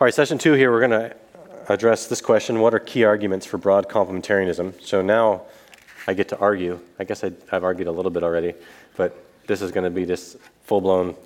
All 0.00 0.04
right, 0.04 0.14
session 0.14 0.38
two 0.38 0.52
here, 0.52 0.70
we're 0.70 0.86
going 0.86 1.10
to 1.10 1.16
address 1.68 2.06
this 2.06 2.20
question 2.20 2.60
What 2.60 2.72
are 2.72 2.78
key 2.78 3.02
arguments 3.02 3.44
for 3.44 3.58
broad 3.58 3.88
complementarianism? 3.88 4.80
So 4.80 5.02
now 5.02 5.42
I 6.06 6.14
get 6.14 6.28
to 6.28 6.38
argue. 6.38 6.78
I 7.00 7.02
guess 7.02 7.24
I, 7.24 7.32
have 7.50 7.64
argued 7.64 7.88
a 7.88 7.90
little 7.90 8.12
bit 8.12 8.22
already, 8.22 8.54
but 8.96 9.20
this 9.48 9.60
is 9.60 9.72
going 9.72 9.82
to 9.82 9.90
be 9.90 10.04
this 10.04 10.36
full 10.62 10.80
blown 10.80 11.16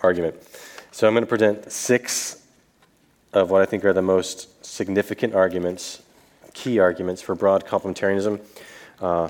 argument. 0.00 0.34
So 0.92 1.06
I'm 1.06 1.12
going 1.12 1.24
to 1.24 1.28
present 1.28 1.70
six 1.70 2.46
of 3.34 3.50
what 3.50 3.60
I 3.60 3.66
think 3.66 3.84
are 3.84 3.92
the 3.92 4.00
most 4.00 4.64
significant 4.64 5.34
arguments, 5.34 6.00
key 6.54 6.78
arguments 6.78 7.20
for 7.20 7.34
broad 7.34 7.66
complementarianism. 7.66 8.40
Uh, 8.98 9.28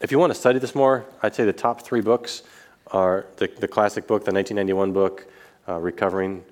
if 0.00 0.10
you 0.10 0.18
want 0.18 0.32
to 0.32 0.38
study 0.40 0.58
this 0.58 0.74
more, 0.74 1.04
I'd 1.22 1.34
say 1.34 1.44
the 1.44 1.52
top 1.52 1.82
three 1.82 2.00
books 2.00 2.42
are 2.86 3.26
the, 3.36 3.48
the 3.48 3.68
classic 3.68 4.06
book, 4.06 4.24
the 4.24 4.32
1991 4.32 4.92
book, 4.92 5.26
uh, 5.68 5.76
Recovering 5.78 6.42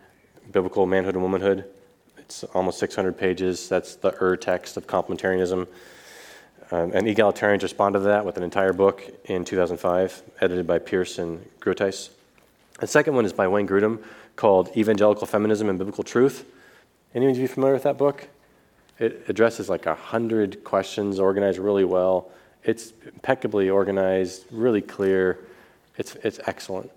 Biblical 0.52 0.86
Manhood 0.86 1.14
and 1.14 1.22
Womanhood. 1.22 1.64
It's 2.18 2.44
almost 2.44 2.78
600 2.78 3.16
pages. 3.16 3.68
That's 3.68 3.96
the 3.96 4.14
ur 4.20 4.36
text 4.36 4.76
of 4.76 4.86
complementarianism. 4.86 5.66
Um, 6.72 6.92
and 6.92 7.06
egalitarians 7.06 7.62
responded 7.62 8.00
to 8.00 8.04
that 8.06 8.24
with 8.24 8.36
an 8.36 8.44
entire 8.44 8.72
book 8.72 9.02
in 9.24 9.44
2005, 9.44 10.22
edited 10.40 10.66
by 10.66 10.78
Pierce 10.78 11.18
and. 11.18 11.44
The 11.60 12.86
second 12.86 13.14
one 13.14 13.24
is 13.24 13.32
by 13.32 13.48
Wayne 13.48 13.68
Grudem 13.68 14.02
called 14.36 14.74
Evangelical 14.76 15.26
Feminism 15.26 15.68
and 15.68 15.78
Biblical 15.78 16.04
Truth. 16.04 16.46
Anyone 17.14 17.34
of 17.34 17.40
you 17.40 17.48
familiar 17.48 17.74
with 17.74 17.82
that 17.82 17.98
book? 17.98 18.28
It 18.98 19.24
addresses 19.28 19.68
like 19.68 19.86
a 19.86 19.94
hundred 19.94 20.62
questions, 20.62 21.18
organized 21.18 21.58
really 21.58 21.84
well. 21.84 22.30
It's 22.64 22.92
impeccably 23.04 23.68
organized, 23.68 24.44
really 24.50 24.80
clear. 24.80 25.38
It's, 25.96 26.14
it's 26.16 26.38
excellent. 26.46 26.90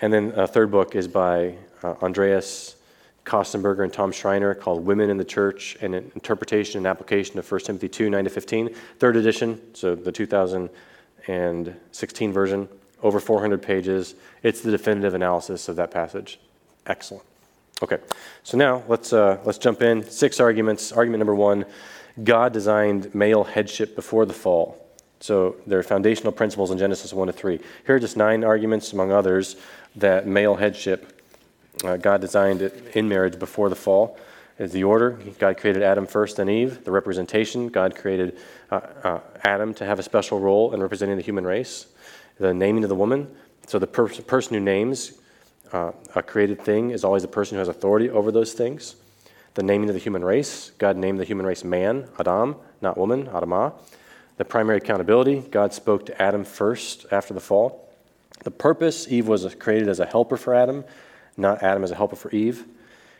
And 0.00 0.12
then 0.12 0.32
a 0.34 0.46
third 0.46 0.70
book 0.70 0.96
is 0.96 1.06
by 1.06 1.54
uh, 1.82 1.94
Andreas 2.02 2.76
Kostenberger 3.24 3.84
and 3.84 3.92
Tom 3.92 4.12
Schreiner 4.12 4.54
called 4.54 4.84
Women 4.84 5.10
in 5.10 5.16
the 5.16 5.24
Church 5.24 5.76
and 5.80 5.94
an 5.94 6.10
Interpretation 6.14 6.78
and 6.78 6.86
Application 6.86 7.38
of 7.38 7.50
1 7.50 7.60
Timothy 7.62 7.88
2 7.88 8.10
9 8.10 8.24
to 8.24 8.30
15. 8.30 8.74
Third 8.98 9.16
edition, 9.16 9.60
so 9.74 9.94
the 9.94 10.12
2016 10.12 12.32
version, 12.32 12.68
over 13.02 13.20
400 13.20 13.62
pages. 13.62 14.14
It's 14.42 14.62
the 14.62 14.70
definitive 14.70 15.14
analysis 15.14 15.68
of 15.68 15.76
that 15.76 15.90
passage. 15.90 16.40
Excellent. 16.86 17.24
Okay, 17.82 17.98
so 18.42 18.58
now 18.58 18.82
let's, 18.88 19.12
uh, 19.12 19.38
let's 19.44 19.58
jump 19.58 19.80
in. 19.80 20.08
Six 20.08 20.40
arguments. 20.40 20.92
Argument 20.92 21.20
number 21.20 21.34
one 21.34 21.64
God 22.24 22.52
designed 22.52 23.14
male 23.14 23.44
headship 23.44 23.96
before 23.96 24.26
the 24.26 24.34
fall. 24.34 24.86
So 25.20 25.56
there 25.66 25.78
are 25.78 25.82
foundational 25.82 26.32
principles 26.32 26.70
in 26.70 26.78
Genesis 26.78 27.12
1 27.12 27.26
to 27.26 27.32
3. 27.32 27.60
Here 27.86 27.96
are 27.96 27.98
just 27.98 28.16
nine 28.16 28.42
arguments, 28.42 28.92
among 28.92 29.12
others, 29.12 29.56
that 29.96 30.26
male 30.26 30.56
headship, 30.56 31.19
uh, 31.84 31.96
God 31.96 32.20
designed 32.20 32.62
it 32.62 32.92
in 32.94 33.08
marriage 33.08 33.38
before 33.38 33.68
the 33.68 33.76
fall. 33.76 34.18
Is 34.58 34.72
the 34.72 34.84
order. 34.84 35.18
God 35.38 35.56
created 35.56 35.82
Adam 35.82 36.06
first, 36.06 36.36
then 36.36 36.50
Eve. 36.50 36.84
The 36.84 36.90
representation. 36.90 37.68
God 37.68 37.96
created 37.96 38.36
uh, 38.70 38.80
uh, 39.02 39.20
Adam 39.42 39.72
to 39.74 39.86
have 39.86 39.98
a 39.98 40.02
special 40.02 40.38
role 40.38 40.74
in 40.74 40.82
representing 40.82 41.16
the 41.16 41.22
human 41.22 41.46
race. 41.46 41.86
The 42.38 42.52
naming 42.52 42.84
of 42.84 42.90
the 42.90 42.94
woman. 42.94 43.34
So 43.68 43.78
the 43.78 43.86
per- 43.86 44.08
person 44.08 44.52
who 44.52 44.60
names 44.60 45.18
uh, 45.72 45.92
a 46.14 46.22
created 46.22 46.60
thing 46.60 46.90
is 46.90 47.04
always 47.04 47.22
the 47.22 47.28
person 47.28 47.54
who 47.54 47.60
has 47.60 47.68
authority 47.68 48.10
over 48.10 48.30
those 48.30 48.52
things. 48.52 48.96
The 49.54 49.62
naming 49.62 49.88
of 49.88 49.94
the 49.94 50.00
human 50.00 50.24
race, 50.24 50.72
God 50.78 50.96
named 50.96 51.18
the 51.18 51.24
human 51.24 51.46
race 51.46 51.64
man, 51.64 52.08
Adam, 52.18 52.56
not 52.80 52.96
woman, 52.96 53.26
Adamah. 53.26 53.72
The 54.36 54.44
primary 54.44 54.78
accountability, 54.78 55.40
God 55.50 55.72
spoke 55.74 56.06
to 56.06 56.22
Adam 56.22 56.44
first 56.44 57.06
after 57.10 57.34
the 57.34 57.40
fall. 57.40 57.88
The 58.44 58.50
purpose, 58.50 59.06
Eve 59.08 59.28
was 59.28 59.54
created 59.56 59.88
as 59.88 60.00
a 60.00 60.06
helper 60.06 60.36
for 60.36 60.54
Adam, 60.54 60.84
not 61.40 61.62
Adam 61.62 61.82
as 61.82 61.90
a 61.90 61.94
helper 61.96 62.16
for 62.16 62.30
Eve. 62.30 62.64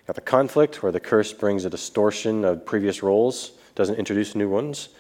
Got 0.07 0.15
the 0.15 0.23
conflict, 0.23 0.83
where 0.83 0.93
the 0.93 1.01
curse 1.01 1.33
brings 1.33 1.65
a 1.65 1.71
distortion 1.71 2.45
of 2.45 2.65
previous 2.65 3.03
roles, 3.03 3.53
doesn't 3.75 3.97
introduce 3.97 4.35
new 4.35 4.49
ones. 4.49 4.91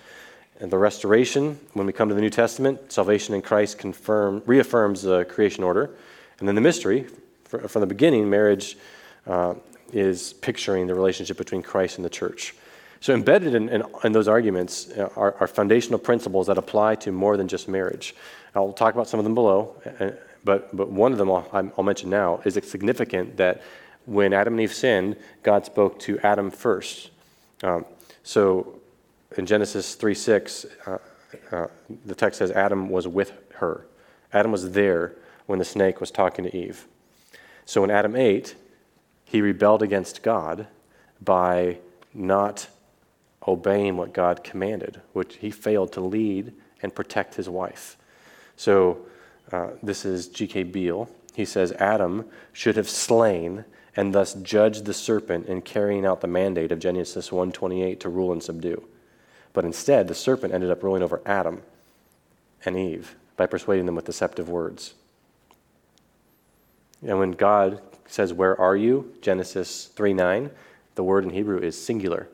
And 0.60 0.70
the 0.70 0.78
restoration, 0.78 1.58
when 1.72 1.86
we 1.86 1.92
come 1.92 2.08
to 2.08 2.14
the 2.14 2.20
New 2.20 2.30
Testament, 2.30 2.92
salvation 2.92 3.34
in 3.34 3.42
Christ 3.42 3.78
confirm, 3.78 4.42
reaffirms 4.45 5.02
the 5.02 5.24
creation 5.24 5.64
order. 5.64 5.90
And 6.39 6.46
then 6.46 6.55
the 6.55 6.61
mystery, 6.61 7.06
from 7.45 7.80
the 7.80 7.86
beginning, 7.86 8.28
marriage 8.28 8.77
uh, 9.27 9.55
is 9.92 10.33
picturing 10.34 10.86
the 10.86 10.95
relationship 10.95 11.36
between 11.36 11.62
Christ 11.62 11.96
and 11.96 12.05
the 12.05 12.11
church. 12.11 12.55
So, 13.00 13.14
embedded 13.14 13.55
in, 13.55 13.70
in, 13.70 13.83
in 14.05 14.12
those 14.12 14.28
arguments 14.28 14.90
uh, 14.90 15.08
are, 15.16 15.34
are, 15.40 15.46
foundational 15.46 15.98
principles 15.98 16.48
that 16.48 16.58
apply 16.58 16.96
to 16.96 17.12
more 17.12 17.39
than 17.39 17.48
just 17.48 17.66
marriage. 17.66 18.14
I'll 18.55 18.74
talk 18.74 18.92
about 18.92 19.08
some 19.08 19.18
of 19.18 19.24
them 19.24 19.34
below, 19.34 19.74
but, 20.45 20.74
but 20.77 20.90
one 20.90 21.12
of 21.12 21.18
them 21.18 21.30
I'll, 21.30 21.73
I'll 21.77 21.84
mention 21.84 22.11
now 22.11 22.40
is 22.45 22.56
it 22.56 22.64
significant 22.64 23.36
that 23.36 23.62
when 24.06 24.33
Adam 24.33 24.55
and 24.55 24.62
Eve 24.62 24.73
sinned, 24.73 25.17
God 25.42 25.64
spoke 25.67 25.98
to 26.01 26.18
Adam 26.20 26.51
first. 26.51 27.11
Um, 27.62 27.84
so, 28.23 28.80
in 29.36 29.46
Genesis 29.46 29.95
3 29.95 30.14
6, 30.14 30.67
uh, 30.86 30.98
uh, 31.52 31.67
the 32.05 32.14
text 32.14 32.39
says 32.39 32.51
Adam 32.51 32.89
was 32.89 33.06
with 33.06 33.33
her. 33.56 33.86
Adam 34.33 34.51
was 34.51 34.73
there 34.73 35.14
when 35.46 35.58
the 35.58 35.64
snake 35.64 36.01
was 36.01 36.11
talking 36.11 36.45
to 36.45 36.57
Eve. 36.57 36.86
So 37.64 37.80
when 37.83 37.90
Adam 37.90 38.17
ate, 38.17 38.55
he 39.24 39.40
rebelled 39.40 39.83
against 39.83 40.22
God 40.22 40.67
by 41.20 41.78
not 42.12 42.68
obeying 43.46 43.96
what 43.96 44.12
God 44.12 44.42
commanded, 44.42 45.01
which 45.12 45.36
he 45.36 45.51
failed 45.51 45.92
to 45.92 46.01
lead 46.01 46.52
and 46.83 46.95
protect 46.95 47.36
his 47.36 47.48
wife. 47.48 47.96
So 48.57 49.07
uh, 49.52 49.70
this 49.83 50.05
is 50.05 50.28
G.K. 50.28 50.64
Beale. 50.64 51.08
He 51.34 51.44
says 51.44 51.72
Adam 51.72 52.27
should 52.52 52.77
have 52.77 52.88
slain 52.88 53.64
and 53.96 54.14
thus 54.14 54.34
judged 54.34 54.84
the 54.84 54.94
serpent 54.94 55.46
in 55.46 55.62
carrying 55.62 56.06
out 56.06 56.20
the 56.20 56.27
mandate 56.27 56.72
of 56.72 56.78
Genesis 56.78 57.30
1:28 57.30 57.98
to 58.00 58.08
rule 58.08 58.33
and 58.33 58.42
subdue. 58.42 58.84
But 59.52 59.64
instead, 59.64 60.08
the 60.08 60.14
serpent 60.14 60.55
ended 60.55 60.70
up 60.70 60.83
ruling 60.83 61.02
over 61.02 61.20
Adam 61.27 61.62
and 62.64 62.77
Eve 62.77 63.16
by 63.36 63.46
persuading 63.46 63.86
them 63.86 63.96
with 63.96 64.05
deceptive 64.05 64.48
words. 64.48 64.94
And 67.02 67.18
when 67.18 67.33
God 67.33 67.80
says, 68.06 68.33
Where 68.33 68.58
are 68.60 68.77
you? 68.77 69.14
Genesis 69.22 69.90
3:9, 69.96 70.50
the 70.94 71.05
word 71.05 71.24
in 71.24 71.30
Hebrew 71.30 71.58
is 71.58 71.83
singular. 71.83 72.28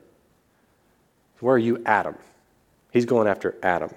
Where 1.39 1.55
are 1.55 1.59
you, 1.59 1.81
Adam? 1.85 2.15
He's 2.91 3.05
going 3.05 3.27
after 3.27 3.55
Adam. 3.61 3.91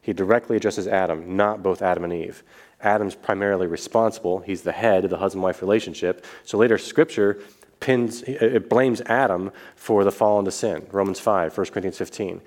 He 0.00 0.12
directly 0.12 0.56
addresses 0.56 0.88
Adam, 0.88 1.36
not 1.36 1.62
both 1.62 1.82
Adam 1.82 2.04
and 2.04 2.12
Eve. 2.12 2.42
Adam's 2.82 3.14
primarily 3.14 3.66
responsible. 3.66 4.38
He's 4.40 4.62
the 4.62 4.72
head 4.72 5.04
of 5.04 5.10
the 5.10 5.18
husband 5.18 5.42
wife 5.42 5.60
relationship. 5.60 6.24
So 6.44 6.56
later, 6.56 6.78
Scripture 6.78 7.38
pins, 7.80 8.22
it 8.22 8.68
blames 8.68 9.00
Adam 9.02 9.50
for 9.74 10.04
the 10.04 10.12
fall 10.12 10.38
into 10.38 10.50
sin. 10.50 10.86
Romans 10.92 11.20
5, 11.20 11.56
1 11.56 11.66
Corinthians 11.66 11.98
15. 11.98 12.40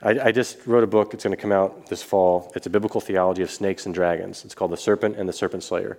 I, 0.00 0.10
I, 0.10 0.32
just 0.32 0.66
wrote 0.66 0.84
a 0.84 0.86
book. 0.86 1.12
It's 1.12 1.24
going 1.24 1.36
to 1.36 1.40
come 1.40 1.52
out 1.52 1.88
this 1.88 2.02
fall. 2.02 2.52
It's 2.54 2.66
a 2.66 2.70
biblical 2.70 3.00
theology 3.00 3.42
of 3.42 3.50
snakes 3.50 3.86
and 3.86 3.94
dragons. 3.94 4.44
It's 4.44 4.54
called 4.54 4.70
The 4.70 4.76
Serpent 4.76 5.16
and 5.16 5.28
the 5.28 5.32
Serpent 5.32 5.64
Slayer. 5.64 5.98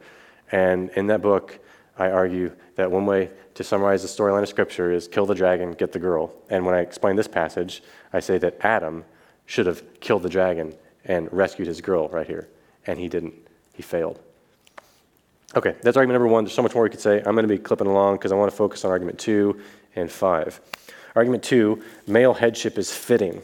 And 0.52 0.90
in 0.92 1.08
that 1.08 1.22
book, 1.22 1.60
I 1.98 2.10
argue 2.10 2.56
that 2.76 2.90
one 2.90 3.06
way 3.06 3.30
to 3.56 3.64
summarize 3.64 4.02
the 4.02 4.08
storyline 4.08 4.44
of 4.44 4.48
Scripture 4.48 4.92
is 4.92 5.08
kill 5.08 5.26
the 5.26 5.36
dragon, 5.36 5.74
get 5.74 5.92
the 5.92 6.00
girl. 6.00 6.34
And 6.50 6.66
when 6.66 6.74
I 6.74 6.80
explain 6.80 7.18
this 7.18 7.28
passage, 7.28 7.84
I 8.14 8.22
say 8.22 8.38
that 8.38 8.58
Adam 8.62 9.04
should 9.50 9.66
have 9.66 10.00
killed 10.00 10.22
the 10.22 10.30
dragon 10.30 10.76
and 11.06 11.28
rescued 11.34 11.68
his 11.68 11.82
girl 11.82 12.08
right 12.10 12.28
here. 12.28 12.48
And 12.86 13.00
he 13.00 13.10
didn't. 13.10 13.34
He 13.74 13.82
failed. 13.82 14.20
Okay, 15.56 15.76
that's 15.82 15.98
argument 15.98 16.20
number 16.20 16.32
one. 16.32 16.44
There's 16.44 16.54
so 16.54 16.62
much 16.62 16.76
more 16.76 16.84
we 16.84 16.92
could 16.92 17.00
say. 17.00 17.18
I'm 17.18 17.34
going 17.34 17.48
to 17.48 17.48
be 17.48 17.58
clipping 17.58 17.88
along 17.88 18.18
because 18.18 18.32
I 18.32 18.36
want 18.36 18.52
to 18.52 18.56
focus 18.56 18.86
on 18.86 18.92
argument 18.92 19.18
two 19.18 19.60
and 19.96 20.12
five. 20.12 20.62
Argument 21.16 21.44
two 21.44 21.82
male 22.06 22.36
headship 22.36 22.78
is 22.78 22.94
fitting. 22.94 23.42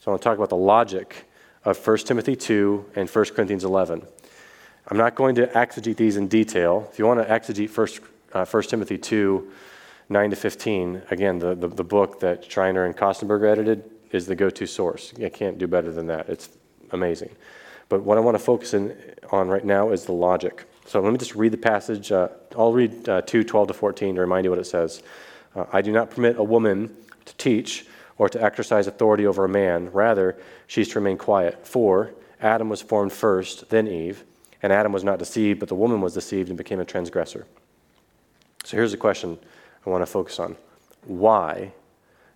So 0.00 0.08
I 0.08 0.10
want 0.10 0.22
to 0.22 0.28
talk 0.28 0.36
about 0.36 0.50
the 0.50 0.56
logic 0.56 1.28
of 1.64 1.86
1 1.86 1.98
Timothy 1.98 2.34
2 2.34 2.90
and 2.96 3.08
1 3.08 3.24
Corinthians 3.26 3.62
11. 3.62 4.04
I'm 4.88 4.96
not 4.96 5.14
going 5.14 5.36
to 5.36 5.46
exegete 5.46 5.96
these 5.96 6.16
in 6.16 6.26
detail. 6.26 6.88
If 6.92 6.98
you 6.98 7.06
want 7.06 7.26
to 7.26 7.32
exegete 7.32 7.74
1, 7.74 8.08
uh, 8.32 8.44
1 8.44 8.62
Timothy 8.64 8.98
2, 8.98 9.52
9 10.08 10.30
to 10.30 10.36
15, 10.36 11.02
again, 11.12 11.38
the, 11.38 11.54
the, 11.54 11.68
the 11.68 11.84
book 11.84 12.18
that 12.20 12.50
Schreiner 12.50 12.84
and 12.84 12.96
Kostenberger 12.96 13.48
edited 13.48 13.93
is 14.14 14.26
the 14.26 14.34
go 14.34 14.48
to 14.48 14.66
source. 14.66 15.12
I 15.22 15.28
can't 15.28 15.58
do 15.58 15.66
better 15.66 15.92
than 15.92 16.06
that. 16.06 16.28
It's 16.28 16.48
amazing. 16.92 17.34
But 17.88 18.02
what 18.02 18.16
I 18.16 18.20
want 18.20 18.36
to 18.36 18.42
focus 18.42 18.72
in, 18.72 18.96
on 19.30 19.48
right 19.48 19.64
now 19.64 19.90
is 19.90 20.04
the 20.04 20.12
logic. 20.12 20.64
So 20.86 21.00
let 21.00 21.12
me 21.12 21.18
just 21.18 21.34
read 21.34 21.52
the 21.52 21.58
passage. 21.58 22.12
Uh, 22.12 22.28
I'll 22.56 22.72
read 22.72 23.08
uh, 23.08 23.22
2 23.22 23.44
12 23.44 23.68
to 23.68 23.74
14 23.74 24.14
to 24.14 24.20
remind 24.20 24.44
you 24.44 24.50
what 24.50 24.60
it 24.60 24.66
says. 24.66 25.02
Uh, 25.54 25.64
I 25.72 25.82
do 25.82 25.92
not 25.92 26.10
permit 26.10 26.38
a 26.38 26.44
woman 26.44 26.94
to 27.24 27.36
teach 27.36 27.86
or 28.16 28.28
to 28.28 28.42
exercise 28.42 28.86
authority 28.86 29.26
over 29.26 29.44
a 29.44 29.48
man. 29.48 29.90
Rather, 29.90 30.38
she's 30.68 30.88
to 30.90 31.00
remain 31.00 31.18
quiet. 31.18 31.66
For 31.66 32.14
Adam 32.40 32.68
was 32.68 32.80
formed 32.80 33.12
first, 33.12 33.68
then 33.70 33.88
Eve. 33.88 34.24
And 34.62 34.72
Adam 34.72 34.92
was 34.92 35.04
not 35.04 35.18
deceived, 35.18 35.60
but 35.60 35.68
the 35.68 35.74
woman 35.74 36.00
was 36.00 36.14
deceived 36.14 36.48
and 36.48 36.56
became 36.56 36.80
a 36.80 36.84
transgressor. 36.84 37.46
So 38.64 38.76
here's 38.76 38.92
the 38.92 38.96
question 38.96 39.38
I 39.84 39.90
want 39.90 40.02
to 40.02 40.06
focus 40.06 40.38
on 40.38 40.56
Why 41.04 41.72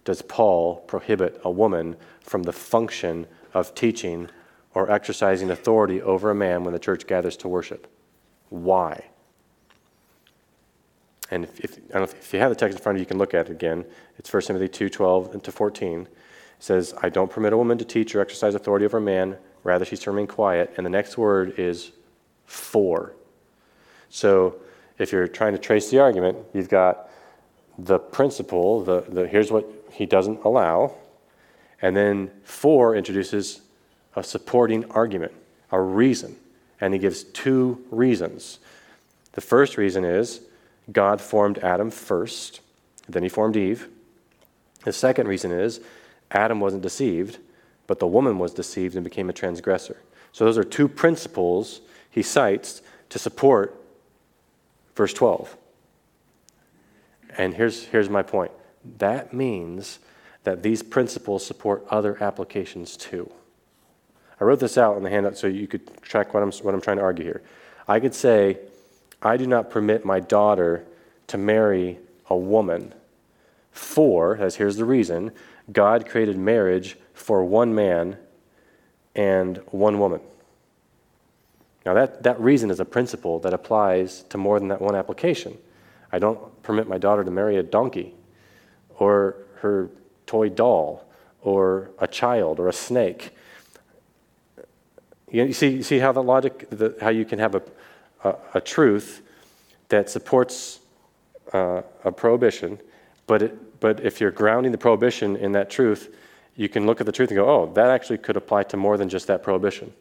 does 0.08 0.22
Paul 0.22 0.76
prohibit 0.86 1.38
a 1.44 1.50
woman 1.50 1.94
from 2.22 2.44
the 2.44 2.52
function 2.52 3.26
of 3.52 3.74
teaching 3.74 4.30
or 4.72 4.90
exercising 4.90 5.50
authority 5.50 6.00
over 6.00 6.30
a 6.30 6.34
man 6.34 6.64
when 6.64 6.72
the 6.72 6.78
church 6.78 7.06
gathers 7.06 7.36
to 7.36 7.46
worship? 7.46 7.86
Why? 8.48 9.04
And 11.30 11.44
if, 11.44 11.60
if, 11.60 11.78
if 11.94 12.32
you 12.32 12.40
have 12.40 12.48
the 12.48 12.56
text 12.56 12.78
in 12.78 12.82
front 12.82 12.96
of 12.96 13.00
you, 13.00 13.02
you 13.02 13.06
can 13.06 13.18
look 13.18 13.34
at 13.34 13.50
it 13.50 13.52
again. 13.52 13.84
It's 14.16 14.32
1 14.32 14.44
Timothy 14.44 14.66
2 14.66 14.88
12 14.88 15.42
to 15.42 15.52
14. 15.52 16.00
It 16.00 16.08
says, 16.58 16.94
I 17.02 17.10
don't 17.10 17.30
permit 17.30 17.52
a 17.52 17.58
woman 17.58 17.76
to 17.76 17.84
teach 17.84 18.14
or 18.14 18.22
exercise 18.22 18.54
authority 18.54 18.86
over 18.86 18.96
a 18.96 19.02
man, 19.02 19.36
rather, 19.62 19.84
she's 19.84 20.00
to 20.00 20.10
remain 20.10 20.26
quiet. 20.26 20.72
And 20.78 20.86
the 20.86 20.90
next 20.90 21.18
word 21.18 21.58
is 21.58 21.92
for. 22.46 23.12
So 24.08 24.56
if 24.96 25.12
you're 25.12 25.28
trying 25.28 25.52
to 25.52 25.58
trace 25.58 25.90
the 25.90 25.98
argument, 25.98 26.38
you've 26.54 26.70
got 26.70 27.07
the 27.78 27.98
principle, 27.98 28.82
the, 28.82 29.02
the 29.08 29.28
here's 29.28 29.52
what 29.52 29.66
he 29.92 30.04
doesn't 30.04 30.42
allow, 30.44 30.94
and 31.80 31.96
then 31.96 32.30
four 32.42 32.96
introduces 32.96 33.60
a 34.16 34.22
supporting 34.22 34.90
argument, 34.90 35.32
a 35.70 35.80
reason. 35.80 36.36
And 36.80 36.92
he 36.92 36.98
gives 36.98 37.24
two 37.24 37.84
reasons. 37.90 38.58
The 39.32 39.40
first 39.40 39.76
reason 39.76 40.04
is 40.04 40.40
God 40.90 41.20
formed 41.20 41.58
Adam 41.58 41.90
first, 41.90 42.60
then 43.08 43.22
he 43.22 43.28
formed 43.28 43.56
Eve. 43.56 43.88
The 44.84 44.92
second 44.92 45.28
reason 45.28 45.52
is 45.52 45.80
Adam 46.30 46.60
wasn't 46.60 46.82
deceived, 46.82 47.38
but 47.86 47.98
the 47.98 48.06
woman 48.06 48.38
was 48.38 48.52
deceived 48.52 48.94
and 48.94 49.04
became 49.04 49.30
a 49.30 49.32
transgressor. 49.32 49.96
So 50.32 50.44
those 50.44 50.58
are 50.58 50.64
two 50.64 50.88
principles 50.88 51.80
he 52.10 52.22
cites 52.22 52.82
to 53.10 53.18
support 53.18 53.82
verse 54.94 55.12
12. 55.12 55.56
And 57.36 57.54
here's, 57.54 57.84
here's 57.84 58.08
my 58.08 58.22
point 58.22 58.52
that 58.98 59.32
means 59.32 59.98
that 60.44 60.62
these 60.62 60.82
principles 60.82 61.44
support 61.44 61.84
other 61.90 62.16
applications 62.22 62.96
too. 62.96 63.30
I 64.40 64.44
wrote 64.44 64.60
this 64.60 64.78
out 64.78 64.96
in 64.96 65.02
the 65.02 65.10
handout 65.10 65.36
so 65.36 65.46
you 65.46 65.66
could 65.66 66.00
track 66.00 66.32
what 66.32 66.42
I'm, 66.42 66.52
what 66.52 66.74
I'm 66.74 66.80
trying 66.80 66.98
to 66.98 67.02
argue 67.02 67.24
here. 67.24 67.42
I 67.86 68.00
could 68.00 68.14
say, 68.14 68.58
I 69.20 69.36
do 69.36 69.46
not 69.46 69.70
permit 69.70 70.04
my 70.04 70.20
daughter 70.20 70.84
to 71.26 71.38
marry 71.38 71.98
a 72.30 72.36
woman. 72.36 72.94
For, 73.72 74.36
as 74.36 74.56
here's 74.56 74.76
the 74.76 74.84
reason, 74.84 75.32
God 75.72 76.08
created 76.08 76.38
marriage 76.38 76.96
for 77.14 77.44
one 77.44 77.74
man 77.74 78.16
and 79.14 79.58
one 79.66 79.98
woman. 79.98 80.20
Now, 81.84 81.94
that, 81.94 82.22
that 82.22 82.40
reason 82.40 82.70
is 82.70 82.80
a 82.80 82.84
principle 82.84 83.38
that 83.40 83.52
applies 83.52 84.22
to 84.24 84.38
more 84.38 84.58
than 84.58 84.68
that 84.68 84.80
one 84.80 84.94
application. 84.94 85.58
I 86.12 86.18
don't 86.18 86.62
permit 86.62 86.88
my 86.88 86.98
daughter 86.98 87.24
to 87.24 87.30
marry 87.30 87.56
a 87.56 87.62
donkey 87.62 88.14
or 88.98 89.36
her 89.56 89.90
toy 90.26 90.48
doll 90.48 91.04
or 91.42 91.90
a 91.98 92.06
child 92.06 92.58
or 92.60 92.68
a 92.68 92.72
snake. 92.72 93.34
You, 95.30 95.52
see, 95.52 95.68
you 95.68 95.82
see 95.82 95.98
how 95.98 96.12
the 96.12 96.22
logic, 96.22 96.68
the, 96.70 96.96
how 97.00 97.10
you 97.10 97.24
can 97.24 97.38
have 97.38 97.54
a, 97.54 97.62
a, 98.24 98.34
a 98.54 98.60
truth 98.60 99.22
that 99.88 100.08
supports 100.08 100.80
uh, 101.52 101.82
a 102.04 102.12
prohibition, 102.12 102.78
but, 103.26 103.42
it, 103.42 103.80
but 103.80 104.00
if 104.00 104.20
you're 104.20 104.30
grounding 104.30 104.72
the 104.72 104.78
prohibition 104.78 105.36
in 105.36 105.52
that 105.52 105.70
truth, 105.70 106.14
you 106.56 106.68
can 106.68 106.86
look 106.86 107.00
at 107.00 107.06
the 107.06 107.12
truth 107.12 107.30
and 107.30 107.36
go, 107.36 107.48
oh, 107.48 107.72
that 107.74 107.90
actually 107.90 108.18
could 108.18 108.36
apply 108.36 108.64
to 108.64 108.76
more 108.76 108.96
than 108.96 109.08
just 109.08 109.26
that 109.26 109.42
prohibition. 109.42 109.92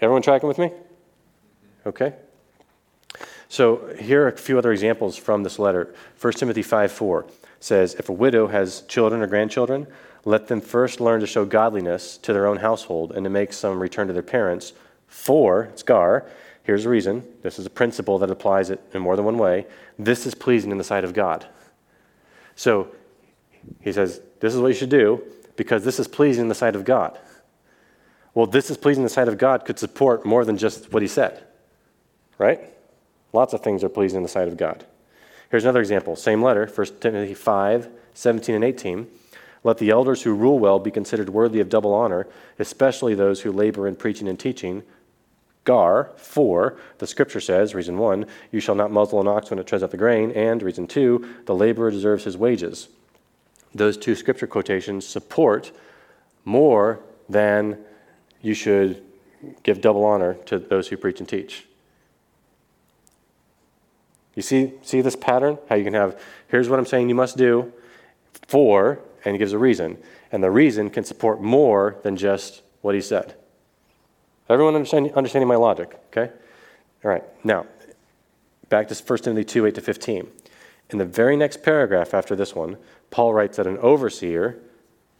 Everyone 0.00 0.22
tracking 0.22 0.48
with 0.48 0.58
me? 0.58 0.70
Okay. 1.84 2.14
So 3.50 3.92
here 3.98 4.22
are 4.22 4.28
a 4.28 4.36
few 4.36 4.58
other 4.58 4.70
examples 4.70 5.16
from 5.16 5.42
this 5.42 5.58
letter. 5.58 5.92
1 6.20 6.32
Timothy 6.34 6.62
5 6.62 6.92
4 6.92 7.26
says, 7.58 7.94
If 7.94 8.08
a 8.08 8.12
widow 8.12 8.46
has 8.46 8.82
children 8.82 9.22
or 9.22 9.26
grandchildren, 9.26 9.88
let 10.24 10.46
them 10.46 10.60
first 10.60 11.00
learn 11.00 11.20
to 11.20 11.26
show 11.26 11.44
godliness 11.44 12.16
to 12.18 12.32
their 12.32 12.46
own 12.46 12.58
household 12.58 13.10
and 13.10 13.24
to 13.24 13.30
make 13.30 13.52
some 13.52 13.80
return 13.80 14.06
to 14.06 14.12
their 14.12 14.22
parents. 14.22 14.72
For, 15.08 15.64
it's 15.64 15.82
gar, 15.82 16.26
here's 16.62 16.84
the 16.84 16.90
reason. 16.90 17.24
This 17.42 17.58
is 17.58 17.66
a 17.66 17.70
principle 17.70 18.20
that 18.20 18.30
applies 18.30 18.70
it 18.70 18.80
in 18.94 19.02
more 19.02 19.16
than 19.16 19.24
one 19.24 19.36
way. 19.36 19.66
This 19.98 20.26
is 20.26 20.34
pleasing 20.36 20.70
in 20.70 20.78
the 20.78 20.84
sight 20.84 21.02
of 21.02 21.12
God. 21.12 21.44
So 22.54 22.94
he 23.80 23.90
says, 23.90 24.20
This 24.38 24.54
is 24.54 24.60
what 24.60 24.68
you 24.68 24.74
should 24.74 24.90
do 24.90 25.24
because 25.56 25.84
this 25.84 25.98
is 25.98 26.06
pleasing 26.06 26.42
in 26.42 26.48
the 26.48 26.54
sight 26.54 26.76
of 26.76 26.84
God. 26.84 27.18
Well, 28.32 28.46
this 28.46 28.70
is 28.70 28.76
pleasing 28.76 29.00
in 29.00 29.06
the 29.06 29.10
sight 29.10 29.26
of 29.26 29.38
God 29.38 29.64
could 29.64 29.80
support 29.80 30.24
more 30.24 30.44
than 30.44 30.56
just 30.56 30.92
what 30.92 31.02
he 31.02 31.08
said, 31.08 31.42
right? 32.38 32.72
Lots 33.32 33.52
of 33.52 33.62
things 33.62 33.84
are 33.84 33.88
pleasing 33.88 34.18
in 34.18 34.22
the 34.22 34.28
sight 34.28 34.48
of 34.48 34.56
God. 34.56 34.84
Here's 35.50 35.64
another 35.64 35.80
example. 35.80 36.16
Same 36.16 36.42
letter, 36.42 36.66
1 36.66 36.86
Timothy 37.00 37.34
5 37.34 37.88
17 38.12 38.54
and 38.54 38.64
18. 38.64 39.06
Let 39.62 39.78
the 39.78 39.90
elders 39.90 40.22
who 40.22 40.34
rule 40.34 40.58
well 40.58 40.78
be 40.78 40.90
considered 40.90 41.30
worthy 41.30 41.60
of 41.60 41.68
double 41.68 41.92
honor, 41.92 42.26
especially 42.58 43.14
those 43.14 43.42
who 43.42 43.52
labor 43.52 43.86
in 43.86 43.96
preaching 43.96 44.28
and 44.28 44.38
teaching. 44.38 44.82
Gar, 45.64 46.10
for, 46.16 46.78
the 46.98 47.06
scripture 47.06 47.40
says, 47.40 47.74
reason 47.74 47.98
one, 47.98 48.26
you 48.50 48.60
shall 48.60 48.74
not 48.74 48.90
muzzle 48.90 49.20
an 49.20 49.28
ox 49.28 49.50
when 49.50 49.58
it 49.58 49.66
treads 49.66 49.84
out 49.84 49.90
the 49.90 49.96
grain, 49.96 50.32
and 50.32 50.62
reason 50.62 50.86
two, 50.86 51.34
the 51.44 51.54
laborer 51.54 51.90
deserves 51.90 52.24
his 52.24 52.36
wages. 52.36 52.88
Those 53.74 53.98
two 53.98 54.14
scripture 54.14 54.46
quotations 54.46 55.06
support 55.06 55.70
more 56.44 57.00
than 57.28 57.78
you 58.40 58.54
should 58.54 59.02
give 59.62 59.80
double 59.80 60.04
honor 60.04 60.34
to 60.46 60.58
those 60.58 60.88
who 60.88 60.96
preach 60.96 61.20
and 61.20 61.28
teach. 61.28 61.66
You 64.40 64.42
see, 64.42 64.72
see 64.80 65.02
this 65.02 65.16
pattern? 65.16 65.58
How 65.68 65.74
you 65.74 65.84
can 65.84 65.92
have, 65.92 66.18
here's 66.48 66.70
what 66.70 66.78
I'm 66.78 66.86
saying 66.86 67.10
you 67.10 67.14
must 67.14 67.36
do, 67.36 67.74
for, 68.48 68.98
and 69.22 69.34
he 69.34 69.38
gives 69.38 69.52
a 69.52 69.58
reason. 69.58 69.98
And 70.32 70.42
the 70.42 70.50
reason 70.50 70.88
can 70.88 71.04
support 71.04 71.42
more 71.42 71.98
than 72.02 72.16
just 72.16 72.62
what 72.80 72.94
he 72.94 73.02
said. 73.02 73.34
Everyone 74.48 74.74
understand, 74.74 75.12
understanding 75.12 75.46
my 75.46 75.56
logic, 75.56 76.00
okay? 76.06 76.32
All 77.04 77.10
right, 77.10 77.22
now, 77.44 77.66
back 78.70 78.88
to 78.88 78.94
1 78.94 79.18
Timothy 79.18 79.44
2 79.44 79.66
8 79.66 79.74
to 79.74 79.80
15. 79.82 80.26
In 80.88 80.96
the 80.96 81.04
very 81.04 81.36
next 81.36 81.62
paragraph 81.62 82.14
after 82.14 82.34
this 82.34 82.54
one, 82.54 82.78
Paul 83.10 83.34
writes 83.34 83.58
that 83.58 83.66
an 83.66 83.76
overseer, 83.76 84.58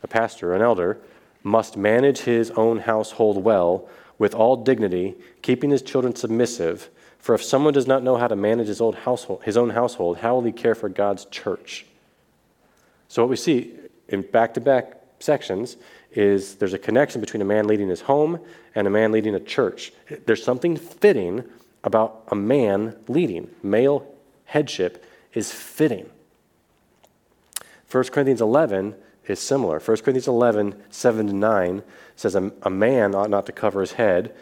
a 0.02 0.08
pastor, 0.08 0.55
an 0.55 0.62
elder, 0.62 0.96
must 1.43 1.76
manage 1.76 2.20
his 2.20 2.52
own 2.52 2.78
household 2.78 3.44
well 3.44 3.87
with 4.17 4.34
all 4.34 4.56
dignity, 4.56 5.17
keeping 5.43 5.69
his 5.69 5.82
children 5.82 6.17
submissive. 6.17 6.88
For 7.20 7.34
if 7.34 7.43
someone 7.43 7.75
does 7.75 7.87
not 7.87 8.02
know 8.02 8.17
how 8.17 8.28
to 8.28 8.37
manage 8.37 8.67
his 8.67 8.81
own 8.81 8.94
household, 8.94 9.43
his 9.44 9.56
own 9.56 9.70
household, 9.70 10.19
how 10.19 10.34
will 10.34 10.43
he 10.43 10.52
care 10.52 10.75
for 10.75 10.88
God's 10.88 11.26
church? 11.26 11.87
So 13.08 13.22
what 13.22 13.28
we 13.28 13.37
see 13.37 13.75
in 14.08 14.22
back-to-back 14.22 14.96
sections 15.19 15.76
is 16.12 16.55
there's 16.56 16.72
a 16.72 16.78
connection 16.78 17.20
between 17.20 17.43
a 17.43 17.44
man 17.44 17.67
leading 17.67 17.88
his 17.88 18.00
home 18.00 18.40
and 18.75 18.87
a 18.87 18.90
man 18.90 19.12
leading 19.12 19.34
a 19.34 19.40
church. 19.40 19.93
There's 20.26 20.43
something 20.43 20.76
fitting 20.76 21.44
about 21.84 22.25
a 22.28 22.34
man 22.34 22.96
leading. 23.06 23.50
Male 23.62 24.06
headship 24.46 25.05
is 25.34 25.52
fitting. 25.52 26.08
1 27.91 28.05
Corinthians 28.05 28.41
11 28.41 28.94
is 29.27 29.41
similar. 29.41 29.79
1 29.79 29.84
Corinthians 29.98 30.27
11, 30.27 30.74
7 30.91 31.27
to 31.27 31.32
9 31.32 31.82
says, 32.17 32.34
a 32.34 32.70
man 32.70 33.15
ought 33.15 33.31
not 33.31 33.46
to 33.46 33.53
cover 33.53 33.81
his 33.81 33.93
head, 33.93 34.34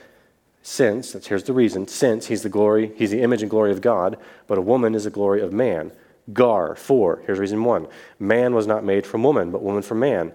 since, 0.68 1.14
here's 1.26 1.44
the 1.44 1.54
reason, 1.54 1.88
since 1.88 2.26
he's 2.26 2.42
the 2.42 2.50
glory, 2.50 2.92
he's 2.96 3.10
the 3.10 3.22
image 3.22 3.40
and 3.40 3.50
glory 3.50 3.72
of 3.72 3.80
God, 3.80 4.18
but 4.46 4.58
a 4.58 4.60
woman 4.60 4.94
is 4.94 5.04
the 5.04 5.10
glory 5.10 5.40
of 5.40 5.50
man. 5.50 5.92
Gar, 6.34 6.76
for, 6.76 7.22
here's 7.25 7.38
reason 7.38 7.64
one. 7.64 7.87
Man 8.18 8.54
was 8.54 8.66
not 8.66 8.84
made 8.84 9.06
from 9.06 9.22
woman, 9.22 9.50
but 9.50 9.62
woman 9.62 9.80
from 9.80 10.00
man. 10.00 10.30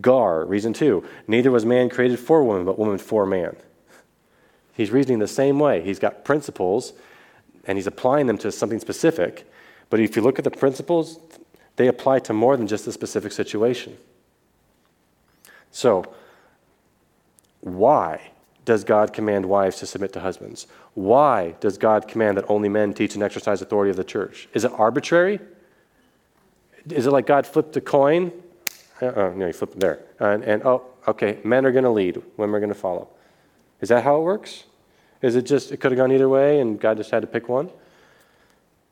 Gar, 0.00 0.44
reason 0.44 0.72
two. 0.72 1.04
Neither 1.26 1.50
was 1.50 1.64
man 1.64 1.88
created 1.88 2.20
for 2.20 2.44
woman, 2.44 2.64
but 2.64 2.78
woman 2.78 2.96
for 2.96 3.26
man. 3.26 3.56
He's 4.72 4.92
reasoning 4.92 5.18
the 5.18 5.26
same 5.26 5.58
way. 5.58 5.82
He's 5.82 5.98
got 5.98 6.24
principles, 6.24 6.92
and 7.64 7.76
he's 7.76 7.88
applying 7.88 8.28
them 8.28 8.38
to 8.38 8.52
something 8.52 8.78
specific. 8.78 9.50
But 9.90 9.98
if 9.98 10.14
you 10.14 10.22
look 10.22 10.38
at 10.38 10.44
the 10.44 10.50
principles, 10.52 11.18
they 11.74 11.88
apply 11.88 12.20
to 12.20 12.32
more 12.32 12.56
than 12.56 12.68
just 12.68 12.86
a 12.86 12.92
specific 12.92 13.32
situation. 13.32 13.96
So, 15.72 16.04
why 17.62 18.30
does 18.66 18.84
God 18.84 19.12
command 19.12 19.46
wives 19.46 19.78
to 19.78 19.86
submit 19.86 20.12
to 20.12 20.20
husbands? 20.20 20.66
Why 20.94 21.54
does 21.60 21.78
God 21.78 22.08
command 22.08 22.36
that 22.36 22.44
only 22.48 22.68
men 22.68 22.92
teach 22.92 23.14
and 23.14 23.22
exercise 23.22 23.62
authority 23.62 23.90
of 23.90 23.96
the 23.96 24.04
church? 24.04 24.48
Is 24.52 24.64
it 24.64 24.72
arbitrary? 24.74 25.38
Is 26.90 27.06
it 27.06 27.12
like 27.12 27.26
God 27.26 27.46
flipped 27.46 27.76
a 27.76 27.80
coin? 27.80 28.32
Uh-uh, 29.00 29.32
no, 29.36 29.46
he 29.46 29.52
flipped 29.52 29.74
it 29.74 29.80
there. 29.80 30.00
And, 30.18 30.42
and 30.42 30.64
oh, 30.64 30.82
okay, 31.06 31.38
men 31.44 31.64
are 31.64 31.72
going 31.72 31.84
to 31.84 31.90
lead, 31.90 32.20
women 32.36 32.56
are 32.56 32.60
going 32.60 32.72
to 32.72 32.78
follow. 32.78 33.08
Is 33.80 33.88
that 33.88 34.02
how 34.02 34.16
it 34.16 34.22
works? 34.22 34.64
Is 35.22 35.36
it 35.36 35.42
just, 35.42 35.70
it 35.70 35.78
could 35.78 35.92
have 35.92 35.98
gone 35.98 36.10
either 36.10 36.28
way 36.28 36.60
and 36.60 36.80
God 36.80 36.96
just 36.96 37.12
had 37.12 37.20
to 37.20 37.26
pick 37.28 37.48
one? 37.48 37.70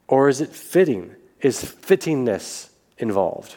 Or 0.06 0.28
is 0.28 0.40
it 0.40 0.50
fitting? 0.50 1.16
Is 1.40 1.62
fittingness 1.64 2.70
involved. 2.96 3.56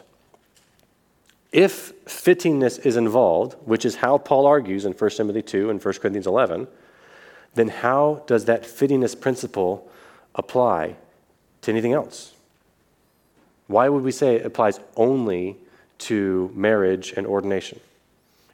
If 1.50 2.04
fittingness 2.04 2.84
is 2.84 2.96
involved, 2.96 3.54
which 3.64 3.84
is 3.84 3.96
how 3.96 4.18
Paul 4.18 4.46
argues 4.46 4.84
in 4.84 4.92
1 4.92 5.10
Timothy 5.10 5.42
2 5.42 5.70
and 5.70 5.82
1 5.82 5.94
Corinthians 5.94 6.26
11, 6.26 6.68
then 7.54 7.68
how 7.68 8.22
does 8.26 8.44
that 8.44 8.62
fittingness 8.62 9.18
principle 9.18 9.90
apply 10.34 10.96
to 11.62 11.70
anything 11.70 11.92
else? 11.92 12.34
Why 13.66 13.88
would 13.88 14.04
we 14.04 14.12
say 14.12 14.36
it 14.36 14.46
applies 14.46 14.80
only 14.96 15.56
to 15.98 16.50
marriage 16.54 17.12
and 17.16 17.26
ordination? 17.26 17.80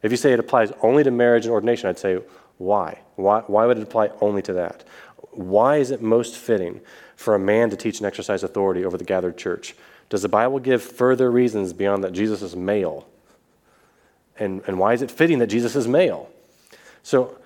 If 0.02 0.10
you 0.10 0.16
say 0.16 0.32
it 0.32 0.40
applies 0.40 0.72
only 0.82 1.02
to 1.02 1.10
marriage 1.10 1.44
and 1.44 1.52
ordination, 1.52 1.88
I'd 1.88 1.98
say, 1.98 2.20
why? 2.58 3.00
Why, 3.16 3.40
why 3.40 3.66
would 3.66 3.78
it 3.78 3.82
apply 3.82 4.10
only 4.20 4.42
to 4.42 4.52
that? 4.54 4.84
why 5.36 5.76
is 5.76 5.90
it 5.90 6.00
most 6.00 6.36
fitting 6.36 6.80
for 7.16 7.34
a 7.34 7.38
man 7.38 7.70
to 7.70 7.76
teach 7.76 7.98
and 7.98 8.06
exercise 8.06 8.42
authority 8.42 8.84
over 8.84 8.96
the 8.96 9.04
gathered 9.04 9.36
church? 9.36 9.74
Does 10.14 10.22
the 10.22 10.28
Bible 10.28 10.60
give 10.60 10.80
further 10.80 11.28
reasons 11.28 11.72
beyond 11.72 12.04
that 12.04 12.12
Jesus 12.12 12.40
is 12.40 12.54
male? 12.54 13.04
And, 14.38 14.62
and 14.68 14.78
why 14.78 14.92
is 14.92 15.02
it 15.02 15.10
fitting 15.10 15.40
that 15.40 15.48
Jesus 15.48 15.74
is 15.74 15.88
male? 15.88 16.30
So 17.02 17.36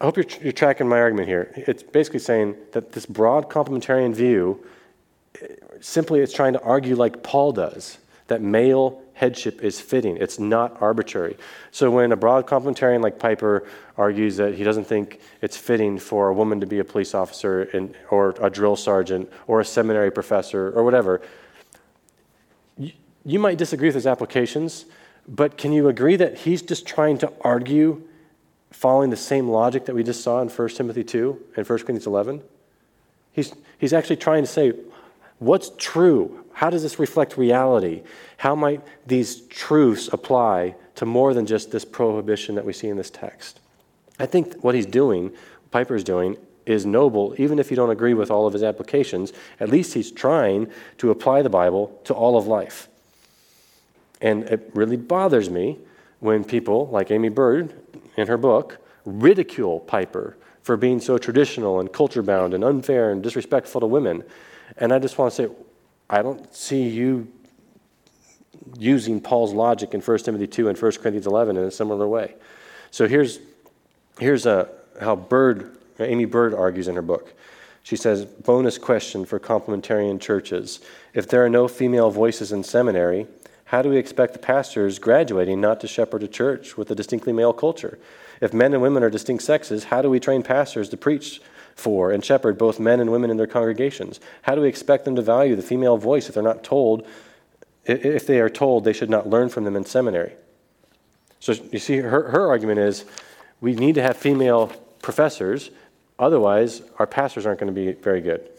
I 0.00 0.04
hope 0.04 0.16
you're, 0.16 0.26
you're 0.40 0.52
tracking 0.52 0.88
my 0.88 1.00
argument 1.00 1.26
here. 1.26 1.52
It's 1.56 1.82
basically 1.82 2.20
saying 2.20 2.54
that 2.70 2.92
this 2.92 3.04
broad 3.04 3.50
complementarian 3.50 4.14
view 4.14 4.64
eh, 5.42 5.56
simply 5.80 6.20
it's 6.20 6.32
trying 6.32 6.52
to 6.52 6.62
argue 6.62 6.94
like 6.94 7.24
Paul 7.24 7.50
does 7.50 7.98
that 8.28 8.40
male 8.40 9.02
headship 9.14 9.64
is 9.64 9.80
fitting. 9.80 10.16
It's 10.18 10.38
not 10.38 10.80
arbitrary. 10.80 11.36
So 11.72 11.90
when 11.90 12.12
a 12.12 12.16
broad 12.16 12.46
complementarian 12.46 13.02
like 13.02 13.18
Piper 13.18 13.66
argues 13.96 14.36
that 14.36 14.54
he 14.54 14.62
doesn't 14.62 14.84
think 14.84 15.18
it's 15.40 15.56
fitting 15.56 15.98
for 15.98 16.28
a 16.28 16.32
woman 16.32 16.60
to 16.60 16.66
be 16.66 16.78
a 16.78 16.84
police 16.84 17.12
officer 17.12 17.62
and, 17.72 17.92
or 18.12 18.36
a 18.40 18.48
drill 18.48 18.76
sergeant 18.76 19.32
or 19.48 19.58
a 19.58 19.64
seminary 19.64 20.12
professor 20.12 20.70
or 20.78 20.84
whatever, 20.84 21.20
you, 22.78 23.38
might 23.38 23.58
disagree 23.58 23.88
with 23.88 23.94
his 23.94 24.06
applications, 24.06 24.86
but 25.28 25.56
can 25.56 25.72
you 25.72 25.88
agree 25.88 26.16
that 26.16 26.38
he's 26.38 26.62
just 26.62 26.86
trying 26.86 27.18
to 27.18 27.32
argue 27.42 28.02
following 28.70 29.10
the 29.10 29.16
same 29.16 29.48
logic 29.48 29.86
that 29.86 29.94
we 29.94 30.02
just 30.02 30.22
saw 30.22 30.40
in 30.40 30.48
1 30.48 30.68
Timothy 30.70 31.04
2 31.04 31.44
and 31.56 31.68
1 31.68 31.78
Corinthians 31.78 32.06
11? 32.06 32.42
He's, 33.32 33.54
he's 33.78 33.92
actually 33.92 34.16
trying 34.16 34.42
to 34.42 34.48
say, 34.48 34.72
what's 35.38 35.70
true? 35.78 36.44
How 36.52 36.70
does 36.70 36.82
this 36.82 36.98
reflect 36.98 37.36
reality? 37.36 38.02
How 38.38 38.54
might 38.54 38.82
these 39.06 39.42
truths 39.42 40.08
apply 40.12 40.74
to 40.96 41.06
more 41.06 41.32
than 41.34 41.46
just 41.46 41.70
this 41.70 41.84
prohibition 41.84 42.54
that 42.56 42.64
we 42.64 42.72
see 42.72 42.88
in 42.88 42.96
this 42.96 43.10
text? 43.10 43.60
I 44.18 44.26
think 44.26 44.62
what 44.62 44.74
he's 44.74 44.86
doing, 44.86 45.32
Piper's 45.70 46.04
doing, 46.04 46.36
is 46.66 46.86
noble, 46.86 47.34
even 47.38 47.58
if 47.58 47.70
you 47.70 47.76
don't 47.76 47.90
agree 47.90 48.14
with 48.14 48.30
all 48.30 48.46
of 48.46 48.52
his 48.52 48.62
applications. 48.62 49.32
At 49.60 49.68
least 49.68 49.94
he's 49.94 50.10
trying 50.10 50.70
to 50.98 51.10
apply 51.10 51.42
the 51.42 51.50
Bible 51.50 52.00
to 52.04 52.14
all 52.14 52.36
of 52.36 52.46
life. 52.46 52.88
And 54.20 54.44
it 54.44 54.70
really 54.74 54.96
bothers 54.96 55.50
me 55.50 55.78
when 56.20 56.44
people, 56.44 56.88
like 56.88 57.10
Aimee 57.10 57.28
Byrd 57.28 57.74
in 58.16 58.28
her 58.28 58.36
book, 58.36 58.78
ridicule 59.04 59.80
Piper 59.80 60.36
for 60.62 60.76
being 60.76 61.00
so 61.00 61.18
traditional 61.18 61.80
and 61.80 61.92
culture 61.92 62.22
bound 62.22 62.54
and 62.54 62.62
unfair 62.62 63.10
and 63.10 63.22
disrespectful 63.22 63.80
to 63.80 63.86
women. 63.86 64.22
And 64.76 64.92
I 64.92 65.00
just 65.00 65.18
want 65.18 65.32
to 65.34 65.48
say, 65.48 65.54
I 66.08 66.22
don't 66.22 66.54
see 66.54 66.88
you 66.88 67.26
using 68.78 69.20
Paul's 69.20 69.52
logic 69.52 69.94
in 69.94 70.00
1 70.00 70.18
Timothy 70.18 70.46
2 70.46 70.68
and 70.68 70.78
1 70.78 70.92
Corinthians 70.92 71.26
11 71.26 71.56
in 71.56 71.64
a 71.64 71.70
similar 71.70 72.06
way. 72.06 72.36
So 72.92 73.08
here's, 73.08 73.40
here's 74.18 74.46
a, 74.46 74.68
how 75.00 75.16
Aimee 76.04 76.24
Byrd 76.24 76.54
argues 76.54 76.88
in 76.88 76.96
her 76.96 77.02
book. 77.02 77.34
She 77.82 77.96
says, 77.96 78.24
bonus 78.24 78.78
question 78.78 79.24
for 79.24 79.40
complementarian 79.40 80.20
churches. 80.20 80.80
If 81.14 81.28
there 81.28 81.44
are 81.44 81.50
no 81.50 81.66
female 81.66 82.10
voices 82.10 82.52
in 82.52 82.62
seminary, 82.62 83.26
how 83.66 83.82
do 83.82 83.88
we 83.88 83.96
expect 83.96 84.34
the 84.34 84.38
pastors 84.38 84.98
graduating 84.98 85.60
not 85.60 85.80
to 85.80 85.88
shepherd 85.88 86.22
a 86.22 86.28
church 86.28 86.76
with 86.76 86.90
a 86.90 86.94
distinctly 86.94 87.32
male 87.32 87.52
culture? 87.52 87.98
If 88.40 88.52
men 88.52 88.72
and 88.72 88.82
women 88.82 89.02
are 89.02 89.10
distinct 89.10 89.42
sexes, 89.42 89.84
how 89.84 90.02
do 90.02 90.10
we 90.10 90.20
train 90.20 90.42
pastors 90.42 90.88
to 90.90 90.96
preach 90.96 91.40
for 91.74 92.12
and 92.12 92.24
shepherd 92.24 92.58
both 92.58 92.78
men 92.78 93.00
and 93.00 93.10
women 93.10 93.30
in 93.30 93.36
their 93.36 93.46
congregations? 93.46 94.20
How 94.42 94.54
do 94.54 94.60
we 94.60 94.68
expect 94.68 95.04
them 95.04 95.16
to 95.16 95.22
value 95.22 95.56
the 95.56 95.62
female 95.62 95.96
voice 95.96 96.28
if 96.28 96.34
they're 96.34 96.42
not 96.42 96.62
told, 96.62 97.06
if 97.84 98.26
they 98.26 98.40
are 98.40 98.50
told 98.50 98.84
they 98.84 98.92
should 98.92 99.10
not 99.10 99.28
learn 99.28 99.48
from 99.48 99.64
them 99.64 99.76
in 99.76 99.84
seminary? 99.84 100.34
So 101.40 101.54
you 101.72 101.78
see, 101.78 101.96
her, 101.96 102.30
her 102.30 102.46
argument 102.46 102.78
is 102.78 103.04
we 103.60 103.74
need 103.74 103.94
to 103.96 104.02
have 104.02 104.16
female 104.16 104.72
professors, 105.00 105.70
otherwise, 106.22 106.82
our 106.98 107.06
pastors 107.06 107.46
aren't 107.46 107.60
going 107.60 107.72
to 107.72 107.78
be 107.78 107.92
very 107.92 108.20
good. 108.20 108.50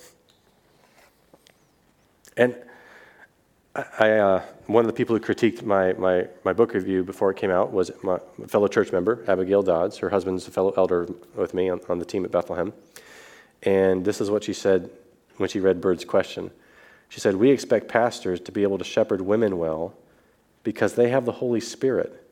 And 2.38 2.56
I, 3.76 4.12
uh, 4.12 4.44
one 4.68 4.86
of 4.86 4.88
the 4.88 4.94
people 4.94 5.16
who 5.16 5.22
critiqued 5.22 5.64
my, 5.64 5.94
my, 5.94 6.28
my 6.44 6.54
book 6.54 6.74
review 6.74 7.04
before 7.04 7.32
it 7.32 7.38
came 7.38 7.50
out 7.50 7.72
was 7.72 7.92
my 8.04 8.20
fellow 8.48 8.68
church 8.68 8.92
member, 8.92 9.24
Abigail 9.28 9.64
Dodds. 9.64 9.98
Her 9.98 10.10
husband's 10.10 10.48
a 10.48 10.52
fellow 10.52 10.74
elder 10.78 11.08
with 11.36 11.54
me 11.54 11.70
on, 11.70 11.80
on 11.90 11.98
the 11.98 12.06
team 12.06 12.24
at 12.24 12.32
Bethlehem. 12.32 12.72
And 13.64 14.06
this 14.06 14.22
is 14.22 14.30
what 14.30 14.44
she 14.44 14.54
said 14.54 14.92
when 15.38 15.50
she 15.50 15.60
read 15.60 15.82
Byrd's 15.82 16.06
question. 16.06 16.52
She 17.10 17.20
said, 17.20 17.36
We 17.36 17.50
expect 17.50 17.88
pastors 17.88 18.40
to 18.42 18.52
be 18.52 18.64
able 18.64 18.78
to 18.78 18.84
shepherd 18.84 19.22
women 19.22 19.58
well 19.58 19.96
because 20.64 20.94
they 20.94 21.10
have 21.10 21.26
the 21.26 21.32
Holy 21.32 21.60
Spirit 21.60 22.23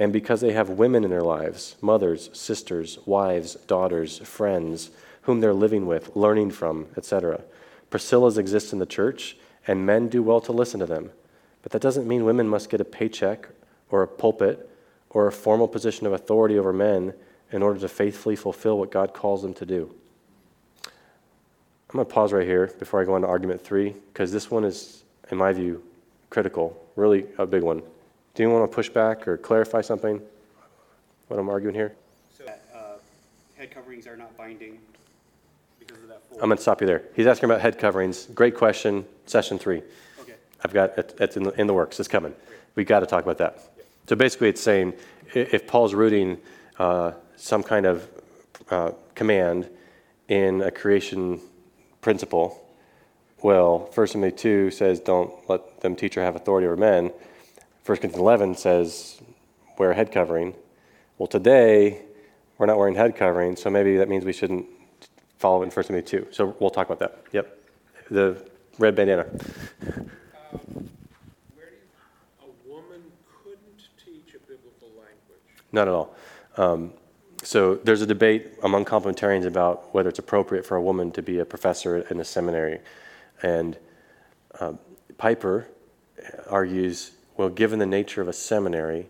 and 0.00 0.14
because 0.14 0.40
they 0.40 0.54
have 0.54 0.70
women 0.70 1.04
in 1.04 1.10
their 1.10 1.22
lives 1.22 1.76
mothers, 1.82 2.30
sisters, 2.32 2.98
wives, 3.04 3.54
daughters, 3.54 4.18
friends 4.18 4.90
whom 5.22 5.40
they're 5.40 5.52
living 5.52 5.86
with, 5.86 6.16
learning 6.16 6.50
from, 6.50 6.86
etc. 6.96 7.42
Priscilla's 7.90 8.38
exist 8.38 8.72
in 8.72 8.78
the 8.78 8.86
church 8.86 9.36
and 9.66 9.84
men 9.84 10.08
do 10.08 10.22
well 10.22 10.40
to 10.40 10.52
listen 10.52 10.80
to 10.80 10.86
them. 10.86 11.10
But 11.62 11.72
that 11.72 11.82
doesn't 11.82 12.08
mean 12.08 12.24
women 12.24 12.48
must 12.48 12.70
get 12.70 12.80
a 12.80 12.84
paycheck 12.84 13.50
or 13.90 14.02
a 14.02 14.08
pulpit 14.08 14.70
or 15.10 15.26
a 15.26 15.32
formal 15.32 15.68
position 15.68 16.06
of 16.06 16.14
authority 16.14 16.58
over 16.58 16.72
men 16.72 17.12
in 17.52 17.62
order 17.62 17.78
to 17.80 17.88
faithfully 17.88 18.36
fulfill 18.36 18.78
what 18.78 18.90
God 18.90 19.12
calls 19.12 19.42
them 19.42 19.52
to 19.54 19.66
do. 19.66 19.94
I'm 20.86 21.96
going 21.96 22.06
to 22.06 22.12
pause 22.14 22.32
right 22.32 22.46
here 22.46 22.68
before 22.78 23.02
I 23.02 23.04
go 23.04 23.14
on 23.14 23.22
to 23.22 23.26
argument 23.26 23.62
three, 23.62 23.94
because 24.12 24.32
this 24.32 24.50
one 24.50 24.64
is, 24.64 25.02
in 25.30 25.36
my 25.36 25.52
view, 25.52 25.82
critical, 26.30 26.80
really 26.96 27.26
a 27.36 27.44
big 27.44 27.62
one. 27.62 27.82
Do 28.34 28.42
you 28.42 28.50
want 28.50 28.70
to 28.70 28.74
push 28.74 28.88
back 28.88 29.26
or 29.26 29.36
clarify 29.36 29.80
something? 29.80 30.20
What 31.28 31.38
I'm 31.38 31.48
arguing 31.48 31.74
here? 31.74 31.94
So, 32.36 32.44
uh, 32.46 32.78
head 33.56 33.70
coverings 33.70 34.06
are 34.06 34.16
not 34.16 34.36
binding 34.36 34.78
because 35.78 36.02
of 36.02 36.08
that. 36.08 36.22
I'm 36.34 36.48
going 36.48 36.56
to 36.56 36.62
stop 36.62 36.80
you 36.80 36.86
there. 36.86 37.02
He's 37.14 37.26
asking 37.26 37.50
about 37.50 37.60
head 37.60 37.78
coverings. 37.78 38.26
Great 38.26 38.54
question. 38.56 39.04
Session 39.26 39.58
three. 39.58 39.82
Okay. 40.20 40.34
I've 40.64 40.72
got 40.72 40.96
it, 40.96 41.14
it's 41.20 41.36
in 41.36 41.42
the, 41.42 41.60
in 41.60 41.66
the 41.66 41.74
works. 41.74 41.98
It's 41.98 42.08
coming. 42.08 42.34
We've 42.76 42.86
got 42.86 43.00
to 43.00 43.06
talk 43.06 43.24
about 43.24 43.38
that. 43.38 43.58
So 44.08 44.16
basically, 44.16 44.48
it's 44.48 44.60
saying 44.60 44.94
if 45.34 45.66
Paul's 45.66 45.94
rooting 45.94 46.38
uh, 46.78 47.12
some 47.36 47.62
kind 47.62 47.86
of 47.86 48.08
uh, 48.70 48.92
command 49.14 49.68
in 50.28 50.62
a 50.62 50.70
creation 50.70 51.40
principle, 52.00 52.64
well, 53.42 53.86
First 53.86 54.12
Timothy 54.12 54.36
two 54.36 54.70
says 54.70 55.00
don't 55.00 55.32
let 55.48 55.80
them 55.80 55.96
teach 55.96 56.16
or 56.16 56.22
have 56.22 56.36
authority 56.36 56.66
over 56.66 56.76
men. 56.76 57.10
First 57.82 58.02
Corinthians 58.02 58.20
eleven 58.20 58.54
says 58.54 59.20
wear 59.78 59.90
a 59.90 59.94
head 59.94 60.12
covering. 60.12 60.54
Well, 61.18 61.26
today 61.26 62.02
we're 62.58 62.66
not 62.66 62.78
wearing 62.78 62.94
head 62.94 63.16
covering, 63.16 63.56
so 63.56 63.70
maybe 63.70 63.96
that 63.96 64.08
means 64.08 64.24
we 64.24 64.34
shouldn't 64.34 64.66
follow 65.38 65.62
in 65.62 65.70
1 65.70 65.84
Timothy 65.86 66.06
2. 66.18 66.26
So 66.30 66.54
we'll 66.60 66.68
talk 66.68 66.86
about 66.90 66.98
that. 66.98 67.24
Yep. 67.32 67.58
The 68.10 68.46
red 68.78 68.94
bandana. 68.94 69.22
A 69.22 70.58
woman 72.66 73.02
couldn't 73.42 73.88
teach 74.04 74.34
a 74.34 74.38
biblical 74.40 74.88
language? 74.88 75.40
Not 75.72 75.88
at 75.88 75.94
all. 75.94 76.14
Um, 76.58 76.92
so 77.42 77.76
there's 77.76 78.02
a 78.02 78.06
debate 78.06 78.58
among 78.62 78.84
complementarians 78.84 79.46
about 79.46 79.94
whether 79.94 80.10
it's 80.10 80.18
appropriate 80.18 80.66
for 80.66 80.76
a 80.76 80.82
woman 80.82 81.10
to 81.12 81.22
be 81.22 81.38
a 81.38 81.46
professor 81.46 81.98
in 82.10 82.20
a 82.20 82.24
seminary. 82.24 82.80
And 83.42 83.78
um, 84.60 84.78
Piper 85.16 85.68
argues 86.50 87.12
well, 87.40 87.48
given 87.48 87.78
the 87.78 87.86
nature 87.86 88.20
of 88.20 88.28
a 88.28 88.34
seminary, 88.34 89.06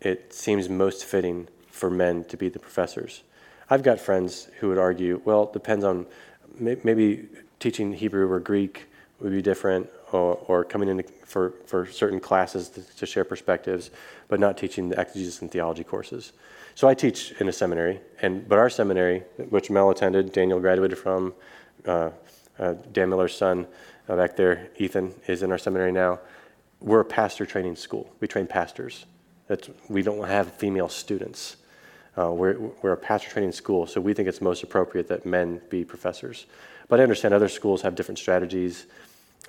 it 0.00 0.32
seems 0.32 0.68
most 0.68 1.04
fitting 1.04 1.48
for 1.68 1.90
men 1.90 2.22
to 2.26 2.36
be 2.36 2.48
the 2.48 2.60
professors. 2.60 3.24
I've 3.68 3.82
got 3.82 3.98
friends 3.98 4.48
who 4.60 4.68
would 4.68 4.78
argue, 4.78 5.20
well, 5.24 5.42
it 5.42 5.52
depends 5.52 5.84
on 5.84 6.06
maybe 6.60 7.26
teaching 7.58 7.92
Hebrew 7.92 8.30
or 8.30 8.38
Greek 8.38 8.86
would 9.18 9.32
be 9.32 9.42
different, 9.42 9.88
or, 10.12 10.34
or 10.46 10.62
coming 10.62 10.88
in 10.88 11.02
for, 11.24 11.54
for 11.66 11.86
certain 11.86 12.20
classes 12.20 12.68
to, 12.68 12.82
to, 12.98 13.04
share 13.04 13.24
perspectives, 13.24 13.90
but 14.28 14.38
not 14.38 14.56
teaching 14.56 14.90
the 14.90 15.00
exegesis 15.00 15.42
and 15.42 15.50
theology 15.50 15.82
courses. 15.82 16.34
So 16.76 16.86
I 16.86 16.94
teach 16.94 17.32
in 17.40 17.48
a 17.48 17.52
seminary, 17.52 17.98
and 18.22 18.48
but 18.48 18.60
our 18.60 18.70
seminary, 18.70 19.24
which 19.50 19.70
Mel 19.70 19.90
attended, 19.90 20.32
Daniel 20.32 20.60
graduated 20.60 20.98
from, 20.98 21.34
uh, 21.84 22.10
uh, 22.60 22.74
Dan 22.92 23.10
Miller's 23.10 23.36
son 23.36 23.66
uh, 24.08 24.14
back 24.14 24.36
there, 24.36 24.68
Ethan, 24.76 25.12
is 25.26 25.42
in 25.42 25.50
our 25.50 25.58
seminary 25.58 25.90
now. 25.90 26.20
We're 26.86 27.00
a 27.00 27.04
pastor 27.04 27.44
training 27.44 27.74
school. 27.74 28.14
We 28.20 28.28
train 28.28 28.46
pastors. 28.46 29.06
That's, 29.48 29.68
we 29.88 30.02
don't 30.02 30.24
have 30.24 30.52
female 30.52 30.88
students. 30.88 31.56
Uh, 32.16 32.30
we're, 32.30 32.56
we're 32.80 32.92
a 32.92 32.96
pastor 32.96 33.28
training 33.28 33.50
school, 33.50 33.88
so 33.88 34.00
we 34.00 34.14
think 34.14 34.28
it's 34.28 34.40
most 34.40 34.62
appropriate 34.62 35.08
that 35.08 35.26
men 35.26 35.60
be 35.68 35.84
professors. 35.84 36.46
But 36.88 37.00
I 37.00 37.02
understand 37.02 37.34
other 37.34 37.48
schools 37.48 37.82
have 37.82 37.96
different 37.96 38.20
strategies. 38.20 38.86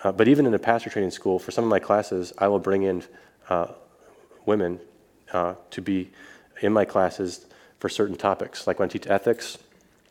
Uh, 0.04 0.12
but 0.12 0.28
even 0.28 0.48
in 0.48 0.54
a 0.56 0.60
pastor 0.60 0.90
training 0.90 1.12
school, 1.12 1.38
for 1.38 1.52
some 1.52 1.64
of 1.64 1.70
my 1.70 1.78
classes, 1.78 2.34
I 2.40 2.48
will 2.48 2.58
bring 2.58 2.82
in 2.82 3.04
uh, 3.50 3.68
women 4.48 4.80
uh, 5.32 5.54
to 5.70 5.82
be 5.82 6.10
in 6.62 6.74
my 6.74 6.86
classes 6.86 7.46
for 7.78 7.88
certain 7.88 8.16
topics. 8.16 8.66
Like 8.66 8.80
when 8.80 8.90
I 8.90 8.92
teach 8.92 9.06
ethics, 9.06 9.60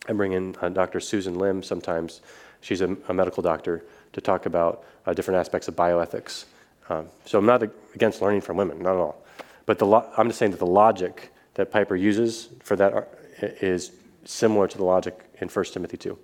I 0.08 0.12
bring 0.12 0.30
in 0.30 0.54
uh, 0.60 0.68
Dr. 0.68 1.00
Susan 1.00 1.40
Lim 1.40 1.64
sometimes. 1.64 2.20
She's 2.60 2.82
a, 2.82 2.96
a 3.08 3.12
medical 3.12 3.42
doctor 3.42 3.84
to 4.12 4.20
talk 4.20 4.46
about 4.46 4.84
uh, 5.04 5.12
different 5.12 5.40
aspects 5.40 5.66
of 5.66 5.74
bioethics. 5.74 6.44
Um, 6.88 7.08
so 7.24 7.38
I'm 7.38 7.46
not 7.46 7.62
against 7.94 8.22
learning 8.22 8.42
from 8.42 8.56
women, 8.56 8.78
not 8.78 8.94
at 8.94 8.98
all. 8.98 9.24
But 9.64 9.78
the 9.78 9.86
lo- 9.86 10.08
I'm 10.16 10.28
just 10.28 10.38
saying 10.38 10.52
that 10.52 10.58
the 10.58 10.66
logic 10.66 11.32
that 11.54 11.70
Piper 11.72 11.96
uses 11.96 12.48
for 12.62 12.76
that 12.76 13.08
is 13.40 13.92
similar 14.24 14.68
to 14.68 14.76
the 14.76 14.84
logic 14.84 15.18
in 15.40 15.48
1 15.48 15.64
Timothy 15.66 15.96
2. 15.96 16.18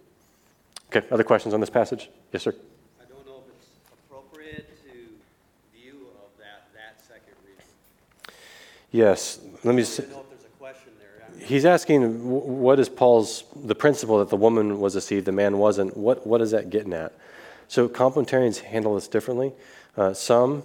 Okay, 0.95 1.07
other 1.11 1.25
questions 1.25 1.54
on 1.54 1.61
this 1.61 1.71
passage? 1.71 2.11
Yes, 2.33 2.42
sir? 2.42 2.54
I 3.00 3.04
don't 3.09 3.26
know 3.26 3.42
if 3.47 3.54
it's 3.54 3.69
appropriate 3.92 4.69
to 4.85 4.99
view 5.75 6.07
of 6.23 6.38
that, 6.38 6.69
that 6.75 7.00
second 7.00 7.35
reading. 7.45 7.64
Yes. 8.90 9.40
Let 9.64 9.75
me. 9.75 9.83
I 9.83 9.87
don't 9.87 10.11
know 10.11 10.21
if 10.21 10.28
there's 10.28 10.45
a 10.45 10.59
question 10.59 10.92
there. 10.99 11.47
He's 11.47 11.64
asking, 11.64 12.28
what 12.28 12.78
is 12.78 12.88
Paul's, 12.88 13.45
the 13.57 13.75
principle 13.75 14.19
that 14.19 14.28
the 14.28 14.37
woman 14.37 14.81
was 14.81 14.92
deceived, 14.92 15.25
the 15.25 15.33
man 15.33 15.59
wasn't, 15.59 15.97
what, 15.97 16.26
what 16.26 16.40
is 16.40 16.50
that 16.50 16.71
getting 16.71 16.92
at? 16.92 17.12
So 17.69 17.88
complementarians 17.88 18.59
handle 18.59 18.95
this 18.95 19.09
differently. 19.09 19.52
Uh, 19.97 20.13
some, 20.15 20.63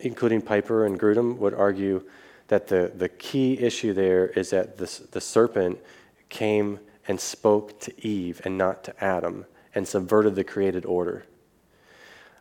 including 0.00 0.40
Piper 0.40 0.86
and 0.86 0.98
Grudem, 0.98 1.36
would 1.38 1.54
argue 1.54 2.02
that 2.48 2.68
the, 2.68 2.92
the 2.94 3.08
key 3.08 3.58
issue 3.58 3.92
there 3.92 4.28
is 4.28 4.50
that 4.50 4.76
the, 4.76 5.00
the 5.12 5.20
serpent 5.20 5.78
came 6.28 6.78
and 7.08 7.20
spoke 7.20 7.80
to 7.80 8.06
Eve 8.06 8.40
and 8.44 8.56
not 8.56 8.84
to 8.84 9.04
Adam 9.04 9.46
and 9.74 9.86
subverted 9.86 10.34
the 10.34 10.44
created 10.44 10.84
order. 10.84 11.24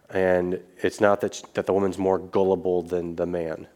And 0.10 0.60
it's 0.77 1.01
not 1.01 1.22
that, 1.22 1.36
sh- 1.36 1.41
that 1.53 1.65
the 1.65 1.74
woman's 1.74 1.98
more 1.98 2.20
gullible 2.20 2.84
than 2.84 3.15
the 3.15 3.25
man 3.25 3.67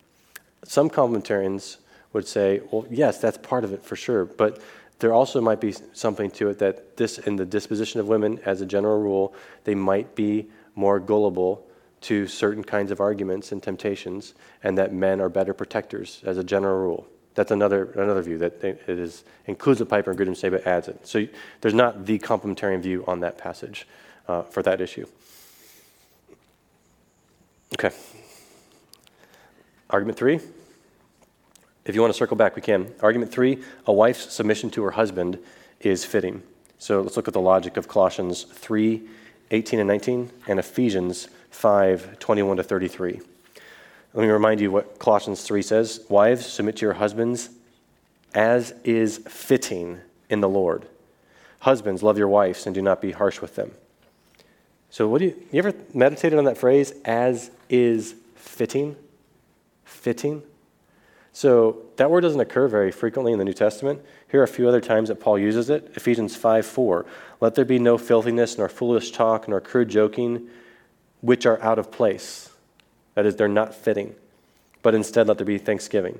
some 0.67 0.89
complementarians 0.89 1.77
would 2.13 2.27
say, 2.27 2.61
well, 2.71 2.85
yes, 2.89 3.19
that's 3.19 3.37
part 3.37 3.63
of 3.63 3.73
it 3.73 3.83
for 3.83 3.95
sure, 3.95 4.25
but 4.25 4.61
there 4.99 5.13
also 5.13 5.39
might 5.39 5.61
be 5.61 5.73
something 5.93 6.31
to 6.31 6.49
it 6.49 6.59
that 6.59 6.97
this, 6.97 7.19
in 7.19 7.35
the 7.35 7.45
disposition 7.45 7.99
of 7.99 8.07
women, 8.07 8.39
as 8.45 8.61
a 8.61 8.65
general 8.65 8.99
rule, 9.01 9.35
they 9.63 9.75
might 9.75 10.15
be 10.15 10.47
more 10.75 10.99
gullible 10.99 11.66
to 12.01 12.27
certain 12.27 12.63
kinds 12.63 12.91
of 12.91 12.99
arguments 12.99 13.51
and 13.51 13.61
temptations, 13.61 14.33
and 14.63 14.77
that 14.77 14.93
men 14.93 15.19
are 15.19 15.29
better 15.29 15.53
protectors 15.53 16.21
as 16.25 16.37
a 16.37 16.43
general 16.43 16.77
rule. 16.77 17.07
That's 17.35 17.51
another, 17.51 17.91
another 17.91 18.21
view 18.21 18.39
that 18.39 18.63
it 18.63 18.81
is, 18.87 19.23
includes 19.45 19.79
what 19.79 19.89
Piper 19.89 20.11
and 20.11 20.19
Grudem 20.19 20.35
say, 20.35 20.49
but 20.49 20.65
adds 20.65 20.87
it. 20.87 21.05
So 21.07 21.27
there's 21.61 21.73
not 21.73 22.05
the 22.05 22.17
complementarian 22.19 22.81
view 22.81 23.03
on 23.07 23.19
that 23.19 23.37
passage 23.37 23.87
uh, 24.27 24.41
for 24.41 24.63
that 24.63 24.81
issue. 24.81 25.05
Okay. 27.73 27.91
Argument 29.89 30.17
three. 30.17 30.39
If 31.85 31.95
you 31.95 32.01
want 32.01 32.11
to 32.13 32.17
circle 32.17 32.35
back, 32.35 32.55
we 32.55 32.61
can. 32.61 32.93
Argument 33.01 33.31
three 33.31 33.63
a 33.85 33.93
wife's 33.93 34.33
submission 34.33 34.69
to 34.71 34.83
her 34.83 34.91
husband 34.91 35.39
is 35.79 36.03
fitting. 36.03 36.41
So 36.79 37.01
let's 37.01 37.17
look 37.17 37.27
at 37.27 37.33
the 37.33 37.41
logic 37.41 37.77
of 37.77 37.87
Colossians 37.87 38.43
3 38.43 39.01
18 39.49 39.79
and 39.79 39.87
19 39.87 40.29
and 40.47 40.59
Ephesians 40.59 41.29
5 41.51 42.19
21 42.19 42.57
to 42.57 42.63
33. 42.63 43.21
Let 44.13 44.21
me 44.23 44.29
remind 44.29 44.59
you 44.59 44.71
what 44.71 44.99
Colossians 44.99 45.43
3 45.43 45.61
says 45.61 46.05
Wives, 46.09 46.45
submit 46.45 46.77
to 46.77 46.85
your 46.85 46.93
husbands 46.93 47.49
as 48.33 48.73
is 48.83 49.17
fitting 49.27 49.99
in 50.29 50.41
the 50.41 50.49
Lord. 50.49 50.85
Husbands, 51.59 52.03
love 52.03 52.17
your 52.17 52.27
wives 52.27 52.65
and 52.65 52.75
do 52.75 52.81
not 52.81 53.01
be 53.01 53.11
harsh 53.11 53.41
with 53.41 53.55
them. 53.55 53.71
So, 54.89 55.07
what 55.07 55.19
do 55.19 55.25
you, 55.25 55.35
you 55.51 55.59
ever 55.59 55.73
meditated 55.93 56.37
on 56.37 56.45
that 56.45 56.57
phrase, 56.57 56.93
as 57.03 57.51
is 57.69 58.15
fitting? 58.35 58.95
Fitting? 59.83 60.43
So, 61.33 61.77
that 61.97 62.09
word 62.09 62.21
doesn't 62.21 62.39
occur 62.39 62.67
very 62.67 62.91
frequently 62.91 63.33
in 63.33 63.39
the 63.39 63.45
New 63.45 63.53
Testament. 63.53 64.01
Here 64.29 64.39
are 64.39 64.43
a 64.43 64.47
few 64.47 64.67
other 64.67 64.81
times 64.81 65.09
that 65.09 65.19
Paul 65.19 65.39
uses 65.39 65.69
it. 65.69 65.91
Ephesians 65.95 66.35
5 66.35 66.65
4. 66.65 67.05
Let 67.41 67.55
there 67.55 67.65
be 67.65 67.79
no 67.79 67.97
filthiness, 67.97 68.57
nor 68.57 68.69
foolish 68.69 69.11
talk, 69.11 69.47
nor 69.47 69.59
crude 69.59 69.89
joking, 69.89 70.47
which 71.21 71.45
are 71.45 71.61
out 71.61 71.79
of 71.79 71.91
place. 71.91 72.51
That 73.15 73.25
is, 73.25 73.35
they're 73.35 73.47
not 73.47 73.73
fitting. 73.73 74.15
But 74.81 74.95
instead, 74.95 75.27
let 75.27 75.37
there 75.37 75.45
be 75.45 75.57
thanksgiving. 75.57 76.19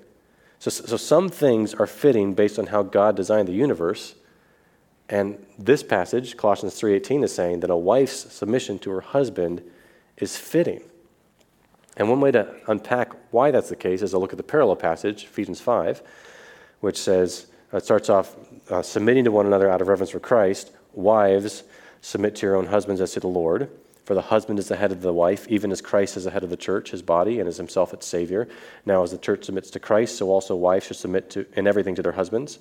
So, 0.59 0.71
so 0.71 0.97
some 0.97 1.29
things 1.29 1.73
are 1.73 1.87
fitting 1.87 2.33
based 2.33 2.57
on 2.57 2.67
how 2.67 2.83
God 2.83 3.15
designed 3.15 3.47
the 3.47 3.53
universe. 3.53 4.15
And 5.09 5.45
this 5.57 5.83
passage, 5.83 6.35
Colossians 6.35 6.79
3:18 6.79 7.23
is 7.23 7.33
saying 7.33 7.61
that 7.61 7.69
a 7.69 7.77
wife's 7.77 8.33
submission 8.33 8.79
to 8.79 8.91
her 8.91 9.01
husband 9.01 9.61
is 10.17 10.37
fitting. 10.37 10.81
And 11.95 12.09
one 12.09 12.19
way 12.19 12.31
to 12.31 12.53
unpack 12.67 13.13
why 13.31 13.51
that's 13.51 13.69
the 13.69 13.75
case 13.75 14.01
is 14.01 14.11
to 14.11 14.17
look 14.17 14.33
at 14.33 14.37
the 14.37 14.43
parallel 14.43 14.75
passage, 14.75 15.23
Ephesians 15.23 15.61
5, 15.61 16.01
which 16.79 16.99
says, 16.99 17.47
uh, 17.73 17.77
it 17.77 17.85
starts 17.85 18.09
off 18.09 18.35
uh, 18.69 18.81
submitting 18.81 19.23
to 19.23 19.31
one 19.31 19.45
another 19.45 19.69
out 19.69 19.81
of 19.81 19.87
reverence 19.87 20.11
for 20.11 20.19
Christ. 20.19 20.71
Wives, 20.93 21.63
submit 22.01 22.35
to 22.37 22.45
your 22.45 22.55
own 22.55 22.67
husbands 22.67 23.01
as 23.01 23.11
to 23.13 23.19
the 23.19 23.27
Lord. 23.27 23.69
For 24.07 24.13
the 24.13 24.21
husband 24.21 24.57
is 24.57 24.69
the 24.69 24.77
head 24.77 24.93
of 24.93 25.01
the 25.01 25.11
wife, 25.11 25.45
even 25.49 25.69
as 25.69 25.81
Christ 25.81 26.15
is 26.15 26.23
the 26.23 26.31
head 26.31 26.45
of 26.45 26.49
the 26.49 26.55
church, 26.55 26.91
his 26.91 27.01
body, 27.01 27.41
and 27.41 27.49
is 27.49 27.57
himself 27.57 27.93
its 27.93 28.05
Savior. 28.07 28.47
Now, 28.85 29.03
as 29.03 29.11
the 29.11 29.17
church 29.17 29.43
submits 29.43 29.69
to 29.71 29.81
Christ, 29.81 30.15
so 30.15 30.29
also 30.29 30.55
wives 30.55 30.85
should 30.85 30.95
submit 30.95 31.29
to, 31.31 31.45
in 31.57 31.67
everything 31.67 31.93
to 31.95 32.01
their 32.01 32.13
husbands. 32.13 32.59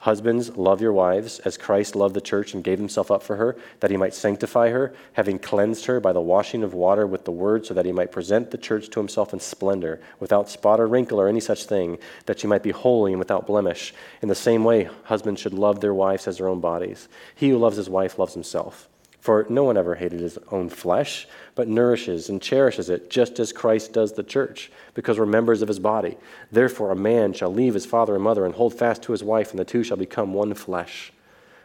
Husbands, 0.00 0.56
love 0.56 0.80
your 0.80 0.92
wives 0.92 1.38
as 1.38 1.56
Christ 1.56 1.94
loved 1.94 2.16
the 2.16 2.20
church 2.20 2.52
and 2.52 2.64
gave 2.64 2.80
himself 2.80 3.12
up 3.12 3.22
for 3.22 3.36
her, 3.36 3.56
that 3.78 3.92
he 3.92 3.96
might 3.96 4.12
sanctify 4.12 4.70
her, 4.70 4.92
having 5.12 5.38
cleansed 5.38 5.84
her 5.84 6.00
by 6.00 6.12
the 6.12 6.20
washing 6.20 6.64
of 6.64 6.74
water 6.74 7.06
with 7.06 7.24
the 7.24 7.30
word, 7.30 7.64
so 7.64 7.74
that 7.74 7.86
he 7.86 7.92
might 7.92 8.10
present 8.10 8.50
the 8.50 8.58
church 8.58 8.90
to 8.90 8.98
himself 8.98 9.32
in 9.32 9.38
splendor, 9.38 10.00
without 10.18 10.50
spot 10.50 10.80
or 10.80 10.88
wrinkle 10.88 11.20
or 11.20 11.28
any 11.28 11.38
such 11.38 11.62
thing, 11.62 11.96
that 12.26 12.40
she 12.40 12.48
might 12.48 12.64
be 12.64 12.72
holy 12.72 13.12
and 13.12 13.20
without 13.20 13.46
blemish. 13.46 13.94
In 14.20 14.28
the 14.28 14.34
same 14.34 14.64
way, 14.64 14.88
husbands 15.04 15.40
should 15.40 15.54
love 15.54 15.78
their 15.78 15.94
wives 15.94 16.26
as 16.26 16.38
their 16.38 16.48
own 16.48 16.58
bodies. 16.58 17.08
He 17.36 17.50
who 17.50 17.58
loves 17.58 17.76
his 17.76 17.88
wife 17.88 18.18
loves 18.18 18.34
himself. 18.34 18.88
For 19.20 19.44
no 19.48 19.64
one 19.64 19.76
ever 19.76 19.96
hated 19.96 20.20
his 20.20 20.38
own 20.50 20.68
flesh, 20.68 21.26
but 21.54 21.68
nourishes 21.68 22.28
and 22.28 22.40
cherishes 22.40 22.88
it, 22.88 23.10
just 23.10 23.38
as 23.40 23.52
Christ 23.52 23.92
does 23.92 24.12
the 24.12 24.22
church, 24.22 24.70
because 24.94 25.18
we're 25.18 25.26
members 25.26 25.60
of 25.60 25.68
his 25.68 25.80
body. 25.80 26.16
Therefore, 26.52 26.92
a 26.92 26.96
man 26.96 27.32
shall 27.32 27.52
leave 27.52 27.74
his 27.74 27.84
father 27.84 28.14
and 28.14 28.22
mother 28.22 28.46
and 28.46 28.54
hold 28.54 28.74
fast 28.74 29.02
to 29.02 29.12
his 29.12 29.24
wife, 29.24 29.50
and 29.50 29.58
the 29.58 29.64
two 29.64 29.82
shall 29.82 29.96
become 29.96 30.34
one 30.34 30.54
flesh. 30.54 31.12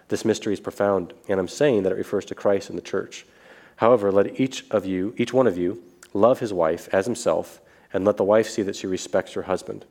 This 0.08 0.26
mystery 0.26 0.54
is 0.54 0.60
profound, 0.60 1.14
and 1.30 1.40
I'm 1.40 1.48
saying 1.48 1.84
that 1.84 1.92
it 1.92 1.98
refers 1.98 2.26
to 2.26 2.36
Christ 2.36 2.70
and 2.70 2.78
the 2.78 2.84
church. 2.84 3.26
However, 3.78 4.12
let 4.12 4.40
each 4.40 4.66
of 4.72 4.86
you, 4.86 5.14
each 5.18 5.34
one 5.34 5.48
of 5.48 5.58
you, 5.58 5.84
love 6.14 6.40
his 6.40 6.54
wife 6.54 6.90
as 6.92 7.06
himself, 7.06 7.62
and 7.94 8.04
let 8.04 8.18
the 8.18 8.24
wife 8.24 8.50
see 8.50 8.64
that 8.64 8.76
she 8.76 8.88
respects 8.88 9.34
her 9.34 9.44
husband. 9.44 9.86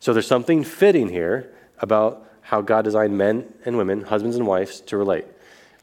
So 0.00 0.12
there's 0.12 0.26
something 0.26 0.64
fitting 0.64 1.08
here 1.08 1.52
about 1.78 2.26
how 2.46 2.60
God 2.60 2.84
designed 2.84 3.18
men 3.18 3.52
and 3.64 3.76
women, 3.76 4.02
husbands 4.02 4.36
and 4.36 4.46
wives, 4.46 4.80
to 4.82 4.96
relate. 4.96 5.26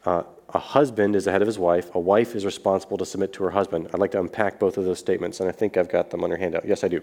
Uh, 0.06 0.24
a 0.48 0.60
husband 0.60 1.14
is 1.14 1.26
the 1.26 1.32
head 1.32 1.42
of 1.42 1.48
his 1.48 1.60
wife. 1.60 1.94
A 1.94 2.00
wife 2.00 2.36
is 2.36 2.46
responsible 2.46 2.98
to 3.00 3.06
submit 3.06 3.34
to 3.34 3.44
her 3.44 3.50
husband. 3.50 3.90
I'd 3.94 4.00
like 4.00 4.12
to 4.12 4.20
unpack 4.22 4.60
both 4.60 4.78
of 4.78 4.86
those 4.86 4.98
statements, 4.98 5.42
and 5.42 5.50
I 5.50 5.52
think 5.52 5.76
I've 5.76 5.90
got 5.90 6.10
them 6.10 6.24
on 6.24 6.30
your 6.30 6.40
handout. 6.40 6.64
Yes, 6.66 6.86
I 6.86 6.88
do. 6.88 7.02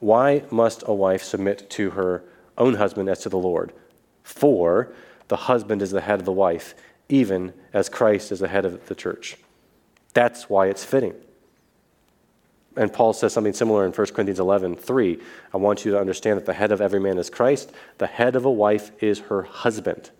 Why 0.00 0.42
must 0.50 0.82
a 0.88 0.92
wife 0.92 1.22
submit 1.22 1.70
to 1.70 1.90
her 1.90 2.24
own 2.58 2.74
husband 2.74 3.08
as 3.08 3.20
to 3.20 3.28
the 3.28 3.38
Lord? 3.38 3.72
For 4.24 4.92
the 5.28 5.36
husband 5.36 5.82
is 5.82 5.92
the 5.92 6.00
head 6.00 6.18
of 6.18 6.24
the 6.24 6.32
wife, 6.32 6.74
even 7.08 7.52
as 7.72 7.88
Christ 7.88 8.32
is 8.32 8.40
the 8.40 8.48
head 8.48 8.64
of 8.64 8.88
the 8.88 8.96
church. 8.96 9.36
That's 10.14 10.50
why 10.50 10.66
it's 10.66 10.84
fitting. 10.84 11.14
And 12.76 12.92
Paul 12.92 13.12
says 13.12 13.32
something 13.32 13.54
similar 13.54 13.86
in 13.86 13.92
1 13.92 14.06
Corinthians 14.08 14.38
11, 14.38 14.76
3. 14.76 15.18
I 15.54 15.56
want 15.56 15.84
you 15.84 15.92
to 15.92 16.00
understand 16.00 16.36
that 16.36 16.46
the 16.46 16.54
head 16.54 16.72
of 16.72 16.80
every 16.80 17.00
man 17.00 17.16
is 17.16 17.30
Christ. 17.30 17.72
The 17.98 18.06
head 18.06 18.36
of 18.36 18.44
a 18.44 18.50
wife 18.50 18.90
is 19.02 19.20
her 19.20 19.42
husband. 19.42 20.10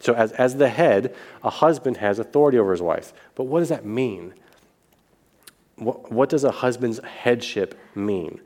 So, 0.00 0.14
as, 0.14 0.32
as 0.32 0.56
the 0.56 0.68
head, 0.68 1.14
a 1.44 1.50
husband 1.50 1.98
has 1.98 2.18
authority 2.18 2.58
over 2.58 2.72
his 2.72 2.82
wife. 2.82 3.12
But 3.34 3.44
what 3.44 3.60
does 3.60 3.68
that 3.68 3.84
mean? 3.84 4.34
What, 5.76 6.10
what 6.10 6.28
does 6.28 6.42
a 6.42 6.50
husband's 6.50 6.98
headship 7.04 7.78
mean? 7.94 8.40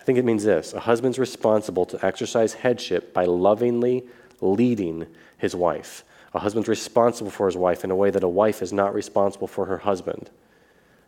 I 0.00 0.04
think 0.04 0.18
it 0.18 0.24
means 0.24 0.44
this 0.44 0.72
a 0.72 0.80
husband's 0.80 1.18
responsible 1.18 1.84
to 1.86 2.04
exercise 2.04 2.54
headship 2.54 3.12
by 3.12 3.24
lovingly 3.24 4.04
leading 4.40 5.06
his 5.36 5.54
wife. 5.54 6.04
A 6.32 6.38
husband's 6.40 6.68
responsible 6.68 7.30
for 7.30 7.46
his 7.46 7.56
wife 7.56 7.84
in 7.84 7.90
a 7.90 7.96
way 7.96 8.10
that 8.10 8.24
a 8.24 8.28
wife 8.28 8.62
is 8.62 8.72
not 8.72 8.94
responsible 8.94 9.46
for 9.46 9.66
her 9.66 9.78
husband. 9.78 10.30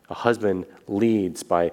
A 0.09 0.15
husband 0.15 0.67
leads 0.87 1.43
by 1.43 1.73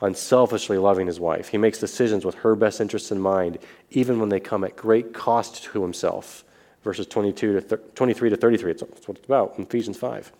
unselfishly 0.00 0.78
loving 0.78 1.06
his 1.06 1.20
wife. 1.20 1.48
He 1.48 1.58
makes 1.58 1.78
decisions 1.78 2.24
with 2.24 2.34
her 2.36 2.56
best 2.56 2.80
interests 2.80 3.12
in 3.12 3.20
mind, 3.20 3.58
even 3.90 4.18
when 4.18 4.28
they 4.28 4.40
come 4.40 4.64
at 4.64 4.76
great 4.76 5.12
cost 5.12 5.64
to 5.64 5.82
himself. 5.82 6.44
Verses 6.82 7.06
22 7.06 7.52
to 7.54 7.60
thir- 7.60 7.76
23 7.94 8.30
to 8.30 8.36
33, 8.36 8.72
that's 8.72 8.82
what 8.82 9.16
it's 9.16 9.26
about 9.26 9.54
in 9.56 9.64
Ephesians 9.64 9.96
5. 9.96 10.32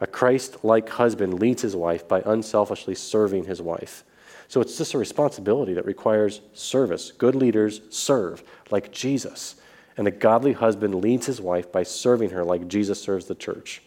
A 0.00 0.06
Christ 0.06 0.64
like 0.64 0.88
husband 0.88 1.40
leads 1.40 1.62
his 1.62 1.76
wife 1.76 2.06
by 2.06 2.22
unselfishly 2.26 2.94
serving 2.94 3.44
his 3.44 3.62
wife. 3.62 4.04
So 4.48 4.60
it's 4.60 4.78
just 4.78 4.94
a 4.94 4.98
responsibility 4.98 5.74
that 5.74 5.84
requires 5.84 6.40
service. 6.54 7.12
Good 7.12 7.34
leaders 7.34 7.80
serve 7.90 8.42
like 8.70 8.92
Jesus. 8.92 9.56
And 9.96 10.06
a 10.06 10.12
godly 10.12 10.52
husband 10.52 10.94
leads 10.94 11.26
his 11.26 11.40
wife 11.40 11.70
by 11.70 11.82
serving 11.82 12.30
her 12.30 12.44
like 12.44 12.68
Jesus 12.68 13.02
serves 13.02 13.26
the 13.26 13.34
church. 13.34 13.82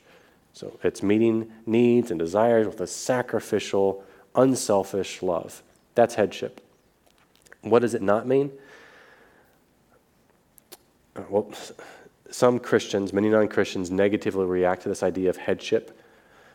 So 0.54 0.80
it's 0.84 1.02
meeting 1.02 1.52
needs 1.66 2.12
and 2.12 2.20
desires 2.20 2.68
with 2.68 2.82
a 2.82 2.88
sacrificial, 2.88 4.04
unselfish 4.36 5.22
love. 5.22 5.64
That's 5.96 6.16
headship. 6.16 6.62
What 7.62 7.80
does 7.80 7.94
it 7.94 8.02
not 8.02 8.28
mean? 8.28 8.52
Uh, 11.16 11.24
Well, 11.30 11.54
some 12.30 12.60
Christians, 12.60 13.14
many 13.14 13.30
non 13.30 13.48
Christians, 13.48 13.92
negatively 13.92 14.46
react 14.46 14.84
to 14.84 14.90
this 14.90 15.04
idea 15.04 15.30
of 15.30 15.38
headship 15.38 15.98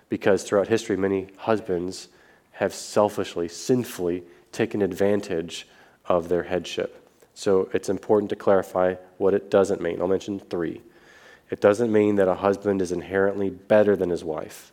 because 0.09 0.43
throughout 0.43 0.69
history, 0.69 0.97
many 0.97 1.29
husbands 1.37 2.09
have 2.53 2.73
selfishly, 2.73 3.49
sinfully 3.49 4.23
taken 4.53 4.81
advantage 4.81 5.67
of 6.07 6.29
their 6.29 6.45
headship. 6.45 7.03
So 7.35 7.69
it's 7.75 7.91
important 7.91 8.31
to 8.31 8.37
clarify 8.37 8.95
what 9.19 9.35
it 9.35 9.51
doesn't 9.51 9.83
mean. 9.83 10.01
I'll 10.01 10.09
mention 10.09 10.41
three. 10.41 10.81
It 11.51 11.61
doesn't 11.61 11.93
mean 11.93 12.17
that 12.17 12.29
a 12.29 12.35
husband 12.35 12.83
is 12.83 12.93
inherently 12.93 13.51
better 13.51 13.97
than 13.97 14.11
his 14.11 14.25
wife. 14.25 14.73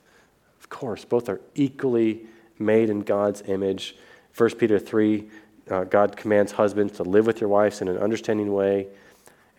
Of 0.60 0.70
course, 0.70 1.06
both 1.06 1.30
are 1.30 1.42
equally 1.56 2.26
made 2.58 2.90
in 2.90 3.02
God's 3.02 3.44
image. 3.48 3.96
1 4.36 4.56
Peter 4.56 4.80
3, 4.80 5.30
uh, 5.70 5.84
God 5.86 6.18
commands 6.18 6.54
husbands 6.54 6.94
to 6.94 7.04
live 7.04 7.28
with 7.28 7.40
your 7.40 7.50
wives 7.50 7.82
in 7.82 7.88
an 7.88 7.98
understanding 7.98 8.52
way, 8.54 8.88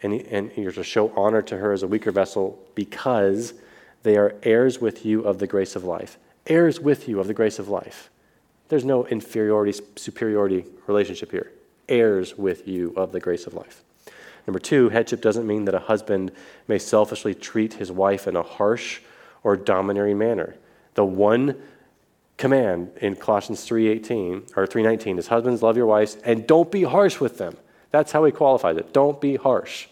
and, 0.03 0.12
and 0.12 0.50
you're 0.57 0.72
to 0.72 0.85
show 0.85 1.12
honor 1.16 1.42
to 1.42 1.57
her 1.57 1.72
as 1.72 1.83
a 1.83 1.87
weaker 1.87 2.11
vessel 2.11 2.59
because 2.74 3.55
they 4.03 4.16
are 4.16 4.35
heirs 4.42 4.81
with 4.81 5.07
you 5.07 5.22
of 5.22 5.38
the 5.38 5.46
grace 5.46 5.77
of 5.77 5.85
life. 5.85 6.18
Heirs 6.46 6.81
with 6.81 7.09
you 7.09 7.20
of 7.20 7.27
the 7.27 7.35
grace 7.35 7.59
of 7.59 7.68
life. 7.68 8.11
There's 8.68 8.85
no 8.85 9.07
inferiority, 9.07 9.79
superiority 9.96 10.64
relationship 10.87 11.31
here. 11.31 11.53
Heirs 11.88 12.37
with 12.37 12.66
you 12.66 12.92
of 12.96 13.12
the 13.12 13.20
grace 13.20 13.46
of 13.46 13.55
life. 13.55 13.83
Number 14.47 14.59
two, 14.59 14.91
headship 14.91 15.21
doesn't 15.21 15.47
mean 15.47 15.65
that 15.65 15.75
a 15.75 15.81
husband 15.81 16.33
may 16.69 16.79
selfishly 16.79 17.35
treat 17.35 17.75
his 17.75 17.91
wife 17.91 18.27
in 18.27 18.37
a 18.37 18.43
harsh 18.43 19.01
or 19.43 19.57
domineering 19.57 20.19
manner. 20.19 20.57
The 20.95 21.05
one 21.05 21.57
command 22.37 22.91
in 23.01 23.17
Colossians 23.17 23.65
3:18 23.65 24.47
or 24.57 24.67
3:19 24.67 25.19
is 25.19 25.29
husbands 25.29 25.63
love 25.63 25.77
your 25.77 25.87
wives 25.87 26.17
and 26.25 26.47
don't 26.47 26.71
be 26.71 26.83
harsh 26.83 27.21
with 27.21 27.39
them. 27.39 27.57
That's 27.91 28.13
how 28.13 28.25
he 28.25 28.33
qualifies 28.33 28.77
it. 28.77 28.93
Don't 28.93 29.21
be 29.21 29.37
harsh. 29.37 29.87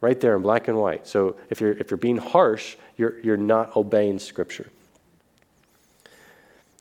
Right 0.00 0.20
there 0.20 0.36
in 0.36 0.42
black 0.42 0.68
and 0.68 0.78
white. 0.78 1.06
So 1.06 1.36
if 1.48 1.60
you're 1.60 1.72
if 1.72 1.90
you're 1.90 1.98
being 1.98 2.18
harsh, 2.18 2.76
you're 2.96 3.18
you're 3.20 3.36
not 3.36 3.74
obeying 3.74 4.18
scripture. 4.18 4.68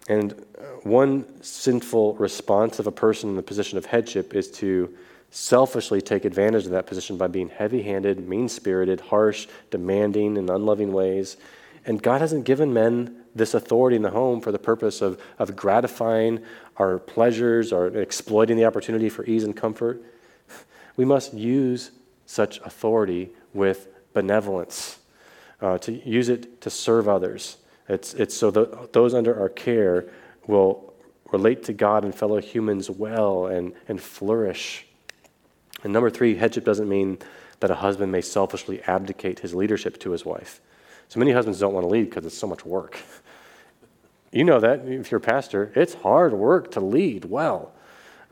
And 0.10 0.34
uh, 0.34 0.64
one 0.84 1.42
sinful 1.42 2.16
response 2.16 2.80
of 2.80 2.88
a 2.88 2.92
person 2.92 3.30
in 3.30 3.36
the 3.38 3.42
position 3.42 3.78
of 3.78 3.86
headship 3.86 4.36
is 4.36 4.52
to 4.52 4.94
selfishly 5.34 6.00
take 6.00 6.26
advantage 6.26 6.66
of 6.66 6.72
that 6.72 6.86
position 6.86 7.18
by 7.18 7.26
being 7.26 7.50
heavy 7.50 7.82
handed, 7.82 8.30
mean 8.30 8.48
spirited, 8.48 9.02
harsh, 9.02 9.48
demanding, 9.72 10.38
in 10.38 10.48
unloving 10.48 10.94
ways. 10.94 11.38
And 11.88 12.02
God 12.02 12.22
hasn't 12.22 12.46
given 12.46 12.72
men 12.72 13.24
this 13.34 13.56
authority 13.56 13.96
in 13.96 14.04
the 14.04 14.12
home 14.12 14.42
for 14.42 14.52
the 14.52 14.60
purpose 14.60 15.02
of, 15.02 15.20
of 15.40 15.56
gratifying 15.56 16.44
our 16.78 17.00
pleasures 17.00 17.74
or 17.74 17.88
exploiting 17.88 18.58
the 18.58 18.66
opportunity 18.66 19.10
for 19.10 19.26
ease 19.26 19.44
and 19.44 19.58
comfort. 19.58 20.04
We 20.96 21.06
must 21.06 21.34
use 21.34 21.90
such 22.28 22.60
authority 22.60 23.32
with 23.52 23.88
benevolence, 24.14 25.00
uh, 25.60 25.80
to 25.80 25.92
use 26.08 26.30
it 26.30 26.62
to 26.62 26.70
serve 26.70 27.10
others. 27.10 27.58
It's, 27.90 28.14
it's 28.14 28.38
so 28.38 28.52
that 28.52 28.94
those 28.94 29.16
under 29.16 29.40
our 29.40 29.50
care 29.50 30.06
will 30.46 30.94
relate 31.32 31.64
to 31.64 31.74
God 31.74 32.06
and 32.06 32.14
fellow 32.14 32.40
humans 32.40 32.92
well 32.92 33.48
and, 33.48 33.74
and 33.88 34.00
flourish. 34.00 34.86
And 35.84 35.94
number 35.94 36.10
three, 36.10 36.36
headship 36.36 36.66
doesn't 36.66 36.90
mean 36.90 37.20
that 37.60 37.70
a 37.70 37.76
husband 37.76 38.12
may 38.12 38.22
selfishly 38.22 38.82
abdicate 38.84 39.40
his 39.40 39.54
leadership 39.54 40.00
to 40.00 40.12
his 40.12 40.26
wife. 40.26 40.62
So 41.10 41.20
many 41.20 41.32
husbands 41.32 41.60
don't 41.60 41.74
want 41.74 41.84
to 41.84 41.90
lead 41.90 42.10
because 42.10 42.26
it's 42.26 42.38
so 42.38 42.48
much 42.48 42.66
work. 42.66 42.98
You 44.34 44.44
know 44.44 44.60
that 44.62 44.88
if 44.88 45.12
you're 45.12 45.20
a 45.20 45.22
pastor, 45.22 45.72
it's 45.76 45.94
hard 45.94 46.34
work 46.34 46.72
to 46.72 46.80
lead 46.80 47.26
well. 47.26 47.72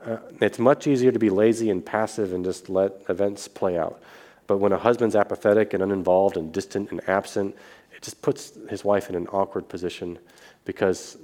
Uh, 0.04 0.16
it's 0.40 0.58
much 0.58 0.88
easier 0.88 1.12
to 1.12 1.18
be 1.20 1.30
lazy 1.30 1.70
and 1.70 1.86
passive 1.86 2.32
and 2.32 2.44
just 2.44 2.68
let 2.68 2.92
events 3.08 3.46
play 3.46 3.78
out. 3.78 4.02
But 4.48 4.56
when 4.56 4.72
a 4.72 4.78
husband's 4.78 5.14
apathetic 5.14 5.74
and 5.74 5.82
uninvolved 5.82 6.36
and 6.36 6.52
distant 6.52 6.90
and 6.90 7.08
absent, 7.08 7.54
it 7.94 8.02
just 8.02 8.20
puts 8.20 8.58
his 8.68 8.84
wife 8.84 9.08
in 9.08 9.14
an 9.14 9.28
awkward 9.28 9.68
position 9.68 10.18
because 10.64 11.16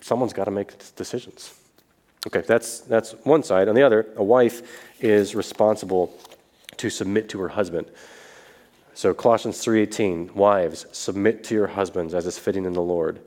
someone's 0.00 0.32
got 0.32 0.44
to 0.44 0.52
make 0.52 0.72
decisions. 0.94 1.52
Okay, 2.26 2.42
that's, 2.46 2.80
that's 2.80 3.12
one 3.24 3.42
side. 3.42 3.68
On 3.68 3.74
the 3.74 3.82
other, 3.82 4.06
a 4.16 4.22
wife 4.22 4.90
is 5.00 5.34
responsible 5.34 6.16
to 6.76 6.88
submit 6.88 7.28
to 7.30 7.40
her 7.40 7.48
husband. 7.48 7.86
So 8.94 9.14
Colossians 9.14 9.64
3:18, 9.64 10.34
wives, 10.34 10.86
submit 10.92 11.44
to 11.44 11.54
your 11.54 11.68
husbands 11.68 12.14
as 12.14 12.26
is 12.26 12.38
fitting 12.38 12.64
in 12.64 12.74
the 12.74 12.82
Lord. 12.82 13.20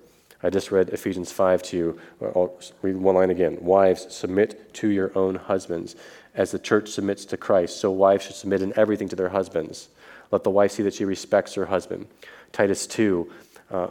I 0.44 0.50
just 0.50 0.72
read 0.72 0.90
Ephesians 0.90 1.32
5 1.32 1.64
to 1.64 1.78
you. 1.78 2.00
I'll 2.22 2.54
read 2.84 2.98
one 2.98 3.16
line 3.16 3.32
again. 3.32 3.58
Wives, 3.62 4.14
submit 4.14 4.74
to 4.76 4.90
your 4.90 5.12
own 5.18 5.36
husbands. 5.36 5.96
As 6.36 6.52
the 6.52 6.60
church 6.60 6.90
submits 6.90 7.26
to 7.26 7.38
Christ, 7.38 7.80
so 7.80 7.90
wives 7.90 8.26
should 8.26 8.36
submit 8.36 8.62
in 8.62 8.78
everything 8.78 9.10
to 9.10 9.16
their 9.16 9.30
husbands. 9.30 9.90
Let 10.32 10.44
the 10.44 10.52
wife 10.52 10.74
see 10.74 10.84
that 10.84 10.94
she 10.94 11.06
respects 11.06 11.56
her 11.56 11.66
husband. 11.66 12.08
Titus 12.52 12.86
2, 12.86 13.32
uh, 13.72 13.88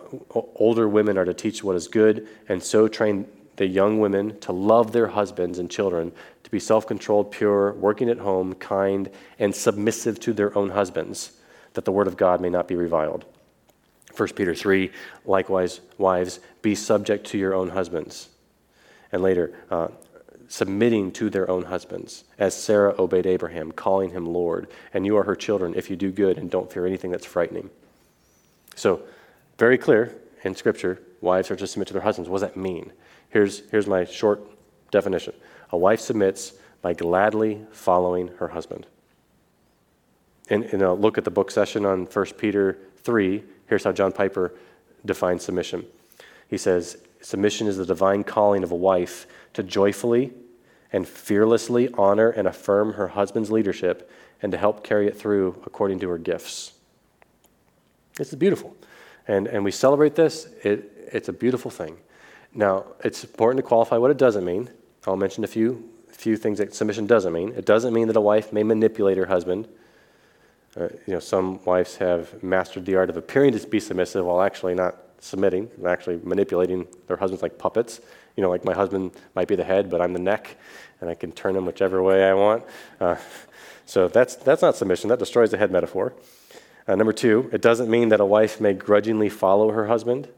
older 0.55 0.89
women 0.89 1.19
are 1.19 1.25
to 1.25 1.35
teach 1.35 1.65
what 1.65 1.75
is 1.75 1.89
good, 1.89 2.29
and 2.49 2.63
so 2.63 2.87
train 2.87 3.27
the 3.57 3.67
young 3.67 4.01
women 4.01 4.39
to 4.41 4.53
love 4.53 4.93
their 4.93 5.09
husbands 5.09 5.59
and 5.59 5.71
children, 5.71 6.13
to 6.43 6.51
be 6.51 6.59
self 6.59 6.87
controlled, 6.87 7.31
pure, 7.31 7.73
working 7.75 8.09
at 8.09 8.19
home, 8.19 8.55
kind, 8.55 9.11
and 9.39 9.55
submissive 9.55 10.21
to 10.21 10.33
their 10.33 10.57
own 10.57 10.71
husbands, 10.71 11.33
that 11.75 11.85
the 11.85 11.93
word 11.93 12.07
of 12.07 12.17
God 12.17 12.41
may 12.41 12.51
not 12.51 12.69
be 12.69 12.77
reviled. 12.77 13.25
1 14.17 14.29
Peter 14.31 14.55
3, 14.55 14.91
likewise, 15.25 15.81
wives, 15.99 16.41
be 16.63 16.75
subject 16.75 17.27
to 17.29 17.39
your 17.39 17.55
own 17.55 17.71
husbands. 17.71 18.29
And 19.11 19.23
later, 19.23 19.55
uh, 19.71 19.89
submitting 20.49 21.11
to 21.13 21.31
their 21.31 21.51
own 21.51 21.65
husbands, 21.65 22.25
as 22.39 22.55
Sarah 22.55 22.95
obeyed 22.99 23.27
Abraham, 23.27 23.73
calling 23.73 24.11
him 24.11 24.27
Lord. 24.27 24.69
And 24.93 25.05
you 25.05 25.17
are 25.17 25.25
her 25.25 25.35
children 25.35 25.75
if 25.75 25.91
you 25.91 25.97
do 25.97 26.13
good 26.13 26.39
and 26.39 26.51
don't 26.51 26.73
fear 26.73 26.87
anything 26.87 27.11
that's 27.11 27.27
frightening. 27.27 27.71
So, 28.77 29.03
very 29.59 29.79
clear 29.79 30.15
in 30.43 30.55
Scripture, 30.55 31.01
wives 31.21 31.51
are 31.51 31.57
to 31.57 31.67
submit 31.67 31.89
to 31.89 31.93
their 31.95 32.03
husbands. 32.03 32.29
What 32.29 32.41
does 32.41 32.51
that 32.51 32.57
mean? 32.57 32.93
Here's, 33.35 33.69
here's 33.71 33.89
my 33.89 34.05
short 34.05 34.41
definition 34.93 35.35
a 35.71 35.77
wife 35.77 35.99
submits 36.01 36.53
by 36.83 36.95
gladly 36.95 37.67
following 37.73 38.29
her 38.39 38.49
husband. 38.49 38.87
And, 40.49 40.63
and 40.65 40.83
a 40.83 40.93
look 40.93 41.19
at 41.19 41.25
the 41.25 41.33
book 41.33 41.51
session 41.51 41.85
on 41.85 42.05
1 42.05 42.27
Peter 42.39 42.79
3, 42.99 43.43
here's 43.67 43.83
how 43.83 43.91
John 43.91 44.13
Piper 44.13 44.55
defines 45.05 45.43
submission. 45.43 45.85
He 46.49 46.57
says, 46.57 46.97
Submission 47.23 47.67
is 47.67 47.77
the 47.77 47.87
divine 47.87 48.23
calling 48.23 48.63
of 48.63 48.71
a 48.71 48.77
wife 48.77 49.27
to 49.55 49.65
joyfully 49.65 50.33
and 50.93 51.09
fearlessly 51.09 51.89
honor 51.95 52.31
and 52.31 52.47
affirm 52.47 52.93
her 52.93 53.09
husband's 53.09 53.51
leadership 53.51 54.09
and 54.43 54.53
to 54.53 54.59
help 54.59 54.85
carry 54.85 55.09
it 55.09 55.19
through 55.19 55.61
according 55.67 55.99
to 56.01 56.09
her 56.11 56.19
gifts. 56.19 56.75
This 58.17 58.29
is 58.29 58.39
beautiful. 58.39 58.77
And, 59.27 59.49
and 59.49 59.65
we 59.65 59.73
celebrate 59.73 60.15
this. 60.15 60.47
It, 60.63 61.09
it's 61.13 61.29
a 61.29 61.33
beautiful 61.33 61.71
thing. 61.73 61.97
Now, 62.55 62.85
it's 63.03 63.25
important 63.25 63.59
to 63.59 63.67
qualify 63.67 63.97
what 63.97 64.11
it 64.13 64.17
doesn't 64.17 64.45
mean. 64.45 64.71
I'll 65.07 65.17
mention 65.17 65.43
a 65.43 65.49
few, 65.49 65.91
few 66.09 66.37
things 66.37 66.59
that 66.59 66.73
submission 66.75 67.07
doesn't 67.07 67.33
mean. 67.33 67.53
It 67.57 67.65
doesn't 67.65 67.93
mean 67.93 68.07
that 68.07 68.17
a 68.17 68.21
wife 68.21 68.53
may 68.53 68.63
manipulate 68.63 69.19
her 69.19 69.27
husband. 69.27 69.67
Uh, 70.77 70.89
you 71.07 71.13
know, 71.15 71.19
some 71.19 71.63
wives 71.65 71.97
have 71.97 72.43
mastered 72.43 72.87
the 72.87 72.95
art 72.95 73.11
of 73.11 73.17
appearing 73.17 73.59
to 73.59 73.67
be 73.67 73.81
submissive 73.81 74.25
while 74.25 74.41
actually 74.41 74.75
not 74.75 74.97
submitting, 75.19 75.69
actually 75.87 76.21
manipulating 76.23 76.87
their 77.09 77.17
husbands 77.17 77.43
like 77.43 77.59
puppets. 77.59 78.01
You 78.37 78.43
know, 78.43 78.51
like 78.51 78.65
my 78.65 78.75
husband 78.75 79.13
might 79.35 79.49
be 79.49 79.57
the 79.57 79.65
head, 79.65 79.91
but 79.91 80.01
I'm 80.01 80.13
the 80.13 80.21
neck, 80.21 80.57
and 81.01 81.11
I 81.11 81.15
can 81.15 81.33
turn 81.33 81.57
him 81.57 81.67
whichever 81.67 82.03
way 82.03 82.25
I 82.25 82.35
want. 82.35 82.65
Uh, 83.01 83.17
so 83.85 84.07
that's, 84.07 84.37
that's 84.37 84.63
not 84.63 84.77
submission. 84.77 85.09
That 85.09 85.19
destroys 85.19 85.51
the 85.51 85.59
head 85.59 85.73
metaphor. 85.73 86.15
Uh, 86.87 86.95
number 86.95 87.13
two, 87.13 87.51
it 87.53 87.63
doesn't 87.63 87.91
mean 87.91 88.11
that 88.11 88.21
a 88.21 88.25
wife 88.25 88.61
may 88.61 88.75
grudgingly 88.75 89.29
follow 89.29 89.71
her 89.73 89.87
husband. 89.87 90.29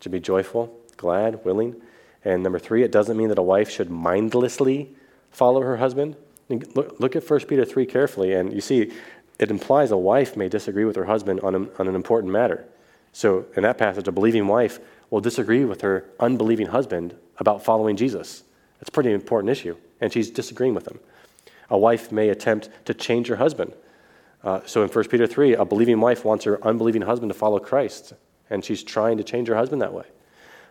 to 0.00 0.08
be 0.10 0.20
joyful 0.20 0.83
glad, 0.94 1.44
willing. 1.44 1.80
And 2.24 2.42
number 2.42 2.58
three, 2.58 2.82
it 2.82 2.92
doesn't 2.92 3.16
mean 3.16 3.28
that 3.28 3.38
a 3.38 3.42
wife 3.42 3.70
should 3.70 3.90
mindlessly 3.90 4.94
follow 5.30 5.60
her 5.60 5.76
husband. 5.76 6.16
Look, 6.48 7.00
look 7.00 7.16
at 7.16 7.28
1 7.28 7.40
Peter 7.40 7.64
3 7.64 7.86
carefully, 7.86 8.32
and 8.32 8.52
you 8.52 8.60
see 8.60 8.92
it 9.38 9.50
implies 9.50 9.90
a 9.90 9.96
wife 9.96 10.36
may 10.36 10.48
disagree 10.48 10.84
with 10.84 10.96
her 10.96 11.04
husband 11.04 11.40
on, 11.40 11.54
a, 11.54 11.58
on 11.78 11.88
an 11.88 11.94
important 11.94 12.32
matter. 12.32 12.64
So, 13.12 13.46
in 13.56 13.62
that 13.62 13.78
passage, 13.78 14.08
a 14.08 14.12
believing 14.12 14.46
wife 14.46 14.80
will 15.10 15.20
disagree 15.20 15.64
with 15.64 15.80
her 15.82 16.04
unbelieving 16.20 16.68
husband 16.68 17.16
about 17.38 17.64
following 17.64 17.96
Jesus. 17.96 18.42
That's 18.78 18.88
a 18.88 18.92
pretty 18.92 19.12
important 19.12 19.50
issue, 19.50 19.76
and 20.00 20.12
she's 20.12 20.30
disagreeing 20.30 20.74
with 20.74 20.86
him. 20.86 20.98
A 21.70 21.78
wife 21.78 22.12
may 22.12 22.28
attempt 22.28 22.70
to 22.86 22.94
change 22.94 23.28
her 23.28 23.36
husband. 23.36 23.72
Uh, 24.42 24.60
so, 24.66 24.82
in 24.82 24.88
1 24.88 25.08
Peter 25.08 25.26
3, 25.26 25.54
a 25.54 25.64
believing 25.64 26.00
wife 26.00 26.24
wants 26.24 26.44
her 26.44 26.64
unbelieving 26.64 27.02
husband 27.02 27.30
to 27.30 27.38
follow 27.38 27.58
Christ, 27.58 28.12
and 28.50 28.64
she's 28.64 28.82
trying 28.82 29.16
to 29.16 29.24
change 29.24 29.48
her 29.48 29.56
husband 29.56 29.82
that 29.82 29.92
way. 29.92 30.04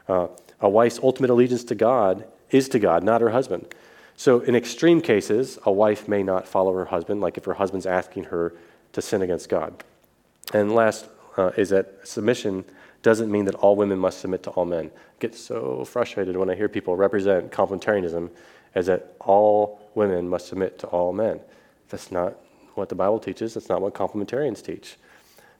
Uh, 0.07 0.27
a 0.59 0.69
wife's 0.69 0.99
ultimate 1.01 1.29
allegiance 1.29 1.63
to 1.65 1.75
God 1.75 2.25
is 2.51 2.69
to 2.69 2.79
God, 2.79 3.03
not 3.03 3.21
her 3.21 3.29
husband. 3.29 3.73
So, 4.15 4.41
in 4.41 4.55
extreme 4.55 5.01
cases, 5.01 5.57
a 5.65 5.71
wife 5.71 6.07
may 6.07 6.23
not 6.23 6.47
follow 6.47 6.73
her 6.73 6.85
husband, 6.85 7.21
like 7.21 7.37
if 7.37 7.45
her 7.45 7.55
husband's 7.55 7.85
asking 7.85 8.25
her 8.25 8.53
to 8.93 9.01
sin 9.01 9.21
against 9.21 9.49
God. 9.49 9.83
And 10.53 10.73
last 10.73 11.07
uh, 11.35 11.51
is 11.57 11.69
that 11.69 12.07
submission 12.07 12.63
doesn't 13.01 13.31
mean 13.31 13.45
that 13.45 13.55
all 13.55 13.75
women 13.75 13.97
must 13.97 14.19
submit 14.19 14.43
to 14.43 14.51
all 14.51 14.65
men. 14.65 14.91
I 14.93 15.19
get 15.19 15.35
so 15.35 15.83
frustrated 15.83 16.37
when 16.37 16.49
I 16.49 16.55
hear 16.55 16.69
people 16.69 16.95
represent 16.95 17.51
complementarianism 17.51 18.29
as 18.75 18.85
that 18.85 19.15
all 19.19 19.81
women 19.95 20.29
must 20.29 20.47
submit 20.47 20.79
to 20.79 20.87
all 20.87 21.11
men. 21.11 21.39
That's 21.89 22.11
not 22.11 22.35
what 22.75 22.89
the 22.89 22.95
Bible 22.95 23.19
teaches. 23.19 23.53
That's 23.53 23.69
not 23.69 23.81
what 23.81 23.93
complementarians 23.93 24.63
teach. 24.63 24.97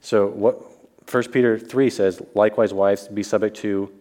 So, 0.00 0.28
what 0.28 0.62
1 1.10 1.24
Peter 1.32 1.58
3 1.58 1.90
says, 1.90 2.22
likewise, 2.34 2.72
wives, 2.72 3.08
be 3.08 3.22
subject 3.22 3.56
to 3.58 3.92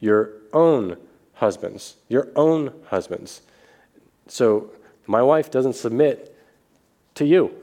your 0.00 0.30
own 0.52 0.96
husbands, 1.34 1.96
your 2.08 2.28
own 2.36 2.72
husbands. 2.88 3.42
So 4.28 4.70
My 5.06 5.22
wife 5.22 5.50
doesn't 5.50 5.74
submit 5.74 6.36
to 7.14 7.24
you. 7.24 7.54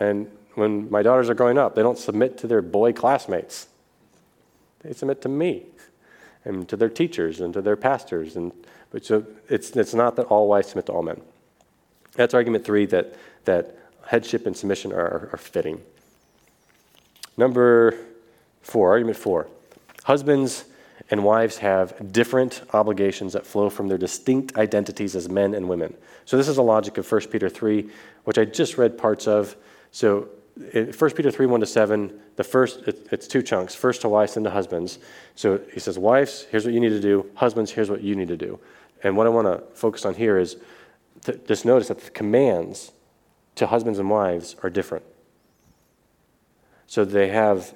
And 0.00 0.30
when 0.54 0.90
my 0.90 1.02
daughters 1.02 1.28
are 1.28 1.34
growing 1.34 1.58
up, 1.58 1.74
they 1.74 1.82
don't 1.82 1.98
submit 1.98 2.38
to 2.38 2.46
their 2.46 2.62
boy 2.62 2.92
classmates. 2.92 3.68
They 4.80 4.92
submit 4.92 5.22
to 5.22 5.28
me 5.28 5.64
and 6.44 6.68
to 6.68 6.76
their 6.76 6.88
teachers 6.88 7.40
and 7.40 7.52
to 7.54 7.62
their 7.62 7.76
pastors. 7.76 8.36
And, 8.36 8.52
but 8.90 9.04
so 9.04 9.24
it's, 9.48 9.70
it's 9.70 9.94
not 9.94 10.16
that 10.16 10.24
all 10.24 10.48
wives 10.48 10.68
submit 10.68 10.86
to 10.86 10.92
all 10.92 11.02
men. 11.02 11.20
That's 12.14 12.34
argument 12.34 12.64
three 12.64 12.86
that, 12.86 13.14
that 13.44 13.76
headship 14.06 14.46
and 14.46 14.56
submission 14.56 14.92
are, 14.92 15.30
are 15.32 15.38
fitting. 15.38 15.80
Number 17.36 17.96
four, 18.62 18.90
argument 18.90 19.16
four. 19.16 19.48
Husbands 20.08 20.64
and 21.10 21.22
wives 21.22 21.58
have 21.58 22.12
different 22.12 22.62
obligations 22.72 23.34
that 23.34 23.46
flow 23.46 23.68
from 23.68 23.88
their 23.88 23.98
distinct 23.98 24.56
identities 24.56 25.14
as 25.14 25.28
men 25.28 25.52
and 25.52 25.68
women. 25.68 25.94
So 26.24 26.38
this 26.38 26.48
is 26.48 26.56
a 26.56 26.62
logic 26.62 26.96
of 26.96 27.12
1 27.12 27.28
Peter 27.28 27.50
3, 27.50 27.90
which 28.24 28.38
I 28.38 28.46
just 28.46 28.78
read 28.78 28.96
parts 28.96 29.28
of. 29.28 29.54
So 29.90 30.30
in 30.72 30.94
1 30.94 31.10
Peter 31.10 31.30
3, 31.30 31.44
1 31.44 31.60
to 31.60 31.66
7, 31.66 32.20
the 32.36 32.42
first, 32.42 32.84
it's 32.86 33.28
two 33.28 33.42
chunks. 33.42 33.74
First 33.74 34.00
to 34.00 34.08
wives, 34.08 34.32
then 34.32 34.44
to 34.44 34.50
husbands. 34.50 34.98
So 35.34 35.60
he 35.74 35.78
says, 35.78 35.98
wives, 35.98 36.46
here's 36.50 36.64
what 36.64 36.72
you 36.72 36.80
need 36.80 36.88
to 36.88 37.00
do. 37.00 37.30
Husbands, 37.34 37.70
here's 37.70 37.90
what 37.90 38.00
you 38.00 38.16
need 38.16 38.28
to 38.28 38.36
do. 38.38 38.58
And 39.02 39.14
what 39.14 39.26
I 39.26 39.30
want 39.30 39.46
to 39.46 39.62
focus 39.76 40.06
on 40.06 40.14
here 40.14 40.38
is 40.38 40.56
th- 41.26 41.46
just 41.46 41.66
notice 41.66 41.88
that 41.88 42.00
the 42.00 42.10
commands 42.12 42.92
to 43.56 43.66
husbands 43.66 43.98
and 43.98 44.08
wives 44.08 44.56
are 44.62 44.70
different. 44.70 45.04
So 46.86 47.04
they 47.04 47.28
have 47.28 47.74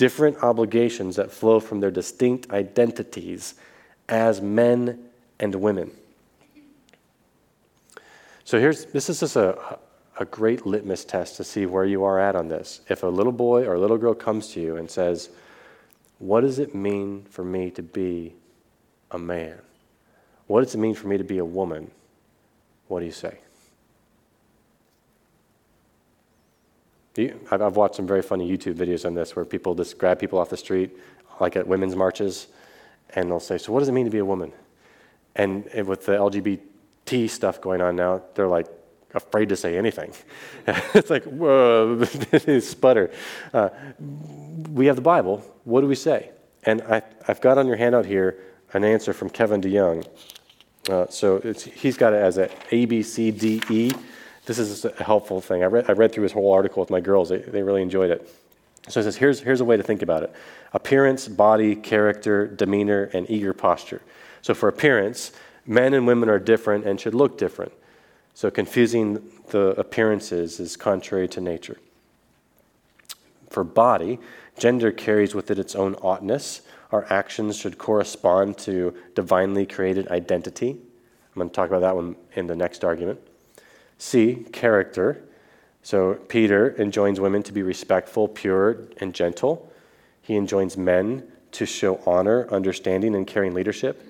different 0.00 0.42
obligations 0.42 1.16
that 1.16 1.30
flow 1.30 1.60
from 1.60 1.80
their 1.80 1.90
distinct 1.90 2.50
identities 2.52 3.54
as 4.08 4.40
men 4.40 4.98
and 5.38 5.54
women. 5.54 5.90
So 8.44 8.58
here's 8.58 8.86
this 8.86 9.10
is 9.10 9.20
just 9.20 9.36
a, 9.36 9.78
a 10.18 10.24
great 10.24 10.64
litmus 10.64 11.04
test 11.04 11.36
to 11.36 11.44
see 11.44 11.66
where 11.66 11.84
you 11.84 12.02
are 12.04 12.18
at 12.18 12.34
on 12.34 12.48
this. 12.48 12.80
If 12.88 13.02
a 13.02 13.08
little 13.08 13.30
boy 13.30 13.66
or 13.66 13.74
a 13.74 13.78
little 13.78 13.98
girl 13.98 14.14
comes 14.14 14.48
to 14.54 14.60
you 14.62 14.76
and 14.76 14.90
says, 14.90 15.28
What 16.18 16.40
does 16.40 16.58
it 16.58 16.74
mean 16.74 17.26
for 17.28 17.44
me 17.44 17.70
to 17.72 17.82
be 17.82 18.32
a 19.10 19.18
man? 19.18 19.58
What 20.46 20.64
does 20.64 20.74
it 20.74 20.78
mean 20.78 20.94
for 20.94 21.08
me 21.08 21.18
to 21.18 21.24
be 21.24 21.36
a 21.36 21.44
woman? 21.44 21.90
What 22.88 23.00
do 23.00 23.04
you 23.04 23.12
say? 23.12 23.36
I've 27.50 27.76
watched 27.76 27.96
some 27.96 28.06
very 28.06 28.22
funny 28.22 28.50
YouTube 28.50 28.74
videos 28.74 29.04
on 29.04 29.14
this 29.14 29.36
where 29.36 29.44
people 29.44 29.74
just 29.74 29.98
grab 29.98 30.18
people 30.18 30.38
off 30.38 30.50
the 30.50 30.56
street, 30.56 30.96
like 31.40 31.56
at 31.56 31.66
women's 31.66 31.96
marches, 31.96 32.48
and 33.14 33.30
they'll 33.30 33.40
say, 33.40 33.58
So, 33.58 33.72
what 33.72 33.80
does 33.80 33.88
it 33.88 33.92
mean 33.92 34.06
to 34.06 34.10
be 34.10 34.18
a 34.18 34.24
woman? 34.24 34.52
And 35.36 35.64
with 35.86 36.06
the 36.06 36.12
LGBT 36.12 37.28
stuff 37.28 37.60
going 37.60 37.80
on 37.80 37.96
now, 37.96 38.22
they're 38.34 38.48
like 38.48 38.66
afraid 39.14 39.48
to 39.48 39.56
say 39.56 39.76
anything. 39.76 40.12
it's 40.94 41.10
like, 41.10 41.24
whoa, 41.24 42.04
sputter. 42.60 43.10
Uh, 43.52 43.70
we 44.72 44.86
have 44.86 44.96
the 44.96 45.02
Bible. 45.02 45.38
What 45.64 45.80
do 45.80 45.86
we 45.86 45.94
say? 45.94 46.30
And 46.64 46.82
I, 46.82 47.02
have 47.24 47.40
got 47.40 47.58
on 47.58 47.66
your 47.66 47.76
handout 47.76 48.06
here 48.06 48.38
an 48.72 48.84
answer 48.84 49.12
from 49.12 49.30
Kevin 49.30 49.60
DeYoung. 49.60 50.06
Uh, 50.88 51.06
so 51.08 51.40
he's 51.74 51.96
got 51.96 52.12
it 52.12 52.22
as 52.22 52.38
a 52.38 52.50
A, 52.70 52.84
B, 52.86 53.02
C, 53.02 53.30
D, 53.30 53.62
E. 53.70 53.92
This 54.50 54.58
is 54.58 54.84
a 54.84 55.04
helpful 55.04 55.40
thing. 55.40 55.62
I 55.62 55.66
read, 55.66 55.88
I 55.88 55.92
read 55.92 56.10
through 56.10 56.24
his 56.24 56.32
whole 56.32 56.52
article 56.52 56.80
with 56.80 56.90
my 56.90 56.98
girls. 56.98 57.28
They, 57.28 57.38
they 57.38 57.62
really 57.62 57.82
enjoyed 57.82 58.10
it. 58.10 58.28
So 58.88 58.98
he 58.98 59.04
says, 59.04 59.14
here's, 59.14 59.38
here's 59.38 59.60
a 59.60 59.64
way 59.64 59.76
to 59.76 59.82
think 59.84 60.02
about 60.02 60.24
it 60.24 60.34
appearance, 60.72 61.28
body, 61.28 61.76
character, 61.76 62.48
demeanor, 62.48 63.10
and 63.12 63.30
eager 63.30 63.52
posture. 63.52 64.02
So 64.42 64.52
for 64.52 64.68
appearance, 64.68 65.30
men 65.66 65.94
and 65.94 66.04
women 66.04 66.28
are 66.28 66.40
different 66.40 66.84
and 66.84 67.00
should 67.00 67.14
look 67.14 67.38
different. 67.38 67.70
So 68.34 68.50
confusing 68.50 69.22
the 69.50 69.68
appearances 69.78 70.58
is 70.58 70.76
contrary 70.76 71.28
to 71.28 71.40
nature. 71.40 71.78
For 73.50 73.62
body, 73.62 74.18
gender 74.58 74.90
carries 74.90 75.32
with 75.32 75.52
it 75.52 75.60
its 75.60 75.76
own 75.76 75.94
oughtness. 76.02 76.62
Our 76.90 77.06
actions 77.08 77.56
should 77.56 77.78
correspond 77.78 78.58
to 78.58 78.96
divinely 79.14 79.64
created 79.64 80.08
identity. 80.08 80.70
I'm 80.70 81.34
going 81.36 81.50
to 81.50 81.54
talk 81.54 81.68
about 81.68 81.82
that 81.82 81.94
one 81.94 82.16
in 82.34 82.48
the 82.48 82.56
next 82.56 82.82
argument. 82.82 83.20
C, 84.00 84.46
character. 84.50 85.22
So 85.82 86.14
Peter 86.14 86.74
enjoins 86.80 87.20
women 87.20 87.42
to 87.42 87.52
be 87.52 87.62
respectful, 87.62 88.28
pure, 88.28 88.88
and 88.96 89.14
gentle. 89.14 89.70
He 90.22 90.36
enjoins 90.36 90.78
men 90.78 91.30
to 91.52 91.66
show 91.66 92.00
honor, 92.06 92.48
understanding, 92.50 93.14
and 93.14 93.26
caring 93.26 93.52
leadership. 93.52 94.02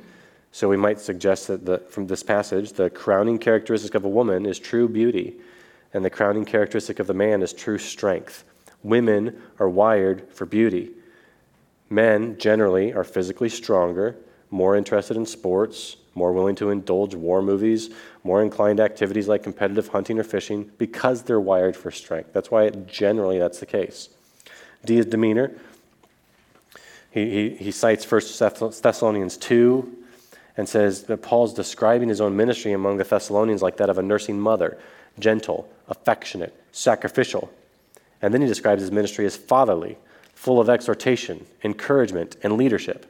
So 0.52 0.68
we 0.68 0.76
might 0.76 1.00
suggest 1.00 1.48
that 1.48 1.66
the, 1.66 1.78
from 1.78 2.06
this 2.06 2.22
passage, 2.22 2.72
the 2.72 2.88
crowning 2.88 3.38
characteristic 3.38 3.96
of 3.96 4.04
a 4.04 4.08
woman 4.08 4.46
is 4.46 4.60
true 4.60 4.88
beauty, 4.88 5.34
and 5.92 6.04
the 6.04 6.10
crowning 6.10 6.44
characteristic 6.44 7.00
of 7.00 7.08
the 7.08 7.14
man 7.14 7.42
is 7.42 7.52
true 7.52 7.78
strength. 7.78 8.44
Women 8.84 9.42
are 9.58 9.68
wired 9.68 10.28
for 10.32 10.46
beauty. 10.46 10.90
Men 11.88 12.38
generally 12.38 12.92
are 12.92 13.04
physically 13.04 13.48
stronger, 13.48 14.16
more 14.50 14.76
interested 14.76 15.16
in 15.16 15.26
sports, 15.26 15.96
more 16.14 16.32
willing 16.32 16.56
to 16.56 16.70
indulge 16.70 17.14
war 17.16 17.42
movies, 17.42 17.90
more 18.22 18.42
inclined 18.42 18.78
to 18.78 18.82
activities 18.82 19.28
like 19.28 19.42
competitive 19.42 19.88
hunting 19.88 20.18
or 20.18 20.24
fishing 20.24 20.70
because 20.78 21.22
they're 21.22 21.40
wired 21.40 21.76
for 21.76 21.90
strength. 21.90 22.32
That's 22.32 22.50
why 22.50 22.70
generally 22.70 23.38
that's 23.38 23.60
the 23.60 23.66
case. 23.66 24.08
D 24.84 24.98
is 24.98 25.06
demeanor. 25.06 25.52
He, 27.10 27.30
he, 27.30 27.56
he 27.56 27.70
cites 27.70 28.08
1 28.10 28.20
Thessalonians 28.82 29.36
2 29.36 29.96
and 30.56 30.68
says 30.68 31.04
that 31.04 31.22
Paul's 31.22 31.54
describing 31.54 32.08
his 32.08 32.20
own 32.20 32.36
ministry 32.36 32.72
among 32.72 32.98
the 32.98 33.04
Thessalonians 33.04 33.62
like 33.62 33.76
that 33.78 33.90
of 33.90 33.98
a 33.98 34.02
nursing 34.02 34.38
mother 34.38 34.78
gentle, 35.18 35.68
affectionate, 35.88 36.54
sacrificial. 36.72 37.50
And 38.22 38.32
then 38.32 38.40
he 38.40 38.46
describes 38.46 38.80
his 38.80 38.92
ministry 38.92 39.26
as 39.26 39.36
fatherly, 39.36 39.98
full 40.34 40.60
of 40.60 40.68
exhortation, 40.68 41.46
encouragement, 41.64 42.36
and 42.42 42.56
leadership. 42.56 43.06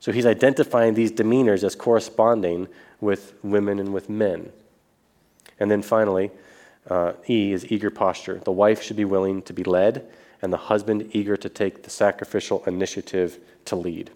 So 0.00 0.12
he's 0.12 0.26
identifying 0.26 0.94
these 0.94 1.10
demeanors 1.10 1.64
as 1.64 1.74
corresponding 1.74 2.68
with 3.00 3.34
women 3.42 3.78
and 3.78 3.92
with 3.92 4.08
men. 4.08 4.52
And 5.58 5.70
then 5.70 5.82
finally, 5.82 6.30
uh, 6.88 7.12
E 7.28 7.52
is 7.52 7.70
eager 7.70 7.90
posture. 7.90 8.40
The 8.44 8.52
wife 8.52 8.82
should 8.82 8.96
be 8.96 9.04
willing 9.04 9.42
to 9.42 9.52
be 9.52 9.64
led, 9.64 10.08
and 10.40 10.52
the 10.52 10.56
husband 10.56 11.10
eager 11.12 11.36
to 11.36 11.48
take 11.48 11.82
the 11.82 11.90
sacrificial 11.90 12.64
initiative 12.66 13.38
to 13.66 13.76
lead. 13.76 14.10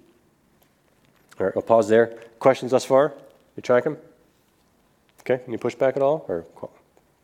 All 1.38 1.46
right, 1.46 1.52
I'll 1.56 1.62
pause 1.62 1.88
there. 1.88 2.18
Questions 2.38 2.70
thus 2.70 2.84
far? 2.84 3.12
You 3.56 3.62
track 3.62 3.84
them? 3.84 3.98
Okay, 5.20 5.42
can 5.42 5.52
you 5.52 5.58
push 5.58 5.74
back 5.74 5.96
at 5.96 6.02
all? 6.02 6.24
Or 6.28 6.44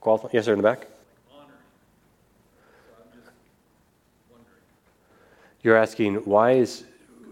qualify? 0.00 0.28
Yes, 0.32 0.44
sir, 0.44 0.52
in 0.52 0.58
the 0.58 0.62
back? 0.62 0.86
You're 5.62 5.76
asking 5.76 6.16
why 6.16 6.52
is 6.52 6.84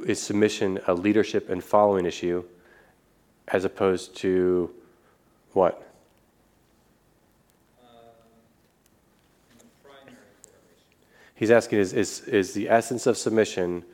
is 0.04 0.20
submission 0.20 0.80
a 0.86 0.94
leadership 0.94 1.48
and 1.48 1.62
following 1.62 2.06
issue 2.06 2.44
as 3.48 3.64
opposed 3.64 4.16
to 4.16 4.70
what? 5.52 5.82
He's 11.34 11.50
asking 11.50 11.80
is, 11.80 11.92
is, 11.92 12.20
is 12.20 12.54
the 12.54 12.68
essence 12.68 13.06
of 13.06 13.18
submission 13.18 13.84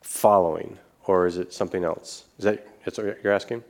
following, 0.00 0.78
or 1.04 1.26
is 1.26 1.36
it 1.36 1.52
something 1.52 1.84
else? 1.84 2.24
Is 2.38 2.44
that 2.44 2.66
that's 2.84 2.96
what 2.96 3.22
you're 3.22 3.32
asking? 3.32 3.62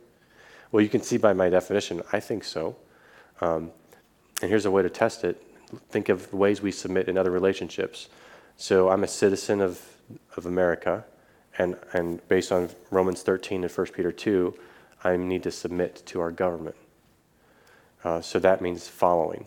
Well, 0.71 0.81
you 0.81 0.87
can 0.87 1.01
see 1.01 1.17
by 1.17 1.33
my 1.33 1.49
definition, 1.49 2.01
I 2.13 2.21
think 2.21 2.45
so. 2.45 2.77
Um, 3.41 3.71
and 4.41 4.49
here's 4.49 4.65
a 4.65 4.71
way 4.71 4.83
to 4.83 4.89
test 4.89 5.25
it 5.25 5.45
think 5.89 6.09
of 6.09 6.33
ways 6.33 6.61
we 6.61 6.71
submit 6.71 7.07
in 7.07 7.17
other 7.17 7.31
relationships. 7.31 8.09
So 8.57 8.89
I'm 8.89 9.03
a 9.03 9.07
citizen 9.07 9.61
of, 9.61 9.81
of 10.35 10.45
America. 10.45 11.05
And, 11.61 11.75
and 11.93 12.27
based 12.27 12.51
on 12.51 12.69
Romans 12.89 13.21
13 13.21 13.63
and 13.63 13.71
1 13.71 13.87
Peter 13.89 14.11
2, 14.11 14.51
I 15.03 15.15
need 15.15 15.43
to 15.43 15.51
submit 15.51 16.01
to 16.07 16.19
our 16.19 16.31
government. 16.31 16.75
Uh, 18.03 18.19
so 18.19 18.39
that 18.39 18.63
means 18.63 18.87
following. 18.87 19.45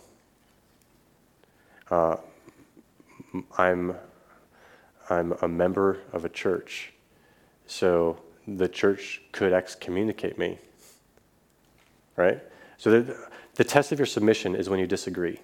Uh, 1.90 2.18
I'm, 3.58 3.96
I'm 5.10 5.32
a 5.42 5.48
member 5.48 6.02
of 6.12 6.24
a 6.24 6.28
church, 6.28 6.92
so 7.66 8.20
the 8.46 8.68
church 8.68 9.20
could 9.32 9.52
excommunicate 9.52 10.38
me. 10.38 10.58
Right? 12.14 12.40
So 12.78 12.92
the, 12.92 13.28
the 13.56 13.64
test 13.64 13.90
of 13.90 13.98
your 13.98 14.06
submission 14.06 14.54
is 14.54 14.70
when 14.70 14.78
you 14.78 14.86
disagree. 14.86 15.40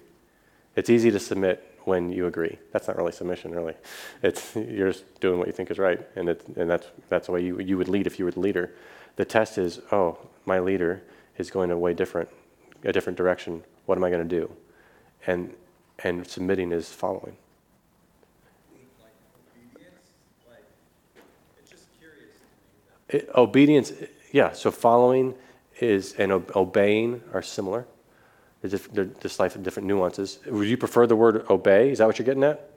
It's 0.77 0.89
easy 0.89 1.11
to 1.11 1.19
submit 1.19 1.70
when 1.85 2.11
you 2.11 2.27
agree. 2.27 2.57
That's 2.71 2.87
not 2.87 2.97
really 2.97 3.11
submission, 3.11 3.51
really. 3.51 3.75
It's 4.21 4.55
you're 4.55 4.91
just 4.91 5.19
doing 5.19 5.39
what 5.39 5.47
you 5.47 5.53
think 5.53 5.71
is 5.71 5.79
right, 5.79 5.99
and 6.15 6.29
it, 6.29 6.43
and 6.55 6.69
that's 6.69 6.87
that's 7.09 7.27
the 7.27 7.33
way 7.33 7.43
you 7.43 7.59
you 7.59 7.77
would 7.77 7.87
lead 7.87 8.07
if 8.07 8.19
you 8.19 8.25
were 8.25 8.31
the 8.31 8.39
leader. 8.39 8.71
The 9.15 9.25
test 9.25 9.57
is, 9.57 9.81
oh, 9.91 10.17
my 10.45 10.59
leader 10.59 11.03
is 11.37 11.51
going 11.51 11.71
a 11.71 11.77
way 11.77 11.93
different, 11.93 12.29
a 12.83 12.91
different 12.91 13.17
direction. 13.17 13.63
What 13.85 13.97
am 13.97 14.03
I 14.03 14.09
going 14.09 14.27
to 14.27 14.39
do? 14.39 14.51
And 15.27 15.53
and 16.03 16.25
submitting 16.27 16.71
is 16.71 16.89
following. 16.89 17.35
It, 23.09 23.29
obedience, 23.35 23.91
yeah. 24.31 24.53
So 24.53 24.71
following 24.71 25.35
is 25.79 26.13
and 26.13 26.31
ob- 26.31 26.51
obeying 26.55 27.21
are 27.33 27.41
similar. 27.41 27.85
They're 28.61 28.69
just, 28.71 28.93
they're 28.93 29.05
just 29.05 29.39
like 29.39 29.61
different 29.63 29.87
nuances. 29.87 30.39
Would 30.45 30.67
you 30.67 30.77
prefer 30.77 31.07
the 31.07 31.15
word 31.15 31.45
obey? 31.49 31.91
Is 31.91 31.97
that 31.97 32.07
what 32.07 32.19
you're 32.19 32.25
getting 32.25 32.43
at? 32.43 32.69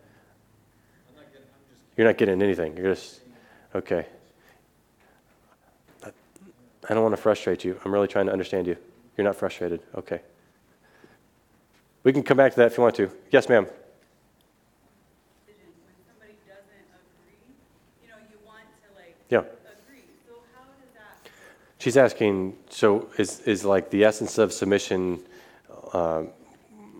You're 1.96 2.06
not 2.06 2.16
getting 2.16 2.42
anything. 2.42 2.76
You're 2.76 2.94
just 2.94 3.20
okay. 3.74 4.06
I 6.88 6.92
don't 6.92 7.02
want 7.02 7.14
to 7.14 7.20
frustrate 7.20 7.64
you. 7.64 7.80
I'm 7.84 7.92
really 7.92 8.08
trying 8.08 8.26
to 8.26 8.32
understand 8.32 8.66
you. 8.66 8.76
You're 9.16 9.24
not 9.24 9.36
frustrated. 9.36 9.80
Okay. 9.94 10.20
We 12.02 12.12
can 12.12 12.22
come 12.22 12.36
back 12.36 12.52
to 12.52 12.56
that 12.58 12.72
if 12.72 12.76
you 12.76 12.82
want 12.82 12.96
to. 12.96 13.10
Yes, 13.30 13.48
ma'am. 13.48 13.64
decision, 15.46 15.70
when 15.86 15.94
somebody 16.06 16.36
doesn't 16.46 16.84
agree, 16.92 17.40
you 18.02 18.08
know, 18.08 18.16
you 18.30 18.36
want 18.44 18.64
to 18.82 18.94
like 18.98 19.16
Yeah. 19.30 19.38
agree. 19.38 20.04
So 20.28 20.34
how 20.54 20.64
does 20.64 20.92
that? 20.94 21.30
She's 21.78 21.96
asking, 21.96 22.58
so 22.68 23.08
is, 23.16 23.40
is 23.40 23.64
like 23.64 23.88
the 23.88 24.04
essence 24.04 24.36
of 24.36 24.52
submission, 24.52 25.22
uh, 25.94 26.24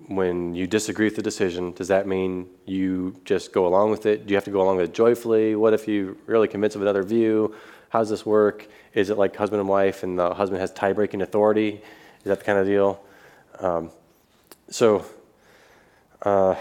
when 0.07 0.55
you 0.55 0.67
disagree 0.67 1.07
with 1.07 1.17
the 1.17 1.23
decision, 1.23 1.73
does 1.73 1.89
that 1.89 2.07
mean 2.07 2.47
you 2.67 3.21
just 3.25 3.53
go 3.53 3.67
along 3.67 3.91
with 3.91 4.07
it? 4.07 4.27
Do 4.27 4.33
you 4.33 4.37
have 4.37 4.45
to 4.45 4.51
go 4.51 4.63
along 4.63 4.77
with 4.77 4.91
it 4.91 4.95
joyfully? 4.95 5.57
What 5.57 5.75
if 5.75 5.89
you 5.89 6.17
really 6.27 6.49
convince 6.49 6.75
of 6.77 6.83
another 6.83 7.03
view? 7.03 7.55
How 7.89 8.01
does 8.01 8.11
this 8.11 8.25
work? 8.25 8.69
Is 8.93 9.11
it 9.11 9.19
like 9.19 9.35
husband 9.35 9.61
and 9.61 9.69
wife 9.69 10.03
and 10.03 10.19
the 10.19 10.35
husband 10.35 10.61
has 10.61 10.73
tie-breaking 10.73 11.23
authority? 11.23 11.81
Is 12.19 12.25
that 12.25 12.39
the 12.39 12.45
kind 12.45 12.59
of 12.59 12.67
deal? 12.67 13.03
Um, 13.61 13.91
so, 14.69 15.05
uh, 16.23 16.55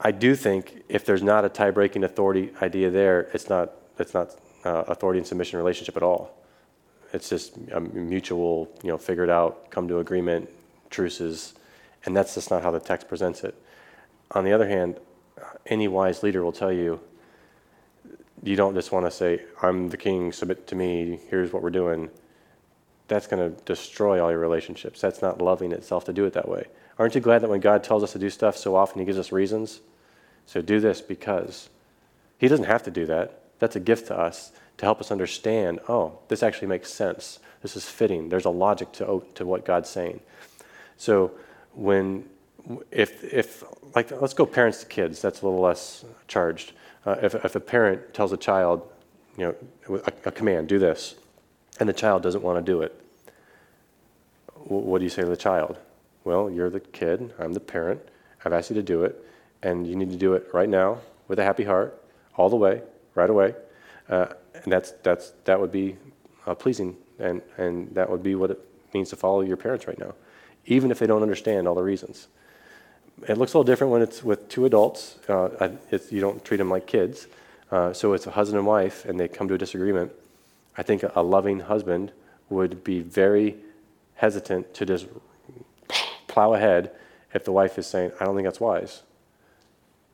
I 0.00 0.12
do 0.12 0.36
think 0.36 0.84
if 0.88 1.04
there's 1.04 1.22
not 1.22 1.44
a 1.44 1.48
tie-breaking 1.48 2.04
authority 2.04 2.52
idea 2.62 2.90
there, 2.90 3.22
it's 3.34 3.48
not, 3.48 3.72
it's 3.98 4.14
not 4.14 4.36
uh, 4.64 4.84
authority 4.88 5.18
and 5.18 5.26
submission 5.26 5.58
relationship 5.58 5.96
at 5.96 6.02
all. 6.02 6.34
It's 7.12 7.28
just 7.28 7.56
a 7.72 7.80
mutual, 7.80 8.68
you 8.82 8.90
know, 8.90 8.98
figured 8.98 9.30
out, 9.30 9.70
come 9.70 9.88
to 9.88 9.98
agreement, 9.98 10.48
truces, 10.90 11.54
and 12.04 12.16
that's 12.16 12.34
just 12.34 12.50
not 12.50 12.62
how 12.62 12.70
the 12.70 12.80
text 12.80 13.08
presents 13.08 13.44
it. 13.44 13.54
On 14.32 14.44
the 14.44 14.52
other 14.52 14.68
hand, 14.68 14.98
any 15.66 15.88
wise 15.88 16.22
leader 16.22 16.42
will 16.42 16.52
tell 16.52 16.72
you, 16.72 17.00
you 18.42 18.56
don't 18.56 18.74
just 18.74 18.92
want 18.92 19.06
to 19.06 19.10
say, 19.10 19.42
I'm 19.62 19.88
the 19.88 19.96
king, 19.96 20.32
submit 20.32 20.66
to 20.68 20.76
me, 20.76 21.20
here's 21.28 21.52
what 21.52 21.62
we're 21.62 21.70
doing. 21.70 22.10
That's 23.08 23.26
going 23.26 23.54
to 23.54 23.62
destroy 23.62 24.22
all 24.22 24.30
your 24.30 24.40
relationships. 24.40 25.00
That's 25.00 25.22
not 25.22 25.40
loving 25.40 25.72
itself 25.72 26.04
to 26.04 26.12
do 26.12 26.24
it 26.24 26.34
that 26.34 26.48
way. 26.48 26.66
Aren't 26.98 27.14
you 27.14 27.20
glad 27.20 27.42
that 27.42 27.50
when 27.50 27.60
God 27.60 27.82
tells 27.82 28.02
us 28.02 28.12
to 28.12 28.18
do 28.18 28.30
stuff 28.30 28.56
so 28.56 28.76
often, 28.76 29.00
He 29.00 29.06
gives 29.06 29.18
us 29.18 29.32
reasons? 29.32 29.80
So 30.46 30.60
do 30.62 30.80
this 30.80 31.00
because. 31.00 31.68
He 32.38 32.48
doesn't 32.48 32.66
have 32.66 32.84
to 32.84 32.90
do 32.90 33.06
that. 33.06 33.42
That's 33.58 33.76
a 33.76 33.80
gift 33.80 34.06
to 34.08 34.18
us 34.18 34.52
to 34.78 34.84
help 34.84 35.00
us 35.00 35.10
understand 35.10 35.80
oh, 35.88 36.18
this 36.28 36.42
actually 36.42 36.68
makes 36.68 36.92
sense. 36.92 37.40
This 37.62 37.76
is 37.76 37.88
fitting. 37.88 38.28
There's 38.28 38.44
a 38.44 38.50
logic 38.50 38.92
to, 38.92 39.24
to 39.34 39.44
what 39.44 39.64
God's 39.64 39.90
saying. 39.90 40.20
So 40.98 41.32
when, 41.72 42.24
if, 42.90 43.24
if, 43.24 43.64
like, 43.94 44.10
let's 44.20 44.34
go 44.34 44.44
parents 44.44 44.80
to 44.80 44.86
kids, 44.86 45.22
that's 45.22 45.40
a 45.40 45.46
little 45.46 45.60
less 45.60 46.04
charged. 46.26 46.72
Uh, 47.06 47.16
if, 47.22 47.34
if 47.34 47.56
a 47.56 47.60
parent 47.60 48.12
tells 48.12 48.32
a 48.32 48.36
child, 48.36 48.82
you 49.38 49.54
know, 49.88 50.00
a, 50.04 50.12
a 50.26 50.32
command, 50.32 50.68
do 50.68 50.78
this, 50.78 51.14
and 51.80 51.88
the 51.88 51.92
child 51.92 52.22
doesn't 52.22 52.42
want 52.42 52.58
to 52.58 52.72
do 52.72 52.82
it, 52.82 53.00
what 54.54 54.98
do 54.98 55.04
you 55.04 55.10
say 55.10 55.22
to 55.22 55.28
the 55.28 55.36
child? 55.36 55.78
Well, 56.24 56.50
you're 56.50 56.68
the 56.68 56.80
kid, 56.80 57.32
I'm 57.38 57.54
the 57.54 57.60
parent, 57.60 58.02
I've 58.44 58.52
asked 58.52 58.70
you 58.70 58.76
to 58.76 58.82
do 58.82 59.04
it, 59.04 59.24
and 59.62 59.86
you 59.86 59.96
need 59.96 60.10
to 60.10 60.16
do 60.16 60.34
it 60.34 60.48
right 60.52 60.68
now 60.68 60.98
with 61.28 61.38
a 61.38 61.44
happy 61.44 61.64
heart, 61.64 62.02
all 62.36 62.50
the 62.50 62.56
way, 62.56 62.82
right 63.14 63.30
away. 63.30 63.54
Uh, 64.08 64.26
and 64.54 64.72
that's, 64.72 64.92
that's, 65.02 65.32
that 65.44 65.60
would 65.60 65.72
be 65.72 65.96
uh, 66.46 66.54
pleasing, 66.54 66.96
and, 67.20 67.40
and 67.56 67.94
that 67.94 68.10
would 68.10 68.22
be 68.22 68.34
what 68.34 68.50
it 68.50 68.60
means 68.92 69.10
to 69.10 69.16
follow 69.16 69.42
your 69.42 69.56
parents 69.56 69.86
right 69.86 69.98
now, 69.98 70.12
even 70.68 70.90
if 70.90 70.98
they 70.98 71.06
don't 71.06 71.22
understand 71.22 71.66
all 71.66 71.74
the 71.74 71.82
reasons. 71.82 72.28
It 73.26 73.36
looks 73.36 73.54
a 73.54 73.58
little 73.58 73.64
different 73.64 73.92
when 73.92 74.02
it's 74.02 74.22
with 74.22 74.48
two 74.48 74.66
adults. 74.66 75.16
Uh, 75.28 75.70
it's, 75.90 76.12
you 76.12 76.20
don't 76.20 76.44
treat 76.44 76.58
them 76.58 76.70
like 76.70 76.86
kids. 76.86 77.26
Uh, 77.70 77.92
so 77.92 78.12
it's 78.12 78.26
a 78.26 78.30
husband 78.30 78.58
and 78.58 78.66
wife, 78.66 79.04
and 79.04 79.18
they 79.18 79.28
come 79.28 79.48
to 79.48 79.54
a 79.54 79.58
disagreement. 79.58 80.12
I 80.76 80.82
think 80.82 81.02
a, 81.02 81.20
loving 81.20 81.60
husband 81.60 82.12
would 82.48 82.84
be 82.84 83.00
very 83.00 83.56
hesitant 84.14 84.72
to 84.74 84.86
just 84.86 85.06
plow 86.28 86.54
ahead 86.54 86.92
if 87.34 87.44
the 87.44 87.52
wife 87.52 87.78
is 87.78 87.86
saying, 87.86 88.12
I 88.20 88.24
don't 88.24 88.36
think 88.36 88.46
that's 88.46 88.60
wise. 88.60 89.02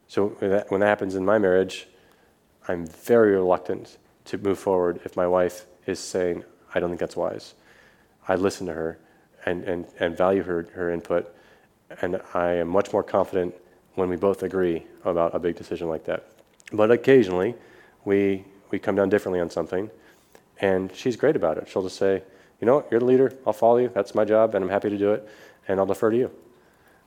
So 0.09 0.29
when 0.29 0.51
that, 0.51 0.71
when 0.71 0.81
that 0.81 0.87
happens 0.87 1.15
in 1.15 1.25
my 1.25 1.39
marriage, 1.39 1.89
I'm 2.67 2.87
very 2.87 3.33
reluctant 3.33 3.99
to 4.27 4.39
move 4.39 4.59
forward 4.59 5.01
if 5.05 5.17
my 5.17 5.27
wife 5.27 5.67
is 5.87 5.99
saying, 5.99 6.45
I 6.75 6.81
don't 6.81 6.89
think 6.89 7.01
that's 7.01 7.17
wise. 7.17 7.55
I 8.27 8.37
listen 8.37 8.67
to 8.67 8.73
her 8.73 8.99
and, 9.47 9.65
and, 9.65 9.87
and 10.01 10.17
value 10.17 10.43
her, 10.43 10.67
her 10.75 10.91
input, 10.91 11.35
and 12.01 12.21
I 12.33 12.55
am 12.55 12.69
much 12.69 12.93
more 12.93 13.03
confident 13.03 13.55
when 13.95 14.09
we 14.09 14.17
both 14.17 14.43
agree 14.43 14.87
about 15.05 15.35
a 15.35 15.39
big 15.39 15.57
decision 15.57 15.89
like 15.89 16.05
that. 16.05 16.27
But 16.73 16.91
occasionally, 16.91 17.55
we, 18.05 18.45
we 18.71 18.79
come 18.79 18.97
down 18.97 19.09
differently 19.09 19.41
on 19.41 19.51
something, 19.51 19.91
and 20.61 20.95
she's 20.95 21.17
great 21.17 21.37
about 21.37 21.59
it. 21.59 21.69
She'll 21.69 21.83
just 21.83 21.97
say, 21.97 22.23
You 22.61 22.67
know 22.67 22.77
what, 22.77 22.89
you're 22.91 23.01
the 23.01 23.07
leader, 23.07 23.33
I'll 23.47 23.53
follow 23.53 23.79
you, 23.79 23.91
that's 23.95 24.15
my 24.15 24.25
job, 24.25 24.55
and 24.55 24.65
I'm 24.65 24.71
happy 24.71 24.91
to 24.91 24.99
do 24.99 25.13
it, 25.13 25.29
and 25.69 25.79
I'll 25.79 25.87
defer 25.87 26.11
to 26.11 26.17
you. 26.17 26.31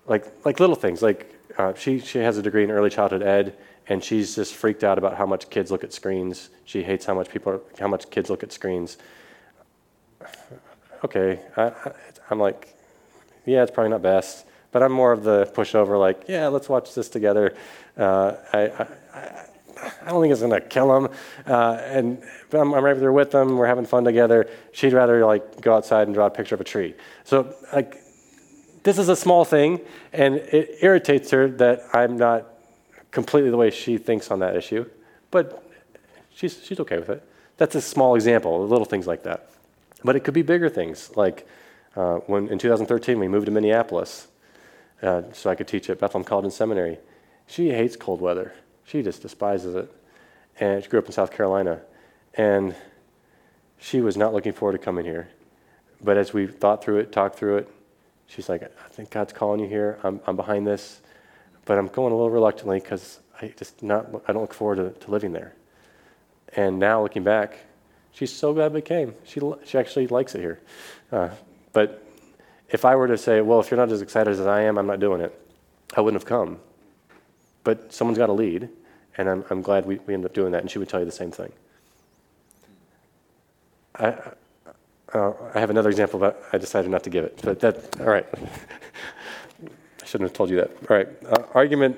Like 0.08 0.26
like 0.46 0.60
little 0.60 0.76
things 0.76 1.02
like 1.02 1.36
uh, 1.58 1.74
she 1.74 2.00
she 2.00 2.20
has 2.20 2.38
a 2.38 2.42
degree 2.42 2.64
in 2.64 2.72
early 2.72 2.90
childhood 2.90 3.22
ed 3.22 3.58
and 3.90 4.04
she's 4.04 4.36
just 4.36 4.54
freaked 4.54 4.84
out 4.84 4.98
about 4.98 5.16
how 5.16 5.26
much 5.26 5.50
kids 5.50 5.72
look 5.72 5.84
at 5.84 5.94
screens. 5.94 6.50
She 6.66 6.84
hates 6.84 7.06
how 7.06 7.14
much 7.14 7.30
people 7.30 7.54
are, 7.54 7.62
how 7.80 7.88
much 7.88 8.10
kids 8.10 8.30
look 8.30 8.44
at 8.44 8.52
screens. 8.52 8.98
Okay 11.04 11.42
I, 11.56 11.72
i'm 12.30 12.40
like 12.40 12.76
yeah 13.46 13.64
it's 13.64 13.72
probably 13.72 13.90
not 13.90 14.02
best 14.02 14.46
but 14.72 14.84
i'm 14.84 14.92
more 14.92 15.12
of 15.12 15.24
the 15.24 15.46
pushover 15.54 16.00
like 16.00 16.24
yeah 16.28 16.48
let's 16.48 16.70
watch 16.70 16.94
this 16.94 17.10
together 17.10 17.56
uh, 17.98 18.36
I, 18.54 18.60
I 18.60 18.88
I 20.02 20.10
don't 20.10 20.22
think 20.22 20.32
it's 20.32 20.42
gonna 20.42 20.62
kill 20.62 20.96
him, 20.96 21.10
uh, 21.46 21.74
and 21.84 22.22
but 22.50 22.60
I'm, 22.60 22.74
I'm 22.74 22.84
right 22.84 23.00
there 23.00 23.12
with 23.12 23.32
them. 23.32 23.58
We're 23.58 23.68
having 23.68 23.86
fun 23.86 24.04
together. 24.04 24.50
She'd 24.72 24.94
rather 24.94 25.26
like 25.26 25.62
go 25.62 25.76
outside 25.76 26.08
and 26.08 26.16
draw 26.16 26.26
a 26.26 26.30
picture 26.32 26.56
of 26.56 26.62
a 26.62 26.64
tree. 26.64 26.96
So 27.26 27.54
like 27.74 27.98
this 28.84 28.98
is 28.98 29.10
a 29.10 29.16
small 29.16 29.46
thing, 29.46 29.82
and 30.14 30.36
it 30.36 30.78
irritates 30.82 31.32
her 31.32 31.48
that 31.50 31.82
I'm 31.94 32.18
not 32.18 32.48
completely 33.12 33.50
the 33.50 33.58
way 33.58 33.70
she 33.70 33.98
thinks 33.98 34.32
on 34.32 34.40
that 34.40 34.56
issue, 34.56 34.86
but 35.32 35.64
she's, 36.34 36.64
she's 36.64 36.80
okay 36.80 36.98
with 36.98 37.10
it. 37.10 37.24
That's 37.58 37.76
a 37.76 37.82
small 37.82 38.16
example, 38.16 38.66
little 38.66 38.86
things 38.86 39.08
like 39.08 39.24
that. 39.24 39.50
But 40.04 40.16
it 40.16 40.22
could 40.22 40.34
be 40.34 40.44
bigger 40.44 40.70
things, 40.70 41.12
like 41.16 41.48
uh, 41.98 42.18
when 42.28 42.48
in 42.50 42.60
2013 42.60 43.20
we 43.20 43.28
moved 43.28 43.48
to 43.48 43.52
Minneapolis 43.52 44.28
uh, 45.02 45.24
so 45.34 45.50
I 45.50 45.56
could 45.56 45.68
teach 45.68 45.90
at 45.90 46.00
Bethlehem 46.00 46.24
College 46.24 46.46
and 46.46 46.54
Seminary. 46.54 47.00
She 47.48 47.72
hates 47.72 47.96
cold 47.96 48.22
weather. 48.22 48.54
She 48.86 49.02
just 49.02 49.24
despises 49.24 49.74
it. 49.74 49.92
And 50.60 50.84
she 50.84 50.90
grew 50.90 51.00
up 51.00 51.08
in 51.08 51.12
South 51.12 51.32
Carolina. 51.32 51.82
And 52.36 52.76
she 53.80 54.00
was 54.00 54.16
not 54.16 54.34
looking 54.34 54.54
forward 54.54 54.74
to 54.74 54.78
coming 54.78 55.06
here. 55.06 55.30
But 56.00 56.18
as 56.18 56.34
we 56.34 56.46
thought 56.46 56.84
through 56.84 57.00
it, 57.00 57.12
talked 57.12 57.38
through 57.38 57.58
it, 57.58 57.70
she's 58.28 58.48
like, 58.48 58.62
I 58.62 58.90
think 58.90 59.10
God's 59.10 59.34
calling 59.34 59.60
you 59.60 59.68
here. 59.68 59.98
I'm, 60.04 60.20
I'm 60.28 60.36
behind 60.36 60.68
this, 60.68 61.02
but 61.66 61.80
I'm 61.80 61.88
going 61.88 62.14
a 62.14 62.16
little 62.16 62.30
reluctantly 62.30 62.80
because 62.80 63.20
I 63.42 63.54
just 63.58 63.82
not 63.82 64.08
I 64.28 64.34
don't 64.34 64.44
look 64.44 64.54
forward 64.54 64.76
to, 64.76 65.06
to 65.06 65.12
living 65.12 65.32
there. 65.32 65.56
And 66.56 66.78
now 66.78 67.02
looking 67.02 67.24
back, 67.24 67.58
she's 68.12 68.32
so 68.32 68.54
glad 68.54 68.74
we 68.74 68.82
came. 68.82 69.16
She 69.26 69.42
she 69.66 69.80
actually 69.80 70.08
likes 70.08 70.36
it 70.36 70.42
here. 70.42 70.60
Uh, 71.12 71.30
but 71.78 72.04
if 72.72 72.86
I 72.86 72.96
were 72.96 73.08
to 73.08 73.20
say, 73.20 73.40
well, 73.42 73.60
if 73.60 73.70
you're 73.70 73.78
not 73.78 73.92
as 73.92 74.02
excited 74.02 74.32
as 74.32 74.48
I 74.48 74.62
am, 74.62 74.80
I'm 74.80 74.88
not 74.88 75.00
doing 75.00 75.22
it, 75.22 75.40
I 75.96 76.02
wouldn't 76.02 76.20
have 76.20 76.28
come. 76.28 76.60
But 77.64 77.94
someone's 77.94 78.18
got 78.18 78.26
to 78.26 78.34
lead, 78.34 78.68
and 79.16 79.30
I'm, 79.30 79.46
I'm 79.52 79.62
glad 79.62 79.86
we, 79.86 80.00
we 80.08 80.16
ended 80.16 80.32
up 80.32 80.34
doing 80.34 80.54
that, 80.54 80.62
and 80.62 80.72
she 80.72 80.80
would 80.80 80.90
tell 80.90 81.00
you 81.00 81.06
the 81.06 81.12
same 81.12 81.30
thing. 81.30 81.54
I, 83.94 84.16
uh, 85.14 85.34
I 85.54 85.60
have 85.60 85.70
another 85.70 85.92
example, 85.92 86.20
but 86.20 86.44
I 86.52 86.58
decided 86.58 86.90
not 86.90 87.04
to 87.04 87.12
give 87.12 87.24
it. 87.24 87.40
But 87.44 87.60
that, 87.60 88.02
all 88.02 88.08
right. 88.08 88.26
I 90.02 90.06
shouldn't 90.08 90.32
have 90.32 90.36
told 90.36 90.50
you 90.50 90.56
that. 90.56 90.72
All 90.90 90.98
right. 90.98 91.10
Uh, 91.30 91.44
argument 91.54 91.96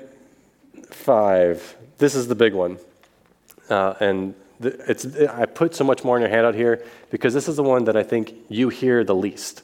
five. 0.90 1.74
This 1.96 2.14
is 2.14 2.28
the 2.28 2.34
big 2.34 2.52
one. 2.52 2.76
Uh, 3.70 3.94
and 3.98 4.34
it's, 4.60 5.06
I 5.06 5.46
put 5.46 5.74
so 5.74 5.84
much 5.84 6.04
more 6.04 6.16
in 6.18 6.20
your 6.20 6.28
handout 6.28 6.54
here 6.54 6.84
because 7.08 7.32
this 7.32 7.48
is 7.48 7.56
the 7.56 7.62
one 7.62 7.84
that 7.84 7.96
I 7.96 8.02
think 8.02 8.34
you 8.50 8.68
hear 8.68 9.04
the 9.04 9.14
least. 9.14 9.62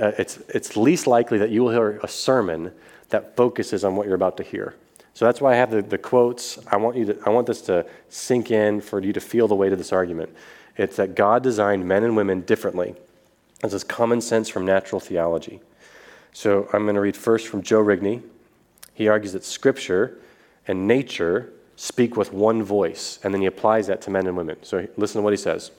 Uh, 0.00 0.12
it's, 0.18 0.38
it's 0.48 0.76
least 0.76 1.06
likely 1.06 1.38
that 1.38 1.50
you 1.50 1.62
will 1.62 1.70
hear 1.70 1.98
a 2.02 2.08
sermon 2.08 2.72
that 3.08 3.36
focuses 3.36 3.84
on 3.84 3.96
what 3.96 4.06
you're 4.06 4.14
about 4.14 4.36
to 4.36 4.42
hear. 4.42 4.74
So 5.14 5.24
that's 5.24 5.40
why 5.40 5.52
I 5.52 5.56
have 5.56 5.70
the, 5.70 5.82
the 5.82 5.98
quotes. 5.98 6.58
I 6.68 6.76
want, 6.76 6.96
you 6.96 7.06
to, 7.06 7.18
I 7.26 7.30
want 7.30 7.46
this 7.46 7.60
to 7.62 7.86
sink 8.08 8.50
in 8.50 8.80
for 8.80 9.02
you 9.02 9.12
to 9.12 9.20
feel 9.20 9.48
the 9.48 9.54
weight 9.54 9.72
of 9.72 9.78
this 9.78 9.92
argument. 9.92 10.34
It's 10.76 10.96
that 10.96 11.14
God 11.14 11.42
designed 11.42 11.86
men 11.86 12.04
and 12.04 12.16
women 12.16 12.42
differently. 12.42 12.94
This 13.60 13.74
is 13.74 13.84
common 13.84 14.20
sense 14.20 14.48
from 14.48 14.64
natural 14.64 15.00
theology. 15.00 15.60
So 16.32 16.68
I'm 16.72 16.84
going 16.84 16.94
to 16.94 17.00
read 17.00 17.16
first 17.16 17.48
from 17.48 17.62
Joe 17.62 17.82
Rigney. 17.82 18.22
He 18.94 19.08
argues 19.08 19.32
that 19.32 19.44
Scripture 19.44 20.18
and 20.66 20.86
nature 20.86 21.52
speak 21.76 22.16
with 22.16 22.32
one 22.32 22.62
voice, 22.62 23.18
and 23.24 23.34
then 23.34 23.40
he 23.40 23.46
applies 23.46 23.86
that 23.88 24.00
to 24.02 24.10
men 24.10 24.26
and 24.26 24.36
women. 24.36 24.58
So 24.62 24.86
listen 24.96 25.18
to 25.18 25.22
what 25.22 25.32
he 25.32 25.36
says 25.36 25.70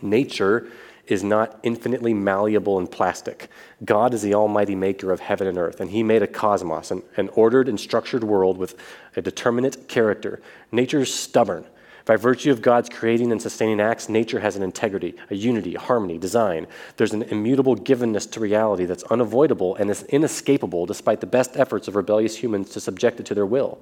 Nature 0.00 0.68
is 1.06 1.24
not 1.24 1.58
infinitely 1.62 2.14
malleable 2.14 2.78
and 2.78 2.90
plastic. 2.90 3.48
God 3.84 4.14
is 4.14 4.22
the 4.22 4.34
almighty 4.34 4.74
maker 4.74 5.10
of 5.12 5.20
heaven 5.20 5.46
and 5.46 5.58
earth, 5.58 5.80
and 5.80 5.90
he 5.90 6.02
made 6.02 6.22
a 6.22 6.26
cosmos, 6.26 6.90
an, 6.90 7.02
an 7.16 7.28
ordered 7.30 7.68
and 7.68 7.78
structured 7.78 8.24
world 8.24 8.56
with 8.56 8.76
a 9.16 9.22
determinate 9.22 9.88
character. 9.88 10.40
Nature 10.70 11.00
is 11.00 11.12
stubborn. 11.12 11.66
By 12.04 12.16
virtue 12.16 12.50
of 12.50 12.62
God's 12.62 12.88
creating 12.88 13.30
and 13.30 13.40
sustaining 13.40 13.80
acts, 13.80 14.08
nature 14.08 14.40
has 14.40 14.56
an 14.56 14.62
integrity, 14.62 15.14
a 15.30 15.36
unity, 15.36 15.76
a 15.76 15.80
harmony, 15.80 16.18
design. 16.18 16.66
There's 16.96 17.12
an 17.12 17.22
immutable 17.22 17.76
givenness 17.76 18.30
to 18.32 18.40
reality 18.40 18.86
that's 18.86 19.04
unavoidable 19.04 19.76
and 19.76 19.88
is 19.88 20.02
inescapable 20.04 20.86
despite 20.86 21.20
the 21.20 21.26
best 21.26 21.56
efforts 21.56 21.86
of 21.86 21.94
rebellious 21.94 22.36
humans 22.36 22.70
to 22.70 22.80
subject 22.80 23.20
it 23.20 23.26
to 23.26 23.34
their 23.34 23.46
will. 23.46 23.78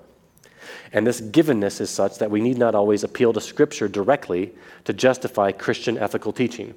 And 0.92 1.06
this 1.06 1.20
givenness 1.20 1.80
is 1.80 1.88
such 1.88 2.18
that 2.18 2.30
we 2.30 2.40
need 2.40 2.58
not 2.58 2.74
always 2.74 3.04
appeal 3.04 3.32
to 3.32 3.40
Scripture 3.40 3.88
directly 3.88 4.52
to 4.84 4.92
justify 4.92 5.52
Christian 5.52 5.96
ethical 5.96 6.32
teaching. 6.32 6.74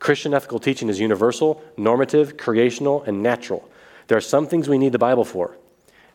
Christian 0.00 0.34
ethical 0.34 0.58
teaching 0.58 0.88
is 0.88 0.98
universal, 0.98 1.62
normative, 1.76 2.36
creational, 2.36 3.02
and 3.02 3.22
natural. 3.22 3.70
There 4.08 4.18
are 4.18 4.22
some 4.22 4.46
things 4.46 4.68
we 4.68 4.78
need 4.78 4.92
the 4.92 4.98
Bible 4.98 5.24
for. 5.24 5.56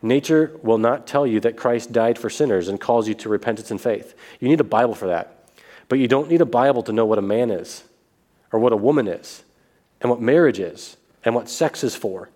Nature 0.02 0.52
will 0.62 0.76
not 0.76 1.06
tell 1.06 1.26
you 1.26 1.40
that 1.40 1.56
Christ 1.56 1.92
died 1.92 2.18
for 2.18 2.28
sinners 2.28 2.68
and 2.68 2.80
calls 2.80 3.08
you 3.08 3.14
to 3.14 3.28
repentance 3.28 3.70
and 3.70 3.80
faith. 3.80 4.14
You 4.40 4.48
need 4.48 4.60
a 4.60 4.64
Bible 4.64 4.94
for 4.94 5.06
that. 5.06 5.48
But 5.88 6.00
you 6.00 6.08
don't 6.08 6.28
need 6.28 6.40
a 6.40 6.46
Bible 6.46 6.82
to 6.82 6.92
know 6.92 7.06
what 7.06 7.18
a 7.18 7.22
man 7.22 7.50
is, 7.50 7.84
or 8.52 8.58
what 8.58 8.72
a 8.72 8.76
woman 8.76 9.06
is, 9.06 9.44
and 10.00 10.10
what 10.10 10.20
marriage 10.20 10.58
is, 10.58 10.96
and 11.24 11.34
what 11.34 11.48
sex 11.48 11.82
is 11.84 11.94
for. 11.94 12.28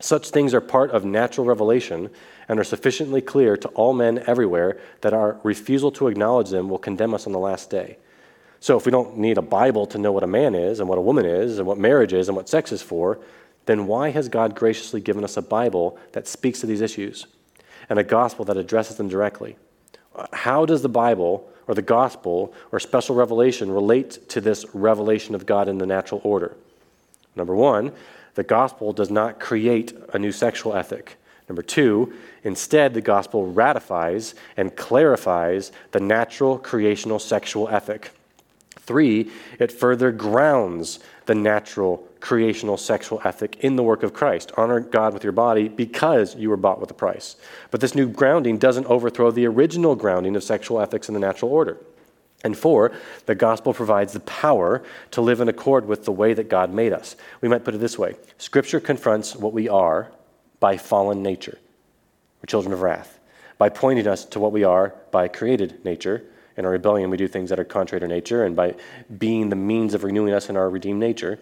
Such 0.00 0.30
things 0.30 0.52
are 0.52 0.60
part 0.60 0.90
of 0.90 1.04
natural 1.04 1.46
revelation 1.46 2.10
and 2.48 2.58
are 2.58 2.64
sufficiently 2.64 3.22
clear 3.22 3.56
to 3.56 3.68
all 3.68 3.92
men 3.94 4.22
everywhere 4.26 4.78
that 5.00 5.14
our 5.14 5.38
refusal 5.44 5.92
to 5.92 6.08
acknowledge 6.08 6.50
them 6.50 6.68
will 6.68 6.78
condemn 6.78 7.14
us 7.14 7.26
on 7.26 7.32
the 7.32 7.38
last 7.38 7.70
day. 7.70 7.96
So, 8.64 8.78
if 8.78 8.86
we 8.86 8.92
don't 8.92 9.18
need 9.18 9.36
a 9.36 9.42
Bible 9.42 9.84
to 9.88 9.98
know 9.98 10.10
what 10.10 10.22
a 10.22 10.26
man 10.26 10.54
is, 10.54 10.80
and 10.80 10.88
what 10.88 10.96
a 10.96 11.02
woman 11.02 11.26
is, 11.26 11.58
and 11.58 11.66
what 11.66 11.76
marriage 11.76 12.14
is, 12.14 12.30
and 12.30 12.36
what 12.36 12.48
sex 12.48 12.72
is 12.72 12.80
for, 12.80 13.18
then 13.66 13.86
why 13.86 14.08
has 14.08 14.30
God 14.30 14.54
graciously 14.54 15.02
given 15.02 15.22
us 15.22 15.36
a 15.36 15.42
Bible 15.42 15.98
that 16.12 16.26
speaks 16.26 16.60
to 16.60 16.66
these 16.66 16.80
issues 16.80 17.26
and 17.90 17.98
a 17.98 18.02
gospel 18.02 18.42
that 18.46 18.56
addresses 18.56 18.96
them 18.96 19.06
directly? 19.06 19.58
How 20.32 20.64
does 20.64 20.80
the 20.80 20.88
Bible 20.88 21.46
or 21.66 21.74
the 21.74 21.82
gospel 21.82 22.54
or 22.72 22.80
special 22.80 23.14
revelation 23.14 23.70
relate 23.70 24.30
to 24.30 24.40
this 24.40 24.64
revelation 24.72 25.34
of 25.34 25.44
God 25.44 25.68
in 25.68 25.76
the 25.76 25.84
natural 25.84 26.22
order? 26.24 26.56
Number 27.36 27.54
one, 27.54 27.92
the 28.34 28.44
gospel 28.44 28.94
does 28.94 29.10
not 29.10 29.40
create 29.40 29.92
a 30.14 30.18
new 30.18 30.32
sexual 30.32 30.74
ethic. 30.74 31.18
Number 31.50 31.60
two, 31.60 32.14
instead, 32.42 32.94
the 32.94 33.02
gospel 33.02 33.46
ratifies 33.46 34.34
and 34.56 34.74
clarifies 34.74 35.70
the 35.90 36.00
natural 36.00 36.56
creational 36.56 37.18
sexual 37.18 37.68
ethic. 37.68 38.10
Three, 38.80 39.30
it 39.58 39.72
further 39.72 40.12
grounds 40.12 41.00
the 41.26 41.34
natural 41.34 42.06
creational 42.20 42.76
sexual 42.76 43.20
ethic 43.24 43.56
in 43.60 43.76
the 43.76 43.82
work 43.82 44.02
of 44.02 44.12
Christ. 44.12 44.52
Honor 44.56 44.80
God 44.80 45.14
with 45.14 45.24
your 45.24 45.32
body 45.32 45.68
because 45.68 46.34
you 46.36 46.50
were 46.50 46.56
bought 46.56 46.80
with 46.80 46.90
a 46.90 46.94
price. 46.94 47.36
But 47.70 47.80
this 47.80 47.94
new 47.94 48.08
grounding 48.08 48.58
doesn't 48.58 48.86
overthrow 48.86 49.30
the 49.30 49.46
original 49.46 49.94
grounding 49.94 50.36
of 50.36 50.44
sexual 50.44 50.80
ethics 50.80 51.08
in 51.08 51.14
the 51.14 51.20
natural 51.20 51.50
order. 51.50 51.78
And 52.42 52.56
four, 52.56 52.92
the 53.24 53.34
gospel 53.34 53.72
provides 53.72 54.12
the 54.12 54.20
power 54.20 54.82
to 55.12 55.22
live 55.22 55.40
in 55.40 55.48
accord 55.48 55.86
with 55.86 56.04
the 56.04 56.12
way 56.12 56.34
that 56.34 56.50
God 56.50 56.72
made 56.72 56.92
us. 56.92 57.16
We 57.40 57.48
might 57.48 57.64
put 57.64 57.74
it 57.74 57.78
this 57.78 57.98
way 57.98 58.16
Scripture 58.36 58.80
confronts 58.80 59.34
what 59.34 59.54
we 59.54 59.68
are 59.68 60.12
by 60.60 60.76
fallen 60.76 61.22
nature. 61.22 61.58
We're 62.40 62.46
children 62.46 62.74
of 62.74 62.82
wrath. 62.82 63.18
By 63.56 63.70
pointing 63.70 64.06
us 64.06 64.24
to 64.26 64.40
what 64.40 64.52
we 64.52 64.64
are 64.64 64.94
by 65.10 65.28
created 65.28 65.84
nature. 65.84 66.24
In 66.56 66.64
our 66.64 66.70
rebellion, 66.70 67.10
we 67.10 67.16
do 67.16 67.28
things 67.28 67.50
that 67.50 67.58
are 67.58 67.64
contrary 67.64 68.00
to 68.00 68.08
nature, 68.08 68.44
and 68.44 68.54
by 68.54 68.74
being 69.18 69.48
the 69.48 69.56
means 69.56 69.94
of 69.94 70.04
renewing 70.04 70.32
us 70.32 70.48
in 70.48 70.56
our 70.56 70.70
redeemed 70.70 71.00
nature. 71.00 71.38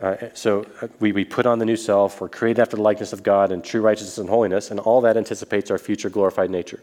Uh, 0.00 0.16
so 0.34 0.64
uh, 0.80 0.88
we, 0.98 1.12
we 1.12 1.24
put 1.24 1.46
on 1.46 1.58
the 1.58 1.66
new 1.66 1.76
self, 1.76 2.20
we're 2.20 2.28
created 2.28 2.60
after 2.60 2.76
the 2.76 2.82
likeness 2.82 3.12
of 3.12 3.22
God 3.22 3.52
in 3.52 3.60
true 3.60 3.82
righteousness 3.82 4.18
and 4.18 4.28
holiness, 4.28 4.70
and 4.70 4.80
all 4.80 5.00
that 5.02 5.16
anticipates 5.16 5.70
our 5.70 5.78
future 5.78 6.08
glorified 6.08 6.50
nature. 6.50 6.80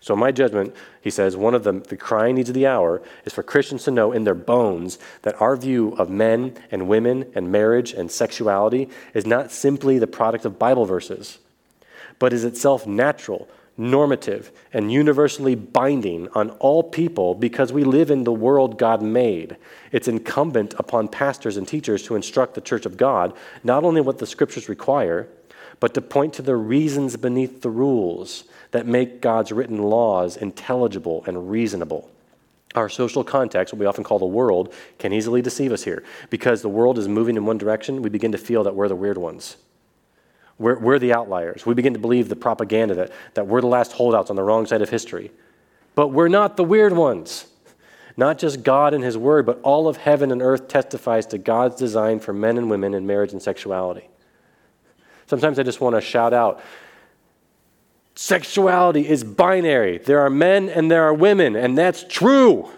So, 0.00 0.14
in 0.14 0.20
my 0.20 0.32
judgment, 0.32 0.74
he 1.00 1.10
says, 1.10 1.36
one 1.36 1.54
of 1.54 1.64
the, 1.64 1.72
the 1.72 1.96
crying 1.96 2.36
needs 2.36 2.50
of 2.50 2.54
the 2.54 2.66
hour 2.66 3.02
is 3.24 3.32
for 3.32 3.42
Christians 3.42 3.84
to 3.84 3.90
know 3.90 4.12
in 4.12 4.24
their 4.24 4.34
bones 4.34 4.98
that 5.22 5.40
our 5.40 5.56
view 5.56 5.94
of 5.98 6.10
men 6.10 6.54
and 6.70 6.88
women 6.88 7.30
and 7.34 7.50
marriage 7.50 7.92
and 7.92 8.10
sexuality 8.10 8.88
is 9.14 9.26
not 9.26 9.50
simply 9.50 9.98
the 9.98 10.06
product 10.06 10.44
of 10.44 10.58
Bible 10.58 10.84
verses, 10.84 11.38
but 12.18 12.32
is 12.32 12.44
itself 12.44 12.86
natural, 12.86 13.48
normative, 13.78 14.50
and 14.72 14.92
universally 14.92 15.54
binding 15.54 16.28
on 16.34 16.50
all 16.50 16.82
people 16.82 17.34
because 17.34 17.72
we 17.72 17.84
live 17.84 18.10
in 18.10 18.24
the 18.24 18.32
world 18.32 18.76
God 18.76 19.00
made. 19.00 19.56
It's 19.92 20.08
incumbent 20.08 20.74
upon 20.78 21.08
pastors 21.08 21.56
and 21.56 21.66
teachers 21.66 22.02
to 22.04 22.16
instruct 22.16 22.54
the 22.54 22.60
church 22.60 22.84
of 22.84 22.96
God 22.96 23.34
not 23.62 23.84
only 23.84 24.00
what 24.00 24.18
the 24.18 24.26
scriptures 24.26 24.68
require, 24.68 25.28
but 25.80 25.94
to 25.94 26.00
point 26.00 26.34
to 26.34 26.42
the 26.42 26.56
reasons 26.56 27.16
beneath 27.16 27.62
the 27.62 27.70
rules 27.70 28.44
that 28.72 28.86
make 28.86 29.20
God's 29.20 29.52
written 29.52 29.78
laws 29.78 30.36
intelligible 30.36 31.22
and 31.26 31.48
reasonable. 31.48 32.10
Our 32.74 32.88
social 32.88 33.24
context, 33.24 33.72
what 33.72 33.80
we 33.80 33.86
often 33.86 34.04
call 34.04 34.18
the 34.18 34.26
world, 34.26 34.74
can 34.98 35.12
easily 35.12 35.40
deceive 35.40 35.72
us 35.72 35.84
here. 35.84 36.02
Because 36.30 36.62
the 36.62 36.68
world 36.68 36.98
is 36.98 37.08
moving 37.08 37.36
in 37.36 37.46
one 37.46 37.58
direction, 37.58 38.02
we 38.02 38.10
begin 38.10 38.32
to 38.32 38.38
feel 38.38 38.64
that 38.64 38.74
we're 38.74 38.88
the 38.88 38.96
weird 38.96 39.18
ones. 39.18 39.56
We're, 40.58 40.78
we're 40.78 40.98
the 40.98 41.12
outliers. 41.12 41.64
We 41.64 41.74
begin 41.74 41.92
to 41.92 41.98
believe 41.98 42.28
the 42.28 42.36
propaganda 42.36 42.94
that, 42.94 43.12
that 43.34 43.46
we're 43.46 43.60
the 43.60 43.68
last 43.68 43.92
holdouts 43.92 44.30
on 44.30 44.36
the 44.36 44.42
wrong 44.42 44.66
side 44.66 44.82
of 44.82 44.88
history. 44.88 45.30
But 45.94 46.08
we're 46.08 46.28
not 46.28 46.56
the 46.56 46.64
weird 46.64 46.92
ones. 46.92 47.46
Not 48.16 48.38
just 48.38 48.64
God 48.64 48.94
and 48.94 49.04
His 49.04 49.16
Word, 49.16 49.46
but 49.46 49.60
all 49.62 49.86
of 49.86 49.98
heaven 49.98 50.32
and 50.32 50.42
earth 50.42 50.66
testifies 50.66 51.26
to 51.26 51.38
God's 51.38 51.76
design 51.76 52.18
for 52.18 52.32
men 52.32 52.58
and 52.58 52.68
women 52.68 52.94
in 52.94 53.06
marriage 53.06 53.32
and 53.32 53.40
sexuality. 53.40 54.08
Sometimes 55.26 55.58
I 55.58 55.62
just 55.62 55.80
want 55.80 55.94
to 55.94 56.00
shout 56.00 56.32
out 56.32 56.60
Sexuality 58.20 59.08
is 59.08 59.22
binary. 59.22 59.98
There 59.98 60.18
are 60.18 60.28
men 60.28 60.68
and 60.68 60.90
there 60.90 61.04
are 61.04 61.14
women, 61.14 61.54
and 61.54 61.78
that's 61.78 62.02
true. 62.02 62.68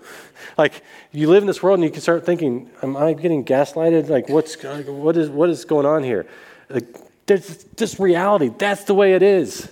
Like 0.59 0.83
you 1.12 1.31
live 1.31 1.43
in 1.43 1.47
this 1.47 1.62
world 1.62 1.78
and 1.78 1.85
you 1.85 1.91
can 1.91 2.03
start 2.03 2.26
thinking, 2.26 2.68
am 2.83 2.95
I 2.95 3.14
getting 3.14 3.43
gaslighted? 3.43 4.11
Like 4.11 4.28
what's 4.28 4.62
what 4.62 5.16
is 5.16 5.31
what 5.31 5.49
is 5.49 5.64
going 5.64 5.87
on 5.87 6.03
here? 6.03 6.26
Like 6.68 6.95
there's 7.26 7.64
just 7.76 7.98
reality. 7.98 8.50
That's 8.56 8.84
the 8.84 8.94
way 8.94 9.14
it 9.14 9.22
is. 9.22 9.70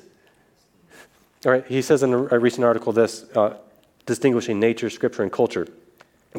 All 1.44 1.52
right, 1.52 1.66
he 1.66 1.82
says 1.82 2.02
in 2.02 2.12
a 2.12 2.38
recent 2.38 2.64
article 2.64 2.92
this 2.92 3.24
uh, 3.34 3.56
distinguishing 4.06 4.58
nature, 4.58 4.90
scripture, 4.90 5.22
and 5.22 5.32
culture. 5.32 5.68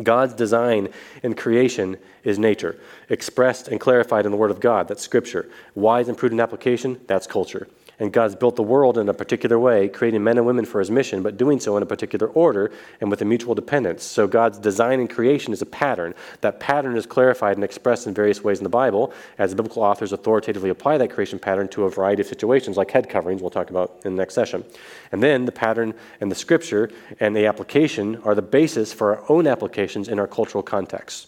God's 0.04 0.34
design 0.34 0.90
in 1.24 1.34
creation 1.36 1.98
is 2.24 2.38
nature, 2.38 2.80
expressed 3.10 3.68
and 3.68 3.80
clarified 3.80 4.26
in 4.26 4.32
the 4.32 4.38
Word 4.38 4.52
of 4.52 4.60
God. 4.60 4.88
That's 4.88 5.02
Scripture. 5.02 5.50
Wise 5.74 6.08
and 6.08 6.18
prudent 6.18 6.42
application, 6.42 7.02
that's 7.08 7.28
culture. 7.28 7.68
And 8.00 8.14
God's 8.14 8.36
built 8.36 8.56
the 8.56 8.64
world 8.64 8.98
in 8.98 9.10
a 9.10 9.14
particular 9.14 9.60
way, 9.60 9.90
creating 9.90 10.24
men 10.24 10.38
and 10.38 10.48
women 10.48 10.64
for 10.64 10.80
his 10.80 10.90
mission, 10.90 11.22
but 11.22 11.38
doing 11.38 11.60
so 11.60 11.76
in 11.76 11.84
a 11.84 11.86
particular 11.86 12.28
order 12.28 12.72
and 13.02 13.12
with 13.12 13.22
a 13.22 13.26
mutual 13.26 13.54
dependence. 13.54 14.04
So 14.04 14.26
God's 14.26 14.58
design 14.58 15.02
and 15.02 15.10
creation 15.10 15.52
is 15.52 15.62
a 15.62 15.66
pattern. 15.66 16.14
That 16.40 16.62
pattern 16.62 16.96
is 16.96 17.06
clarified 17.06 17.58
and 17.58 17.64
expressed 17.64 18.08
in 18.08 18.14
various 18.14 18.42
ways 18.44 18.60
in 18.60 18.64
the 18.64 18.70
Bible 18.70 19.14
as 19.38 19.54
biblical 19.54 19.84
authors 19.84 20.14
authoritatively 20.14 20.70
apply 20.70 20.98
that 20.98 21.12
creation 21.12 21.40
pattern 21.40 21.68
to 21.70 21.84
a 21.84 21.90
variety 21.90 22.22
of 22.22 22.28
situations, 22.28 22.78
like 22.78 22.90
head 22.92 23.10
coverings, 23.10 23.42
we'll 23.42 23.52
talk 23.52 23.70
about 23.70 24.00
in 24.06 24.16
the 24.16 24.22
next 24.22 24.34
session. 24.34 24.64
And 25.12 25.22
then 25.22 25.46
the 25.46 25.52
pattern 25.52 25.94
and 26.22 26.32
the 26.32 26.36
scripture 26.36 26.90
and 27.20 27.36
the 27.36 27.46
application 27.48 28.22
are 28.24 28.34
the 28.34 28.42
basis 28.42 28.94
for 28.94 29.18
our 29.18 29.24
own 29.30 29.46
applications 29.46 30.08
in 30.08 30.20
our 30.20 30.28
cultural 30.28 30.64
context. 30.64 31.28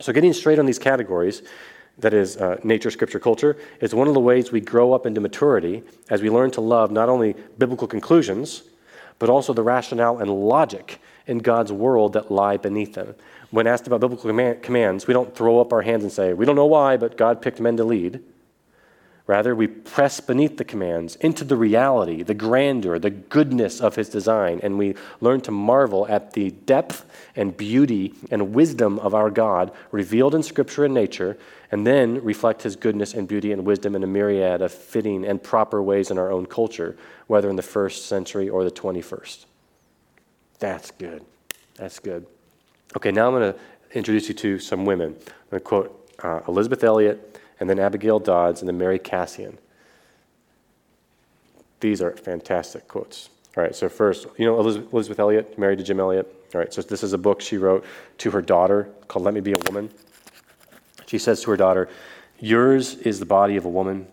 So, 0.00 0.12
getting 0.12 0.32
straight 0.32 0.58
on 0.58 0.66
these 0.66 0.78
categories, 0.78 1.42
that 1.98 2.12
is 2.12 2.36
uh, 2.36 2.58
nature, 2.64 2.90
scripture, 2.90 3.20
culture, 3.20 3.56
is 3.80 3.94
one 3.94 4.08
of 4.08 4.14
the 4.14 4.20
ways 4.20 4.50
we 4.50 4.60
grow 4.60 4.92
up 4.92 5.06
into 5.06 5.20
maturity 5.20 5.82
as 6.10 6.22
we 6.22 6.30
learn 6.30 6.50
to 6.52 6.60
love 6.60 6.90
not 6.90 7.08
only 7.08 7.34
biblical 7.58 7.86
conclusions, 7.86 8.64
but 9.18 9.30
also 9.30 9.52
the 9.52 9.62
rationale 9.62 10.18
and 10.18 10.30
logic 10.30 11.00
in 11.26 11.38
God's 11.38 11.72
world 11.72 12.12
that 12.14 12.30
lie 12.30 12.56
beneath 12.56 12.94
them. 12.94 13.14
When 13.50 13.66
asked 13.66 13.86
about 13.86 14.00
biblical 14.00 14.28
command- 14.28 14.62
commands, 14.62 15.06
we 15.06 15.14
don't 15.14 15.34
throw 15.34 15.60
up 15.60 15.72
our 15.72 15.82
hands 15.82 16.02
and 16.02 16.12
say, 16.12 16.32
We 16.32 16.44
don't 16.44 16.56
know 16.56 16.66
why, 16.66 16.96
but 16.96 17.16
God 17.16 17.40
picked 17.40 17.60
men 17.60 17.76
to 17.76 17.84
lead. 17.84 18.20
Rather, 19.26 19.54
we 19.54 19.66
press 19.66 20.20
beneath 20.20 20.58
the 20.58 20.64
commands 20.64 21.16
into 21.16 21.44
the 21.44 21.56
reality, 21.56 22.22
the 22.22 22.34
grandeur, 22.34 22.98
the 22.98 23.08
goodness 23.08 23.80
of 23.80 23.96
his 23.96 24.10
design, 24.10 24.60
and 24.62 24.76
we 24.76 24.94
learn 25.22 25.40
to 25.40 25.50
marvel 25.50 26.06
at 26.08 26.34
the 26.34 26.50
depth 26.50 27.06
and 27.34 27.56
beauty 27.56 28.12
and 28.30 28.52
wisdom 28.52 28.98
of 28.98 29.14
our 29.14 29.30
God 29.30 29.72
revealed 29.92 30.34
in 30.34 30.42
Scripture 30.42 30.84
and 30.84 30.92
nature, 30.92 31.38
and 31.74 31.84
then 31.84 32.22
reflect 32.22 32.62
his 32.62 32.76
goodness 32.76 33.14
and 33.14 33.26
beauty 33.26 33.50
and 33.50 33.66
wisdom 33.66 33.96
in 33.96 34.04
a 34.04 34.06
myriad 34.06 34.62
of 34.62 34.72
fitting 34.72 35.24
and 35.24 35.42
proper 35.42 35.82
ways 35.82 36.08
in 36.08 36.18
our 36.18 36.30
own 36.30 36.46
culture, 36.46 36.96
whether 37.26 37.50
in 37.50 37.56
the 37.56 37.62
first 37.62 38.06
century 38.06 38.48
or 38.48 38.62
the 38.62 38.70
21st. 38.70 39.46
That's 40.60 40.92
good. 40.92 41.24
That's 41.74 41.98
good. 41.98 42.28
Okay, 42.96 43.10
now 43.10 43.26
I'm 43.26 43.32
going 43.32 43.52
to 43.52 43.58
introduce 43.90 44.28
you 44.28 44.36
to 44.36 44.60
some 44.60 44.84
women. 44.84 45.16
I'm 45.18 45.50
going 45.50 45.60
to 45.60 45.60
quote 45.60 46.10
uh, 46.22 46.42
Elisabeth 46.46 46.84
Elliot, 46.84 47.40
and 47.58 47.68
then 47.68 47.80
Abigail 47.80 48.20
Dodds, 48.20 48.60
and 48.60 48.68
then 48.68 48.78
Mary 48.78 49.00
Kassian. 49.00 49.56
These 51.80 52.00
are 52.00 52.12
fantastic 52.12 52.86
quotes. 52.86 53.30
All 53.56 53.64
right, 53.64 53.74
so 53.74 53.88
first, 53.88 54.28
you 54.36 54.46
know 54.46 54.60
Elisabeth, 54.60 54.92
Elisabeth 54.92 55.18
Elliot, 55.18 55.58
married 55.58 55.78
to 55.78 55.84
Jim 55.84 55.98
Elliot? 55.98 56.32
All 56.54 56.60
right, 56.60 56.72
so 56.72 56.82
this 56.82 57.02
is 57.02 57.14
a 57.14 57.18
book 57.18 57.40
she 57.40 57.56
wrote 57.56 57.84
to 58.18 58.30
her 58.30 58.42
daughter 58.42 58.90
called 59.08 59.24
Let 59.24 59.34
Me 59.34 59.40
Be 59.40 59.54
a 59.54 59.58
Woman. 59.68 59.90
She 61.06 61.18
says 61.18 61.42
to 61.42 61.50
her 61.50 61.56
daughter, 61.56 61.88
Yours 62.38 62.94
is 62.96 63.20
the 63.20 63.26
body 63.26 63.56
of 63.56 63.64
a 63.64 63.70
woman. 63.70 64.06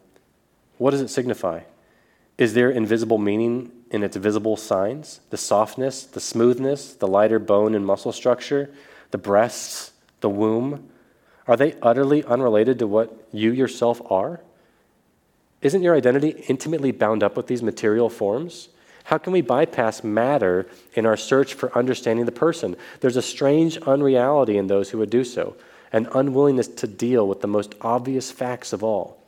What 0.77 0.91
does 0.91 1.01
it 1.01 1.09
signify? 1.09 1.61
Is 2.37 2.53
there 2.53 2.69
invisible 2.69 3.17
meaning 3.17 3.71
in 3.91 4.03
its 4.03 4.15
visible 4.15 4.57
signs? 4.57 5.19
The 5.29 5.37
softness, 5.37 6.03
the 6.03 6.19
smoothness, 6.19 6.93
the 6.93 7.07
lighter 7.07 7.39
bone 7.39 7.75
and 7.75 7.85
muscle 7.85 8.11
structure, 8.11 8.69
the 9.11 9.17
breasts, 9.17 9.91
the 10.21 10.29
womb? 10.29 10.89
Are 11.47 11.57
they 11.57 11.75
utterly 11.81 12.23
unrelated 12.23 12.79
to 12.79 12.87
what 12.87 13.27
you 13.31 13.51
yourself 13.51 14.01
are? 14.11 14.41
Isn't 15.61 15.83
your 15.83 15.95
identity 15.95 16.43
intimately 16.47 16.91
bound 16.91 17.21
up 17.21 17.37
with 17.37 17.47
these 17.47 17.61
material 17.61 18.09
forms? 18.09 18.69
How 19.03 19.17
can 19.17 19.33
we 19.33 19.41
bypass 19.41 20.03
matter 20.03 20.67
in 20.93 21.05
our 21.05 21.17
search 21.17 21.53
for 21.53 21.75
understanding 21.77 22.25
the 22.25 22.31
person? 22.31 22.75
There's 22.99 23.17
a 23.17 23.21
strange 23.21 23.77
unreality 23.77 24.57
in 24.57 24.67
those 24.67 24.89
who 24.89 24.97
would 24.99 25.09
do 25.09 25.23
so, 25.23 25.55
an 25.91 26.07
unwillingness 26.13 26.67
to 26.67 26.87
deal 26.87 27.27
with 27.27 27.41
the 27.41 27.47
most 27.47 27.75
obvious 27.81 28.31
facts 28.31 28.73
of 28.73 28.83
all. 28.83 29.21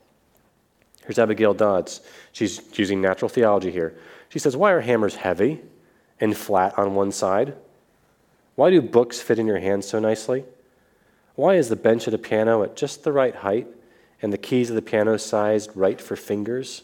Here's 1.04 1.20
Abigail 1.20 1.54
Dodds. 1.54 2.02
She's 2.32 2.62
using 2.78 3.02
natural 3.02 3.30
theology 3.30 3.72
here. 3.72 3.94
She 4.30 4.40
says, 4.40 4.56
Why 4.56 4.72
are 4.72 4.82
hammers 4.82 5.16
heavy 5.16 5.62
and 6.20 6.36
flat 6.36 6.78
on 6.78 6.96
one 6.96 7.12
side? 7.12 7.56
Why 8.56 8.70
do 8.70 8.82
books 8.82 9.20
fit 9.20 9.40
in 9.40 9.48
your 9.48 9.60
hands 9.60 9.88
so 9.88 10.00
nicely? 10.00 10.46
Why 11.36 11.56
is 11.56 11.70
the 11.70 11.76
bench 11.76 12.08
at 12.08 12.14
a 12.14 12.20
piano 12.20 12.64
at 12.64 12.76
just 12.76 13.04
the 13.04 13.12
right 13.12 13.36
height 13.36 13.68
and 14.22 14.32
the 14.32 14.38
keys 14.38 14.70
of 14.70 14.76
the 14.76 14.82
piano 14.82 15.18
sized 15.18 15.72
right 15.76 16.00
for 16.00 16.16
fingers? 16.16 16.84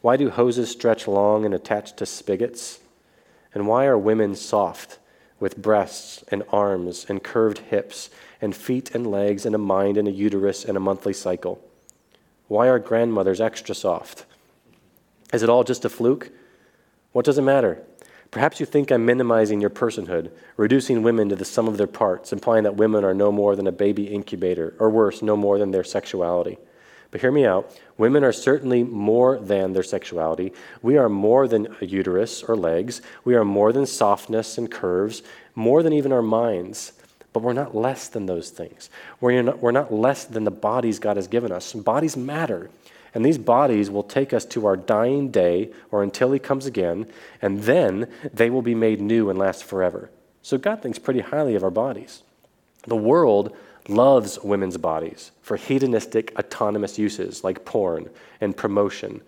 Why 0.00 0.16
do 0.16 0.30
hoses 0.30 0.70
stretch 0.70 1.06
long 1.06 1.44
and 1.44 1.54
attach 1.54 1.94
to 1.96 2.06
spigots? 2.06 2.80
And 3.54 3.66
why 3.66 3.86
are 3.86 3.98
women 3.98 4.34
soft 4.34 4.98
with 5.38 5.56
breasts 5.56 6.24
and 6.28 6.42
arms 6.50 7.06
and 7.08 7.22
curved 7.22 7.58
hips 7.58 8.10
and 8.40 8.54
feet 8.54 8.94
and 8.94 9.10
legs 9.10 9.44
and 9.46 9.54
a 9.54 9.58
mind 9.58 9.96
and 9.96 10.08
a 10.08 10.12
uterus 10.12 10.64
and 10.64 10.76
a 10.76 10.80
monthly 10.80 11.12
cycle? 11.12 11.62
Why 12.48 12.68
are 12.68 12.78
grandmothers 12.78 13.40
extra 13.40 13.74
soft? 13.74 14.24
Is 15.32 15.42
it 15.42 15.48
all 15.48 15.64
just 15.64 15.84
a 15.84 15.88
fluke? 15.88 16.30
What 17.12 17.24
does 17.24 17.38
it 17.38 17.42
matter? 17.42 17.82
Perhaps 18.30 18.60
you 18.60 18.66
think 18.66 18.90
I'm 18.90 19.06
minimizing 19.06 19.60
your 19.60 19.70
personhood, 19.70 20.30
reducing 20.56 21.02
women 21.02 21.30
to 21.30 21.36
the 21.36 21.44
sum 21.44 21.66
of 21.66 21.78
their 21.78 21.86
parts, 21.86 22.32
implying 22.32 22.64
that 22.64 22.76
women 22.76 23.04
are 23.04 23.14
no 23.14 23.32
more 23.32 23.56
than 23.56 23.66
a 23.66 23.72
baby 23.72 24.04
incubator, 24.04 24.74
or 24.78 24.90
worse, 24.90 25.22
no 25.22 25.36
more 25.36 25.58
than 25.58 25.70
their 25.70 25.84
sexuality. 25.84 26.58
But 27.10 27.22
hear 27.22 27.32
me 27.32 27.46
out. 27.46 27.74
Women 27.96 28.22
are 28.22 28.32
certainly 28.32 28.82
more 28.82 29.38
than 29.38 29.72
their 29.72 29.82
sexuality. 29.82 30.52
We 30.82 30.98
are 30.98 31.08
more 31.08 31.48
than 31.48 31.74
a 31.80 31.86
uterus 31.86 32.42
or 32.42 32.54
legs. 32.54 33.00
We 33.24 33.34
are 33.34 33.44
more 33.44 33.72
than 33.72 33.86
softness 33.86 34.58
and 34.58 34.70
curves, 34.70 35.22
more 35.54 35.82
than 35.82 35.94
even 35.94 36.12
our 36.12 36.22
minds. 36.22 36.92
But 37.32 37.42
we're 37.42 37.52
not 37.52 37.76
less 37.76 38.08
than 38.08 38.26
those 38.26 38.50
things. 38.50 38.90
We're 39.20 39.42
not, 39.42 39.60
we're 39.60 39.70
not 39.70 39.92
less 39.92 40.24
than 40.24 40.44
the 40.44 40.50
bodies 40.50 40.98
God 40.98 41.16
has 41.16 41.28
given 41.28 41.52
us. 41.52 41.72
Bodies 41.72 42.16
matter. 42.16 42.70
And 43.14 43.24
these 43.24 43.38
bodies 43.38 43.90
will 43.90 44.02
take 44.02 44.32
us 44.32 44.44
to 44.46 44.66
our 44.66 44.76
dying 44.76 45.30
day 45.30 45.70
or 45.90 46.02
until 46.02 46.32
He 46.32 46.38
comes 46.38 46.66
again, 46.66 47.06
and 47.40 47.62
then 47.62 48.08
they 48.32 48.50
will 48.50 48.62
be 48.62 48.74
made 48.74 49.00
new 49.00 49.30
and 49.30 49.38
last 49.38 49.64
forever. 49.64 50.10
So 50.42 50.58
God 50.58 50.82
thinks 50.82 50.98
pretty 50.98 51.20
highly 51.20 51.54
of 51.54 51.64
our 51.64 51.70
bodies. 51.70 52.22
The 52.86 52.96
world 52.96 53.56
loves 53.88 54.38
women's 54.42 54.76
bodies 54.76 55.32
for 55.40 55.56
hedonistic, 55.56 56.32
autonomous 56.38 56.98
uses 56.98 57.42
like 57.42 57.64
porn 57.64 58.08
and 58.40 58.56
promotion, 58.56 59.22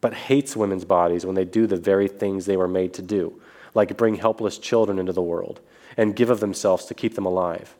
but 0.00 0.12
hates 0.12 0.56
women's 0.56 0.84
bodies 0.84 1.24
when 1.24 1.34
they 1.34 1.44
do 1.44 1.66
the 1.66 1.76
very 1.76 2.08
things 2.08 2.44
they 2.44 2.56
were 2.56 2.68
made 2.68 2.92
to 2.94 3.02
do, 3.02 3.40
like 3.74 3.96
bring 3.96 4.16
helpless 4.16 4.58
children 4.58 4.98
into 4.98 5.12
the 5.12 5.22
world 5.22 5.60
and 5.96 6.16
give 6.16 6.30
of 6.30 6.40
themselves 6.40 6.84
to 6.86 6.94
keep 6.94 7.14
them 7.14 7.26
alive. 7.26 7.74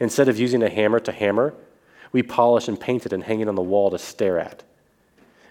Instead 0.00 0.28
of 0.28 0.38
using 0.38 0.62
a 0.62 0.68
hammer 0.68 1.00
to 1.00 1.12
hammer, 1.12 1.54
we 2.12 2.22
polish 2.22 2.68
and 2.68 2.80
paint 2.80 3.06
it 3.06 3.12
and 3.12 3.24
hang 3.24 3.40
it 3.40 3.48
on 3.48 3.54
the 3.54 3.62
wall 3.62 3.90
to 3.90 3.98
stare 3.98 4.38
at. 4.38 4.62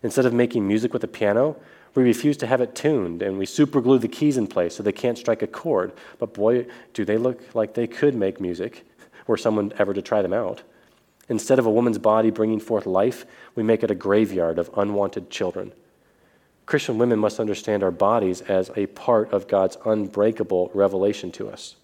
Instead 0.01 0.25
of 0.25 0.33
making 0.33 0.67
music 0.67 0.93
with 0.93 1.03
a 1.03 1.07
piano, 1.07 1.55
we 1.95 2.03
refuse 2.03 2.37
to 2.37 2.47
have 2.47 2.61
it 2.61 2.75
tuned 2.75 3.21
and 3.21 3.37
we 3.37 3.45
superglue 3.45 4.01
the 4.01 4.07
keys 4.07 4.37
in 4.37 4.47
place 4.47 4.75
so 4.75 4.83
they 4.83 4.91
can't 4.91 5.17
strike 5.17 5.41
a 5.41 5.47
chord. 5.47 5.93
But 6.19 6.33
boy, 6.33 6.65
do 6.93 7.05
they 7.05 7.17
look 7.17 7.55
like 7.55 7.73
they 7.73 7.87
could 7.87 8.15
make 8.15 8.41
music 8.41 8.85
were 9.27 9.37
someone 9.37 9.71
ever 9.77 9.93
to 9.93 10.01
try 10.01 10.21
them 10.21 10.33
out. 10.33 10.63
Instead 11.29 11.59
of 11.59 11.65
a 11.65 11.71
woman's 11.71 11.97
body 11.97 12.29
bringing 12.29 12.59
forth 12.59 12.85
life, 12.85 13.25
we 13.55 13.63
make 13.63 13.83
it 13.83 13.91
a 13.91 13.95
graveyard 13.95 14.59
of 14.59 14.69
unwanted 14.75 15.29
children. 15.29 15.71
Christian 16.65 16.97
women 16.97 17.19
must 17.19 17.39
understand 17.39 17.83
our 17.83 17.91
bodies 17.91 18.41
as 18.41 18.71
a 18.75 18.87
part 18.87 19.31
of 19.31 19.47
God's 19.47 19.77
unbreakable 19.85 20.71
revelation 20.73 21.31
to 21.33 21.49
us. 21.49 21.75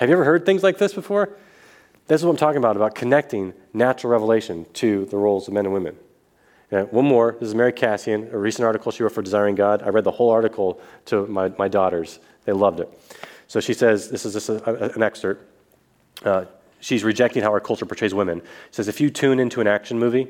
Have 0.00 0.08
you 0.08 0.14
ever 0.14 0.24
heard 0.24 0.46
things 0.46 0.62
like 0.62 0.78
this 0.78 0.94
before? 0.94 1.36
This 2.06 2.22
is 2.22 2.24
what 2.24 2.30
I'm 2.30 2.38
talking 2.38 2.56
about, 2.56 2.74
about 2.74 2.94
connecting 2.94 3.52
natural 3.74 4.10
revelation 4.10 4.64
to 4.72 5.04
the 5.04 5.18
roles 5.18 5.46
of 5.46 5.52
men 5.52 5.66
and 5.66 5.74
women. 5.74 5.94
one 6.70 7.04
more. 7.04 7.36
This 7.38 7.50
is 7.50 7.54
Mary 7.54 7.74
Kassian, 7.74 8.32
a 8.32 8.38
recent 8.38 8.64
article 8.64 8.92
she 8.92 9.02
wrote 9.02 9.12
for 9.12 9.20
Desiring 9.20 9.56
God. 9.56 9.82
I 9.82 9.90
read 9.90 10.04
the 10.04 10.10
whole 10.10 10.30
article 10.30 10.80
to 11.04 11.26
my, 11.26 11.52
my 11.58 11.68
daughters. 11.68 12.18
They 12.46 12.52
loved 12.52 12.80
it. 12.80 12.88
So 13.46 13.60
she 13.60 13.74
says, 13.74 14.08
this 14.08 14.24
is 14.24 14.32
just 14.32 14.48
a, 14.48 14.94
an 14.94 15.02
excerpt. 15.02 15.44
Uh, 16.24 16.46
she's 16.80 17.04
rejecting 17.04 17.42
how 17.42 17.50
our 17.50 17.60
culture 17.60 17.84
portrays 17.84 18.14
women. 18.14 18.40
She 18.40 18.76
says, 18.76 18.88
if 18.88 19.02
you 19.02 19.10
tune 19.10 19.38
into 19.38 19.60
an 19.60 19.66
action 19.66 19.98
movie 19.98 20.28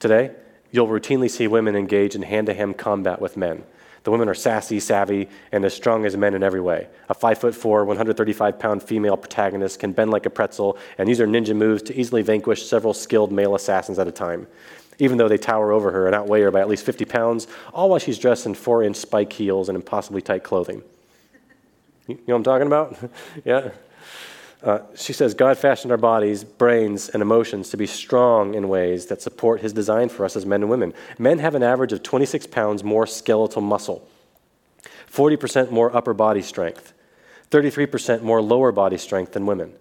today, 0.00 0.32
you'll 0.72 0.88
routinely 0.88 1.30
see 1.30 1.46
women 1.46 1.76
engage 1.76 2.16
in 2.16 2.22
hand 2.22 2.48
to 2.48 2.54
hand 2.54 2.78
combat 2.78 3.20
with 3.20 3.36
men. 3.36 3.62
The 4.04 4.10
women 4.10 4.28
are 4.28 4.34
sassy, 4.34 4.80
savvy, 4.80 5.28
and 5.50 5.64
as 5.64 5.72
strong 5.72 6.04
as 6.04 6.16
men 6.16 6.34
in 6.34 6.42
every 6.42 6.60
way. 6.60 6.88
A 7.08 7.14
5 7.14 7.38
foot 7.38 7.54
4, 7.54 7.86
135 7.86 8.58
pound 8.58 8.82
female 8.82 9.16
protagonist 9.16 9.80
can 9.80 9.92
bend 9.92 10.10
like 10.10 10.26
a 10.26 10.30
pretzel 10.30 10.78
and 10.98 11.08
use 11.08 11.18
her 11.18 11.26
ninja 11.26 11.56
moves 11.56 11.82
to 11.84 11.98
easily 11.98 12.20
vanquish 12.20 12.66
several 12.66 12.92
skilled 12.92 13.32
male 13.32 13.54
assassins 13.54 13.98
at 13.98 14.06
a 14.06 14.12
time, 14.12 14.46
even 14.98 15.16
though 15.16 15.28
they 15.28 15.38
tower 15.38 15.72
over 15.72 15.90
her 15.90 16.06
and 16.06 16.14
outweigh 16.14 16.42
her 16.42 16.50
by 16.50 16.60
at 16.60 16.68
least 16.68 16.84
50 16.84 17.06
pounds, 17.06 17.48
all 17.72 17.88
while 17.88 17.98
she's 17.98 18.18
dressed 18.18 18.44
in 18.44 18.54
4 18.54 18.82
inch 18.82 18.96
spike 18.96 19.32
heels 19.32 19.70
and 19.70 19.76
impossibly 19.76 20.20
tight 20.20 20.44
clothing. 20.44 20.82
You 22.06 22.16
know 22.16 22.22
what 22.26 22.36
I'm 22.36 22.42
talking 22.44 22.66
about? 22.66 22.98
yeah. 23.44 23.70
Uh, 24.64 24.80
she 24.96 25.12
says, 25.12 25.34
God 25.34 25.58
fashioned 25.58 25.92
our 25.92 25.98
bodies, 25.98 26.42
brains, 26.42 27.10
and 27.10 27.20
emotions 27.20 27.68
to 27.68 27.76
be 27.76 27.86
strong 27.86 28.54
in 28.54 28.70
ways 28.70 29.06
that 29.06 29.20
support 29.20 29.60
his 29.60 29.74
design 29.74 30.08
for 30.08 30.24
us 30.24 30.36
as 30.36 30.46
men 30.46 30.62
and 30.62 30.70
women. 30.70 30.94
Men 31.18 31.38
have 31.38 31.54
an 31.54 31.62
average 31.62 31.92
of 31.92 32.02
26 32.02 32.46
pounds 32.46 32.82
more 32.82 33.06
skeletal 33.06 33.60
muscle, 33.60 34.08
40% 35.12 35.70
more 35.70 35.94
upper 35.94 36.14
body 36.14 36.40
strength, 36.40 36.94
33% 37.50 38.22
more 38.22 38.40
lower 38.40 38.72
body 38.72 38.96
strength 38.96 39.32
than 39.32 39.44
women. 39.44 39.74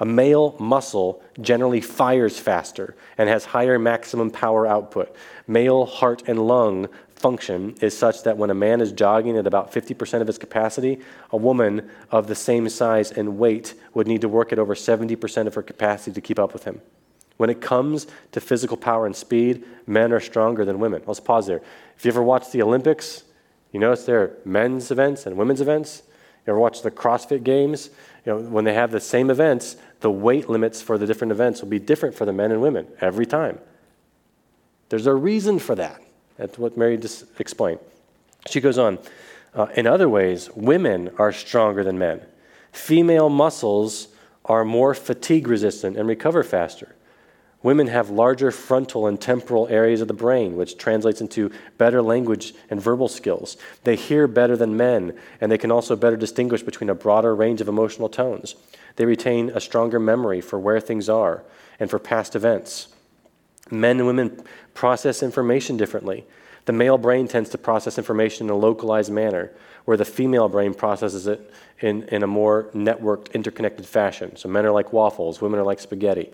A 0.00 0.06
male 0.06 0.56
muscle 0.58 1.22
generally 1.40 1.82
fires 1.82 2.38
faster 2.38 2.96
and 3.18 3.28
has 3.28 3.44
higher 3.44 3.78
maximum 3.78 4.30
power 4.30 4.66
output. 4.66 5.14
Male 5.46 5.84
heart 5.84 6.22
and 6.26 6.46
lung 6.46 6.88
function 7.24 7.74
is 7.80 7.96
such 7.96 8.22
that 8.24 8.36
when 8.36 8.50
a 8.50 8.54
man 8.54 8.82
is 8.82 8.92
jogging 8.92 9.38
at 9.38 9.46
about 9.46 9.72
50% 9.72 10.20
of 10.20 10.26
his 10.26 10.36
capacity, 10.36 11.00
a 11.30 11.38
woman 11.38 11.88
of 12.10 12.26
the 12.26 12.34
same 12.34 12.68
size 12.68 13.10
and 13.10 13.38
weight 13.38 13.72
would 13.94 14.06
need 14.06 14.20
to 14.20 14.28
work 14.28 14.52
at 14.52 14.58
over 14.58 14.74
70% 14.74 15.46
of 15.46 15.54
her 15.54 15.62
capacity 15.62 16.12
to 16.12 16.20
keep 16.20 16.38
up 16.38 16.52
with 16.52 16.64
him. 16.64 16.82
When 17.38 17.48
it 17.48 17.62
comes 17.62 18.06
to 18.32 18.42
physical 18.42 18.76
power 18.76 19.06
and 19.06 19.16
speed, 19.16 19.64
men 19.86 20.12
are 20.12 20.20
stronger 20.20 20.66
than 20.66 20.78
women. 20.78 21.02
Let's 21.06 21.18
pause 21.18 21.46
there. 21.46 21.62
If 21.96 22.04
you 22.04 22.10
ever 22.10 22.22
watch 22.22 22.52
the 22.52 22.60
Olympics, 22.60 23.24
you 23.72 23.80
notice 23.80 24.04
there 24.04 24.20
are 24.20 24.36
men's 24.44 24.90
events 24.90 25.24
and 25.24 25.38
women's 25.38 25.62
events. 25.62 26.02
You 26.46 26.50
ever 26.52 26.60
watch 26.60 26.82
the 26.82 26.90
CrossFit 26.90 27.42
Games? 27.42 27.88
You 28.26 28.34
know, 28.34 28.38
when 28.50 28.66
they 28.66 28.74
have 28.74 28.90
the 28.90 29.00
same 29.00 29.30
events, 29.30 29.76
the 30.00 30.10
weight 30.10 30.50
limits 30.50 30.82
for 30.82 30.98
the 30.98 31.06
different 31.06 31.32
events 31.32 31.62
will 31.62 31.70
be 31.70 31.78
different 31.78 32.14
for 32.14 32.26
the 32.26 32.34
men 32.34 32.52
and 32.52 32.60
women 32.60 32.86
every 33.00 33.24
time. 33.24 33.60
There's 34.90 35.06
a 35.06 35.14
reason 35.14 35.58
for 35.58 35.74
that. 35.76 36.03
That's 36.36 36.58
what 36.58 36.76
Mary 36.76 36.96
just 36.96 37.24
explained. 37.38 37.80
She 38.48 38.60
goes 38.60 38.78
on. 38.78 38.98
Uh, 39.54 39.66
in 39.76 39.86
other 39.86 40.08
ways, 40.08 40.50
women 40.54 41.10
are 41.18 41.32
stronger 41.32 41.84
than 41.84 41.98
men. 41.98 42.20
Female 42.72 43.28
muscles 43.28 44.08
are 44.44 44.64
more 44.64 44.94
fatigue 44.94 45.46
resistant 45.46 45.96
and 45.96 46.08
recover 46.08 46.42
faster. 46.42 46.94
Women 47.62 47.86
have 47.86 48.10
larger 48.10 48.50
frontal 48.50 49.06
and 49.06 49.18
temporal 49.18 49.66
areas 49.68 50.02
of 50.02 50.08
the 50.08 50.12
brain, 50.12 50.54
which 50.54 50.76
translates 50.76 51.22
into 51.22 51.50
better 51.78 52.02
language 52.02 52.52
and 52.68 52.78
verbal 52.78 53.08
skills. 53.08 53.56
They 53.84 53.96
hear 53.96 54.26
better 54.26 54.54
than 54.54 54.76
men, 54.76 55.16
and 55.40 55.50
they 55.50 55.56
can 55.56 55.70
also 55.70 55.96
better 55.96 56.16
distinguish 56.16 56.62
between 56.62 56.90
a 56.90 56.94
broader 56.94 57.34
range 57.34 57.62
of 57.62 57.68
emotional 57.68 58.10
tones. 58.10 58.54
They 58.96 59.06
retain 59.06 59.48
a 59.48 59.62
stronger 59.62 59.98
memory 59.98 60.42
for 60.42 60.58
where 60.58 60.78
things 60.78 61.08
are 61.08 61.42
and 61.80 61.88
for 61.88 61.98
past 61.98 62.36
events. 62.36 62.88
Men 63.80 63.98
and 63.98 64.06
women 64.06 64.42
process 64.72 65.22
information 65.22 65.76
differently. 65.76 66.24
The 66.66 66.72
male 66.72 66.96
brain 66.96 67.28
tends 67.28 67.50
to 67.50 67.58
process 67.58 67.98
information 67.98 68.46
in 68.46 68.50
a 68.50 68.56
localized 68.56 69.12
manner, 69.12 69.52
where 69.84 69.96
the 69.96 70.04
female 70.04 70.48
brain 70.48 70.72
processes 70.72 71.26
it 71.26 71.52
in, 71.80 72.04
in 72.04 72.22
a 72.22 72.26
more 72.26 72.70
networked, 72.74 73.32
interconnected 73.34 73.86
fashion. 73.86 74.36
So 74.36 74.48
men 74.48 74.64
are 74.64 74.70
like 74.70 74.92
waffles, 74.92 75.40
women 75.40 75.60
are 75.60 75.64
like 75.64 75.80
spaghetti. 75.80 76.32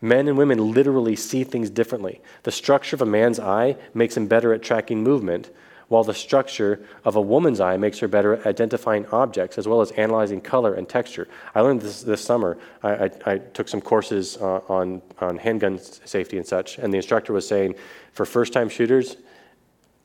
Men 0.00 0.26
and 0.26 0.38
women 0.38 0.72
literally 0.72 1.16
see 1.16 1.44
things 1.44 1.70
differently. 1.70 2.20
The 2.42 2.50
structure 2.50 2.96
of 2.96 3.02
a 3.02 3.06
man's 3.06 3.38
eye 3.38 3.76
makes 3.94 4.16
him 4.16 4.26
better 4.26 4.52
at 4.52 4.62
tracking 4.62 5.02
movement, 5.02 5.50
while 5.92 6.02
the 6.02 6.14
structure 6.14 6.80
of 7.04 7.16
a 7.16 7.20
woman's 7.20 7.60
eye 7.60 7.76
makes 7.76 7.98
her 7.98 8.08
better 8.08 8.32
at 8.36 8.46
identifying 8.46 9.04
objects 9.08 9.58
as 9.58 9.68
well 9.68 9.82
as 9.82 9.90
analyzing 9.90 10.40
color 10.40 10.72
and 10.72 10.88
texture. 10.88 11.28
I 11.54 11.60
learned 11.60 11.82
this 11.82 12.02
this 12.02 12.24
summer. 12.24 12.56
I, 12.82 12.90
I, 12.92 13.10
I 13.26 13.38
took 13.38 13.68
some 13.68 13.82
courses 13.82 14.38
uh, 14.38 14.60
on, 14.70 15.02
on 15.18 15.36
handgun 15.36 15.78
safety 15.78 16.38
and 16.38 16.46
such, 16.46 16.78
and 16.78 16.90
the 16.94 16.96
instructor 16.96 17.34
was 17.34 17.46
saying 17.46 17.74
for 18.14 18.24
first 18.24 18.54
time 18.54 18.70
shooters, 18.70 19.18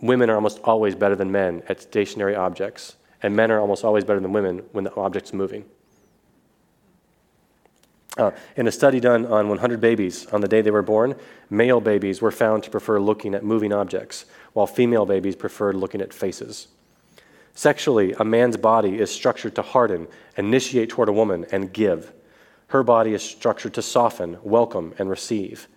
women 0.01 0.29
are 0.29 0.35
almost 0.35 0.59
always 0.65 0.93
better 0.93 1.15
than 1.15 1.31
men 1.31 1.63
at 1.69 1.81
stationary 1.81 2.35
objects, 2.35 2.97
and 3.23 3.33
men 3.33 3.49
are 3.49 3.61
almost 3.61 3.85
always 3.85 4.03
better 4.03 4.19
than 4.19 4.33
women 4.33 4.57
when 4.73 4.83
the 4.83 4.93
object's 4.95 5.31
moving. 5.31 5.63
Uh, 8.15 8.31
in 8.55 8.67
a 8.67 8.71
study 8.71 8.99
done 8.99 9.25
on 9.25 9.49
100 9.49 9.81
babies 9.81 10.25
on 10.27 10.41
the 10.41 10.47
day 10.47 10.61
they 10.61 10.71
were 10.71 10.81
born, 10.81 11.15
male 11.49 11.81
babies 11.81 12.21
were 12.21 12.31
found 12.31 12.63
to 12.63 12.69
prefer 12.69 12.99
looking 12.99 13.35
at 13.35 13.43
moving 13.43 13.73
objects, 13.73 14.25
while 14.53 14.65
female 14.65 15.05
babies 15.05 15.35
preferred 15.35 15.75
looking 15.75 16.01
at 16.01 16.13
faces. 16.13 16.67
Sexually, 17.53 18.13
a 18.13 18.23
man's 18.23 18.57
body 18.57 18.99
is 18.99 19.11
structured 19.11 19.55
to 19.55 19.61
harden, 19.61 20.07
initiate 20.37 20.89
toward 20.89 21.09
a 21.09 21.13
woman, 21.13 21.45
and 21.51 21.73
give. 21.73 22.13
Her 22.67 22.83
body 22.83 23.13
is 23.13 23.23
structured 23.23 23.73
to 23.75 23.81
soften, 23.81 24.37
welcome, 24.43 24.93
and 24.99 25.09
receive. 25.09 25.67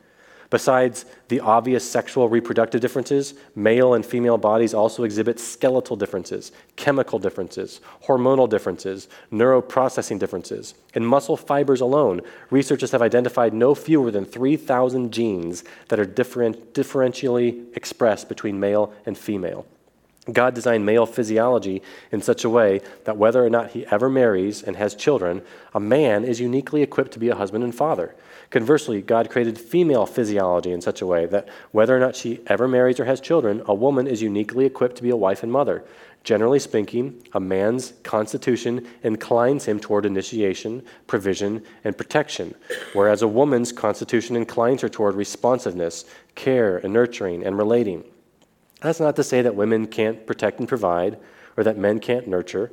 Besides 0.50 1.04
the 1.28 1.38
obvious 1.38 1.88
sexual 1.88 2.28
reproductive 2.28 2.80
differences, 2.80 3.34
male 3.54 3.94
and 3.94 4.04
female 4.04 4.36
bodies 4.36 4.74
also 4.74 5.04
exhibit 5.04 5.38
skeletal 5.38 5.94
differences, 5.94 6.50
chemical 6.74 7.20
differences, 7.20 7.80
hormonal 8.06 8.50
differences, 8.50 9.06
neuroprocessing 9.32 10.18
differences. 10.18 10.74
In 10.92 11.06
muscle 11.06 11.36
fibers 11.36 11.80
alone, 11.80 12.20
researchers 12.50 12.90
have 12.90 13.00
identified 13.00 13.54
no 13.54 13.76
fewer 13.76 14.10
than 14.10 14.24
3,000 14.24 15.12
genes 15.12 15.62
that 15.88 16.00
are 16.00 16.04
different, 16.04 16.74
differentially 16.74 17.64
expressed 17.76 18.28
between 18.28 18.58
male 18.58 18.92
and 19.06 19.16
female. 19.16 19.66
God 20.30 20.54
designed 20.54 20.84
male 20.84 21.06
physiology 21.06 21.82
in 22.12 22.20
such 22.20 22.44
a 22.44 22.50
way 22.50 22.82
that 23.04 23.16
whether 23.16 23.44
or 23.44 23.48
not 23.48 23.70
he 23.70 23.86
ever 23.86 24.10
marries 24.10 24.62
and 24.62 24.76
has 24.76 24.94
children, 24.94 25.42
a 25.72 25.80
man 25.80 26.24
is 26.24 26.40
uniquely 26.40 26.82
equipped 26.82 27.12
to 27.12 27.18
be 27.18 27.30
a 27.30 27.34
husband 27.34 27.64
and 27.64 27.74
father. 27.74 28.14
Conversely, 28.50 29.00
God 29.00 29.30
created 29.30 29.58
female 29.58 30.06
physiology 30.06 30.72
in 30.72 30.80
such 30.80 31.00
a 31.00 31.06
way 31.06 31.24
that 31.26 31.48
whether 31.70 31.96
or 31.96 32.00
not 32.00 32.16
she 32.16 32.40
ever 32.48 32.68
marries 32.68 33.00
or 33.00 33.04
has 33.06 33.20
children, 33.20 33.62
a 33.66 33.74
woman 33.74 34.06
is 34.06 34.20
uniquely 34.20 34.66
equipped 34.66 34.96
to 34.96 35.02
be 35.02 35.10
a 35.10 35.16
wife 35.16 35.42
and 35.42 35.50
mother. 35.52 35.84
Generally 36.22 36.58
speaking, 36.58 37.22
a 37.32 37.40
man's 37.40 37.94
constitution 38.02 38.86
inclines 39.02 39.64
him 39.64 39.80
toward 39.80 40.04
initiation, 40.04 40.82
provision, 41.06 41.62
and 41.82 41.96
protection, 41.96 42.54
whereas 42.92 43.22
a 43.22 43.28
woman's 43.28 43.72
constitution 43.72 44.36
inclines 44.36 44.82
her 44.82 44.88
toward 44.88 45.14
responsiveness, 45.14 46.04
care, 46.34 46.76
and 46.78 46.92
nurturing, 46.92 47.42
and 47.42 47.56
relating. 47.56 48.04
That's 48.80 49.00
not 49.00 49.16
to 49.16 49.24
say 49.24 49.42
that 49.42 49.54
women 49.54 49.86
can't 49.86 50.26
protect 50.26 50.58
and 50.58 50.68
provide, 50.68 51.18
or 51.56 51.64
that 51.64 51.76
men 51.76 52.00
can't 52.00 52.26
nurture. 52.26 52.70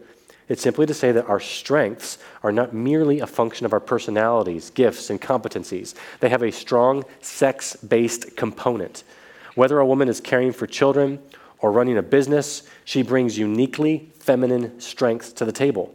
It's 0.49 0.61
simply 0.61 0.85
to 0.85 0.93
say 0.93 1.11
that 1.11 1.27
our 1.27 1.41
strengths 1.41 2.17
are 2.41 2.53
not 2.53 2.73
merely 2.73 3.19
a 3.19 3.27
function 3.27 3.65
of 3.65 3.73
our 3.73 3.81
personalities, 3.81 4.69
gifts, 4.69 5.09
and 5.09 5.21
competencies. 5.21 5.93
They 6.21 6.29
have 6.29 6.41
a 6.41 6.51
strong 6.51 7.03
sex 7.19 7.75
based 7.75 8.37
component. 8.37 9.03
Whether 9.55 9.79
a 9.79 9.85
woman 9.85 10.07
is 10.07 10.21
caring 10.21 10.53
for 10.53 10.65
children 10.65 11.19
or 11.59 11.71
running 11.71 11.97
a 11.97 12.03
business, 12.03 12.63
she 12.85 13.01
brings 13.01 13.37
uniquely 13.37 14.11
feminine 14.19 14.79
strengths 14.79 15.33
to 15.33 15.45
the 15.45 15.51
table. 15.51 15.93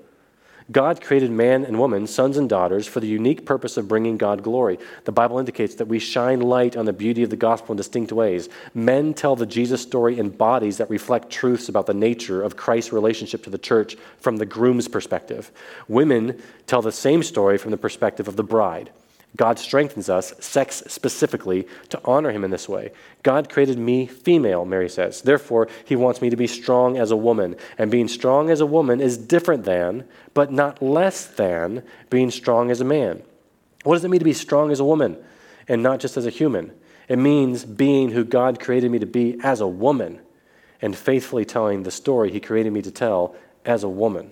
God 0.73 1.03
created 1.03 1.31
man 1.31 1.65
and 1.65 1.79
woman, 1.79 2.07
sons 2.07 2.39
and 2.39 2.49
daughters, 2.49 2.87
for 2.87 3.01
the 3.01 3.07
unique 3.07 3.45
purpose 3.45 3.77
of 3.77 3.89
bringing 3.89 4.17
God 4.17 4.43
glory. 4.43 4.79
The 5.05 5.13
Bible 5.13 5.39
indicates 5.39 5.75
that 5.77 5.87
we 5.89 5.99
shine 5.99 6.41
light 6.41 6.77
on 6.77 6.87
the 6.87 6.93
beauty 6.93 7.23
of 7.23 7.31
the 7.31 7.37
gospel 7.37 7.73
in 7.73 7.77
distinct 7.77 8.11
ways. 8.11 8.49
Men 8.73 9.13
tell 9.13 9.37
the 9.37 9.47
Jesus 9.47 9.83
story 9.83 10.19
in 10.19 10.31
bodies 10.31 10.79
that 10.79 10.89
reflect 10.89 11.31
truths 11.31 11.69
about 11.69 11.87
the 11.87 11.95
nature 11.95 12.43
of 12.43 12.57
Christ's 12.57 12.93
relationship 12.93 13.45
to 13.45 13.51
the 13.51 13.59
church 13.59 13.97
from 14.19 14.39
the 14.39 14.47
groom's 14.47 14.89
perspective. 14.89 15.53
Women 15.89 16.43
tell 16.67 16.81
the 16.81 16.91
same 16.91 17.23
story 17.23 17.59
from 17.59 17.71
the 17.71 17.77
perspective 17.77 18.27
of 18.27 18.37
the 18.37 18.43
bride. 18.43 18.91
God 19.37 19.59
strengthens 19.59 20.11
us, 20.11 20.35
sex 20.41 20.83
specifically, 20.89 21.67
to 21.89 22.01
honor 22.05 22.33
him 22.33 22.45
in 22.45 22.51
this 22.51 22.69
way. 22.69 22.93
God 23.23 23.49
created 23.49 23.79
me 23.79 24.07
female, 24.07 24.67
Mary 24.67 24.91
says. 24.91 25.23
Therefore, 25.23 25.69
he 25.87 25.97
wants 25.97 26.21
me 26.21 26.29
to 26.29 26.37
be 26.37 26.47
strong 26.47 26.99
as 26.99 27.11
a 27.11 27.17
woman. 27.17 27.57
And 27.79 27.91
being 27.91 28.09
strong 28.09 28.51
as 28.51 28.61
a 28.61 28.67
woman 28.67 29.01
is 29.01 29.17
different 29.17 29.65
than, 29.65 30.07
but 30.35 30.53
not 30.53 30.83
less 30.83 31.27
than, 31.27 31.83
being 32.11 32.31
strong 32.31 32.71
as 32.71 32.83
a 32.83 32.85
man. 32.85 33.23
What 33.85 33.95
does 33.95 34.05
it 34.05 34.09
mean 34.09 34.21
to 34.21 34.25
be 34.25 34.35
strong 34.35 34.71
as 34.71 34.81
a 34.81 34.85
woman 34.85 35.17
and 35.67 35.83
not 35.83 35.99
just 35.99 36.19
as 36.19 36.27
a 36.27 36.31
human? 36.31 36.73
It 37.09 37.19
means 37.19 37.65
being 37.65 38.11
who 38.11 38.25
God 38.25 38.61
created 38.61 38.91
me 38.91 38.99
to 38.99 39.07
be 39.07 39.39
as 39.43 39.61
a 39.61 39.67
woman 39.67 40.21
and 40.83 40.95
faithfully 40.95 41.45
telling 41.45 41.85
the 41.85 41.91
story 41.91 42.31
he 42.31 42.41
created 42.41 42.73
me 42.73 42.83
to 42.83 42.91
tell 42.91 43.35
as 43.65 43.83
a 43.83 43.89
woman. 43.89 44.31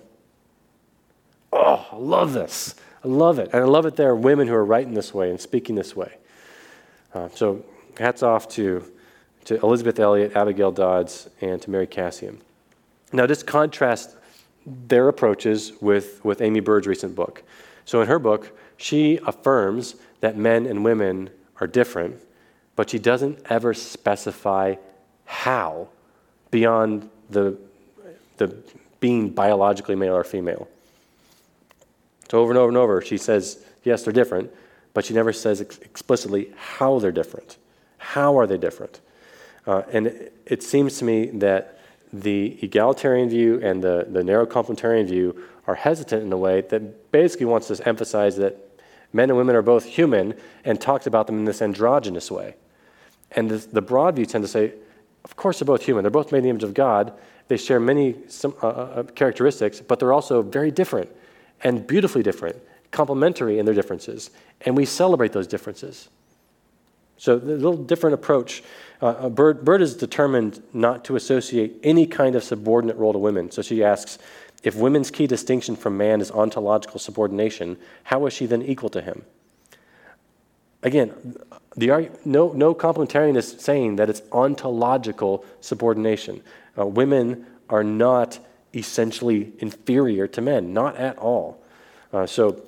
Oh, 1.51 1.87
I 1.91 1.95
love 1.95 2.33
this. 2.33 2.75
I 3.03 3.07
love 3.07 3.39
it. 3.39 3.49
And 3.53 3.63
I 3.63 3.65
love 3.65 3.85
it 3.85 3.95
there 3.95 4.09
are 4.09 4.15
women 4.15 4.47
who 4.47 4.53
are 4.53 4.65
writing 4.65 4.93
this 4.93 5.13
way 5.13 5.29
and 5.29 5.39
speaking 5.39 5.75
this 5.75 5.95
way. 5.95 6.13
Uh, 7.13 7.29
so 7.33 7.65
hats 7.97 8.23
off 8.23 8.47
to, 8.49 8.83
to 9.45 9.59
Elisabeth 9.61 9.99
Elliot, 9.99 10.35
Abigail 10.35 10.71
Dodds, 10.71 11.29
and 11.41 11.61
to 11.61 11.69
Mary 11.69 11.87
Kassian. 11.87 12.37
Now, 13.11 13.27
just 13.27 13.45
contrast 13.45 14.15
their 14.65 15.07
approaches 15.07 15.73
with, 15.81 16.23
with 16.23 16.41
Aimee 16.41 16.61
Byrd's 16.61 16.87
recent 16.87 17.15
book. 17.15 17.43
So, 17.85 18.01
in 18.01 18.07
her 18.07 18.19
book, 18.19 18.57
she 18.77 19.19
affirms 19.25 19.95
that 20.21 20.37
men 20.37 20.65
and 20.65 20.85
women 20.85 21.29
are 21.59 21.67
different, 21.67 22.17
but 22.75 22.89
she 22.89 22.99
doesn't 22.99 23.39
ever 23.49 23.73
specify 23.73 24.75
how 25.25 25.89
beyond 26.51 27.09
the, 27.29 27.57
the 28.37 28.55
being 28.99 29.29
biologically 29.29 29.95
male 29.95 30.15
or 30.15 30.23
female. 30.23 30.67
So 32.31 32.39
over 32.39 32.51
and 32.51 32.57
over 32.57 32.69
and 32.69 32.77
over, 32.77 33.01
she 33.01 33.17
says, 33.17 33.61
yes, 33.83 34.03
they're 34.03 34.13
different, 34.13 34.53
but 34.93 35.03
she 35.03 35.13
never 35.13 35.33
says 35.33 35.59
ex- 35.59 35.79
explicitly 35.79 36.53
how 36.55 36.97
they're 36.97 37.11
different. 37.11 37.57
How 37.97 38.39
are 38.39 38.47
they 38.47 38.57
different? 38.57 39.01
Uh, 39.67 39.81
and 39.91 40.07
it, 40.07 40.33
it, 40.45 40.63
seems 40.63 40.97
to 40.99 41.03
me 41.03 41.25
that 41.25 41.81
the 42.13 42.57
egalitarian 42.61 43.27
view 43.27 43.59
and 43.61 43.83
the, 43.83 44.07
the 44.09 44.23
narrow 44.23 44.45
complementarian 44.45 45.07
view 45.07 45.43
are 45.67 45.75
hesitant 45.75 46.23
in 46.23 46.31
a 46.31 46.37
way 46.37 46.61
that 46.61 47.11
basically 47.11 47.47
wants 47.47 47.67
to 47.67 47.85
emphasize 47.85 48.37
that 48.37 48.79
men 49.11 49.29
and 49.29 49.37
women 49.37 49.53
are 49.53 49.61
both 49.61 49.83
human 49.83 50.33
and 50.63 50.79
talks 50.79 51.05
about 51.05 51.27
them 51.27 51.37
in 51.37 51.43
this 51.43 51.61
androgynous 51.61 52.31
way. 52.31 52.55
And 53.33 53.51
this, 53.51 53.65
the 53.65 53.81
broad 53.81 54.15
view 54.15 54.25
tend 54.25 54.45
to 54.45 54.47
say, 54.47 54.71
of 55.25 55.35
course, 55.35 55.59
they're 55.59 55.65
both 55.65 55.83
human. 55.83 56.05
They're 56.05 56.11
both 56.11 56.31
made 56.31 56.37
in 56.37 56.43
the 56.45 56.49
image 56.51 56.63
of 56.63 56.73
God. 56.73 57.11
They 57.49 57.57
share 57.57 57.81
many 57.81 58.15
some, 58.29 58.55
uh, 58.63 58.67
uh, 58.67 59.03
characteristics, 59.03 59.81
but 59.81 59.99
they're 59.99 60.13
also 60.13 60.41
very 60.41 60.71
different 60.71 61.09
and 61.63 61.85
beautifully 61.85 62.23
different, 62.23 62.57
complementary 62.91 63.59
in 63.59 63.65
their 63.65 63.75
differences, 63.75 64.31
and 64.61 64.75
we 64.75 64.85
celebrate 64.85 65.33
those 65.33 65.47
differences. 65.47 66.09
So, 67.17 67.35
a 67.35 67.37
little 67.37 67.77
different 67.77 68.15
approach. 68.15 68.63
Uh, 68.99 69.29
Byrd, 69.29 69.63
Byrd 69.63 69.81
is 69.81 69.95
determined 69.95 70.63
not 70.73 71.05
to 71.05 71.15
associate 71.15 71.79
any 71.83 72.07
kind 72.07 72.35
of 72.35 72.43
subordinate 72.43 72.97
role 72.97 73.13
to 73.13 73.19
women. 73.19 73.51
So 73.51 73.61
she 73.61 73.83
asks 73.83 74.17
if 74.63 74.75
women's 74.75 75.11
key 75.11 75.27
distinction 75.27 75.75
from 75.75 75.97
man 75.97 76.21
is 76.21 76.31
ontological 76.31 76.99
subordination, 76.99 77.77
how 78.05 78.25
is 78.25 78.33
she 78.33 78.45
then 78.45 78.61
equal 78.61 78.89
to 78.89 79.01
him? 79.01 79.23
Again, 80.83 81.35
the, 81.77 82.09
no, 82.25 82.53
no 82.53 82.73
complementarian 82.73 83.37
is 83.37 83.47
saying 83.47 83.97
that 83.97 84.09
it's 84.09 84.21
ontological 84.31 85.45
subordination. 85.61 86.41
Uh, 86.77 86.87
women 86.87 87.45
are 87.69 87.83
not 87.83 88.39
essentially 88.73 89.51
inferior 89.59 90.27
to 90.27 90.41
men, 90.41 90.73
not 90.73 90.95
at 90.95 91.17
all. 91.17 91.61
Uh, 92.13 92.25
so 92.25 92.61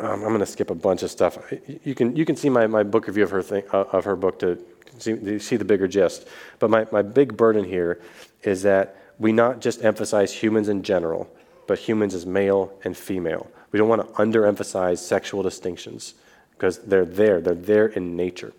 um, 0.00 0.22
I'm 0.22 0.28
going 0.28 0.40
to 0.40 0.46
skip 0.46 0.70
a 0.70 0.74
bunch 0.74 1.02
of 1.02 1.10
stuff. 1.10 1.38
You 1.84 1.94
can, 1.94 2.14
you 2.16 2.24
can 2.24 2.36
see 2.36 2.48
my, 2.48 2.66
my 2.66 2.82
book 2.82 3.06
review 3.06 3.24
of 3.24 3.30
her, 3.30 3.42
thing, 3.42 3.64
uh, 3.72 3.84
of 3.92 4.04
her 4.04 4.16
book 4.16 4.38
to 4.40 4.62
see, 4.98 5.38
see 5.38 5.56
the 5.56 5.64
bigger 5.64 5.88
gist. 5.88 6.28
But 6.58 6.70
my, 6.70 6.86
my 6.92 7.02
big 7.02 7.36
burden 7.36 7.64
here 7.64 8.00
is 8.42 8.62
that 8.62 8.96
we 9.18 9.32
not 9.32 9.60
just 9.60 9.84
emphasize 9.84 10.32
humans 10.32 10.68
in 10.68 10.82
general, 10.82 11.28
but 11.66 11.78
humans 11.78 12.14
as 12.14 12.24
male 12.24 12.72
and 12.84 12.96
female. 12.96 13.50
We 13.72 13.78
don't 13.78 13.88
want 13.88 14.06
to 14.06 14.22
underemphasize 14.22 14.98
sexual 14.98 15.42
distinctions 15.42 16.14
because 16.52 16.78
they're 16.78 17.04
there, 17.04 17.40
they're 17.40 17.54
there 17.54 17.86
in 17.86 18.16
nature. 18.16 18.52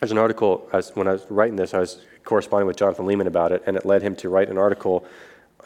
There's 0.00 0.12
an 0.12 0.18
article, 0.18 0.66
when 0.94 1.06
I 1.06 1.12
was 1.12 1.26
writing 1.28 1.56
this, 1.56 1.74
I 1.74 1.78
was 1.78 2.00
corresponding 2.24 2.66
with 2.66 2.78
Jonathan 2.78 3.04
Leeman 3.04 3.26
about 3.26 3.52
it, 3.52 3.62
and 3.66 3.76
it 3.76 3.84
led 3.84 4.00
him 4.00 4.16
to 4.16 4.30
write 4.30 4.48
an 4.48 4.56
article 4.56 5.04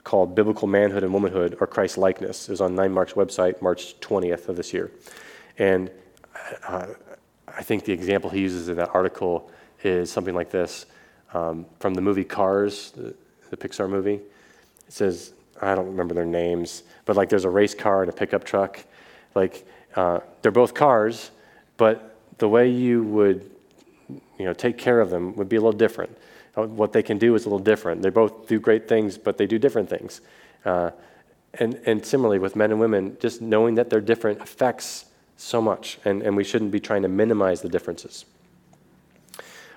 called 0.02 0.34
Biblical 0.34 0.66
Manhood 0.66 1.04
and 1.04 1.12
Womanhood 1.12 1.56
or 1.60 1.68
Christ 1.68 1.96
Likeness. 1.96 2.48
It 2.48 2.50
was 2.50 2.60
on 2.60 2.74
Nine 2.74 2.92
Mark's 2.92 3.12
website, 3.12 3.62
March 3.62 3.98
20th 4.00 4.48
of 4.48 4.56
this 4.56 4.74
year. 4.74 4.90
And 5.56 5.88
uh, 6.66 6.88
I 7.46 7.62
think 7.62 7.84
the 7.84 7.92
example 7.92 8.28
he 8.28 8.40
uses 8.40 8.68
in 8.68 8.76
that 8.76 8.92
article 8.92 9.52
is 9.84 10.10
something 10.10 10.34
like 10.34 10.50
this 10.50 10.86
um, 11.32 11.64
from 11.78 11.94
the 11.94 12.00
movie 12.00 12.24
Cars, 12.24 12.90
the, 12.90 13.14
the 13.50 13.56
Pixar 13.56 13.88
movie. 13.88 14.14
It 14.14 14.92
says, 14.92 15.32
I 15.62 15.76
don't 15.76 15.86
remember 15.86 16.12
their 16.12 16.26
names, 16.26 16.82
but 17.04 17.14
like 17.14 17.28
there's 17.28 17.44
a 17.44 17.50
race 17.50 17.74
car 17.74 18.02
and 18.02 18.10
a 18.10 18.12
pickup 18.12 18.42
truck. 18.42 18.84
Like 19.36 19.64
uh, 19.94 20.20
they're 20.42 20.50
both 20.50 20.74
cars, 20.74 21.30
but 21.76 22.18
the 22.38 22.48
way 22.48 22.68
you 22.68 23.04
would 23.04 23.53
you 24.08 24.44
know, 24.44 24.52
take 24.52 24.78
care 24.78 25.00
of 25.00 25.10
them 25.10 25.34
would 25.36 25.48
be 25.48 25.56
a 25.56 25.60
little 25.60 25.78
different. 25.78 26.16
What 26.54 26.92
they 26.92 27.02
can 27.02 27.18
do 27.18 27.34
is 27.34 27.46
a 27.46 27.48
little 27.48 27.64
different. 27.64 28.02
They 28.02 28.10
both 28.10 28.46
do 28.46 28.60
great 28.60 28.88
things, 28.88 29.18
but 29.18 29.38
they 29.38 29.46
do 29.46 29.58
different 29.58 29.88
things. 29.88 30.20
Uh, 30.64 30.90
and, 31.54 31.74
and 31.86 32.04
similarly 32.04 32.38
with 32.38 32.56
men 32.56 32.70
and 32.70 32.80
women, 32.80 33.16
just 33.20 33.40
knowing 33.40 33.74
that 33.76 33.90
they're 33.90 34.00
different 34.00 34.40
affects 34.40 35.06
so 35.36 35.60
much, 35.60 35.98
and, 36.04 36.22
and 36.22 36.36
we 36.36 36.44
shouldn't 36.44 36.70
be 36.70 36.80
trying 36.80 37.02
to 37.02 37.08
minimize 37.08 37.60
the 37.60 37.68
differences. 37.68 38.24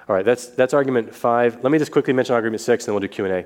All 0.08 0.16
right, 0.16 0.24
that's, 0.24 0.48
that's 0.48 0.74
argument 0.74 1.14
five. 1.14 1.62
Let 1.64 1.72
me 1.72 1.78
just 1.78 1.92
quickly 1.92 2.14
mention 2.14 2.34
argument 2.34 2.62
six, 2.62 2.86
and 2.86 2.90
then 2.90 2.94
we'll 2.94 3.08
do 3.08 3.14
Q&A. 3.14 3.46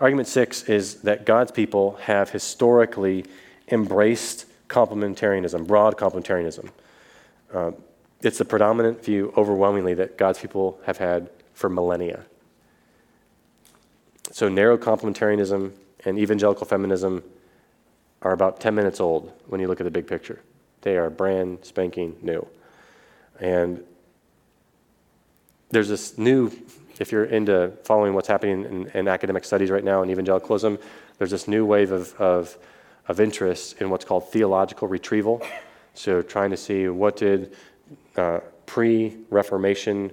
Argument 0.00 0.26
six 0.26 0.64
is 0.64 0.96
that 1.02 1.24
God's 1.24 1.52
people 1.52 1.96
have 2.02 2.30
historically 2.30 3.26
embraced 3.68 4.46
complementarianism, 4.68 5.66
broad 5.66 5.96
complementarianism. 5.96 6.70
Uh, 7.52 7.72
it's 8.22 8.38
the 8.38 8.44
predominant 8.44 9.04
view 9.04 9.32
overwhelmingly 9.36 9.94
that 9.94 10.18
God's 10.18 10.38
people 10.38 10.78
have 10.84 10.98
had 10.98 11.30
for 11.54 11.68
millennia. 11.68 12.24
So 14.30 14.48
narrow 14.48 14.78
complementarianism 14.78 15.72
and 16.04 16.18
evangelical 16.18 16.66
feminism 16.66 17.22
are 18.22 18.32
about 18.32 18.60
10 18.60 18.74
minutes 18.74 19.00
old 19.00 19.32
when 19.46 19.60
you 19.60 19.68
look 19.68 19.80
at 19.80 19.84
the 19.84 19.90
big 19.90 20.06
picture. 20.06 20.40
They 20.82 20.96
are 20.96 21.10
brand 21.10 21.58
spanking 21.62 22.16
new. 22.22 22.46
And 23.38 23.82
there's 25.70 25.88
this 25.88 26.18
new, 26.18 26.50
if 26.98 27.12
you're 27.12 27.24
into 27.24 27.72
following 27.84 28.14
what's 28.14 28.28
happening 28.28 28.64
in, 28.64 28.86
in 28.88 29.08
academic 29.08 29.44
studies 29.44 29.70
right 29.70 29.84
now 29.84 30.02
in 30.02 30.10
evangelicalism, 30.10 30.78
there's 31.18 31.30
this 31.30 31.48
new 31.48 31.64
wave 31.64 31.92
of, 31.92 32.14
of, 32.20 32.58
of 33.08 33.20
interest 33.20 33.80
in 33.80 33.90
what's 33.90 34.04
called 34.04 34.30
theological 34.30 34.88
retrieval. 34.88 35.42
So 35.94 36.22
trying 36.22 36.50
to 36.50 36.56
see 36.56 36.88
what 36.88 37.16
did 37.16 37.56
uh, 38.16 38.40
pre-Reformation 38.66 40.12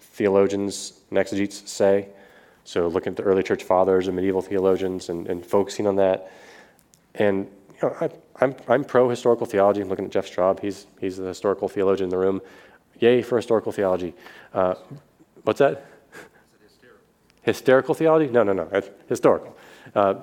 theologians 0.00 1.00
and 1.10 1.18
exegetes 1.18 1.70
say. 1.70 2.08
So 2.64 2.88
looking 2.88 3.12
at 3.12 3.16
the 3.16 3.22
early 3.22 3.42
church 3.42 3.64
fathers 3.64 4.06
and 4.06 4.16
medieval 4.16 4.42
theologians 4.42 5.08
and, 5.08 5.26
and 5.28 5.44
focusing 5.44 5.86
on 5.86 5.96
that. 5.96 6.30
And 7.14 7.48
you 7.74 7.88
know, 7.88 7.96
I, 8.00 8.10
I'm, 8.40 8.54
I'm 8.68 8.84
pro 8.84 9.08
historical 9.08 9.46
theology. 9.46 9.80
I'm 9.80 9.88
looking 9.88 10.06
at 10.06 10.10
Jeff 10.10 10.26
Straub. 10.26 10.60
He's, 10.60 10.86
he's 11.00 11.16
the 11.16 11.26
historical 11.26 11.68
theologian 11.68 12.06
in 12.06 12.10
the 12.10 12.18
room. 12.18 12.40
Yay 13.00 13.22
for 13.22 13.36
historical 13.36 13.72
theology. 13.72 14.14
Uh, 14.52 14.74
what's 15.42 15.58
that? 15.58 15.86
Hysterical 17.42 17.94
theology? 17.94 18.30
No, 18.30 18.42
no, 18.42 18.52
no. 18.52 18.68
It's 18.72 18.90
historical. 19.08 19.56
Uh, 19.94 20.14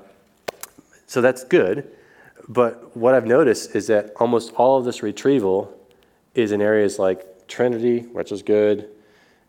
so 1.05 1.21
that's 1.21 1.43
good. 1.43 1.91
But 2.49 2.95
what 2.97 3.13
I've 3.13 3.27
noticed 3.27 3.75
is 3.75 3.87
that 3.87 4.13
almost 4.15 4.53
all 4.55 4.79
of 4.79 4.85
this 4.85 5.03
retrieval 5.03 5.77
is 6.35 6.51
in 6.51 6.61
areas 6.61 6.99
like 6.99 7.47
Trinity, 7.47 7.99
which 7.99 8.31
is 8.31 8.41
good, 8.41 8.89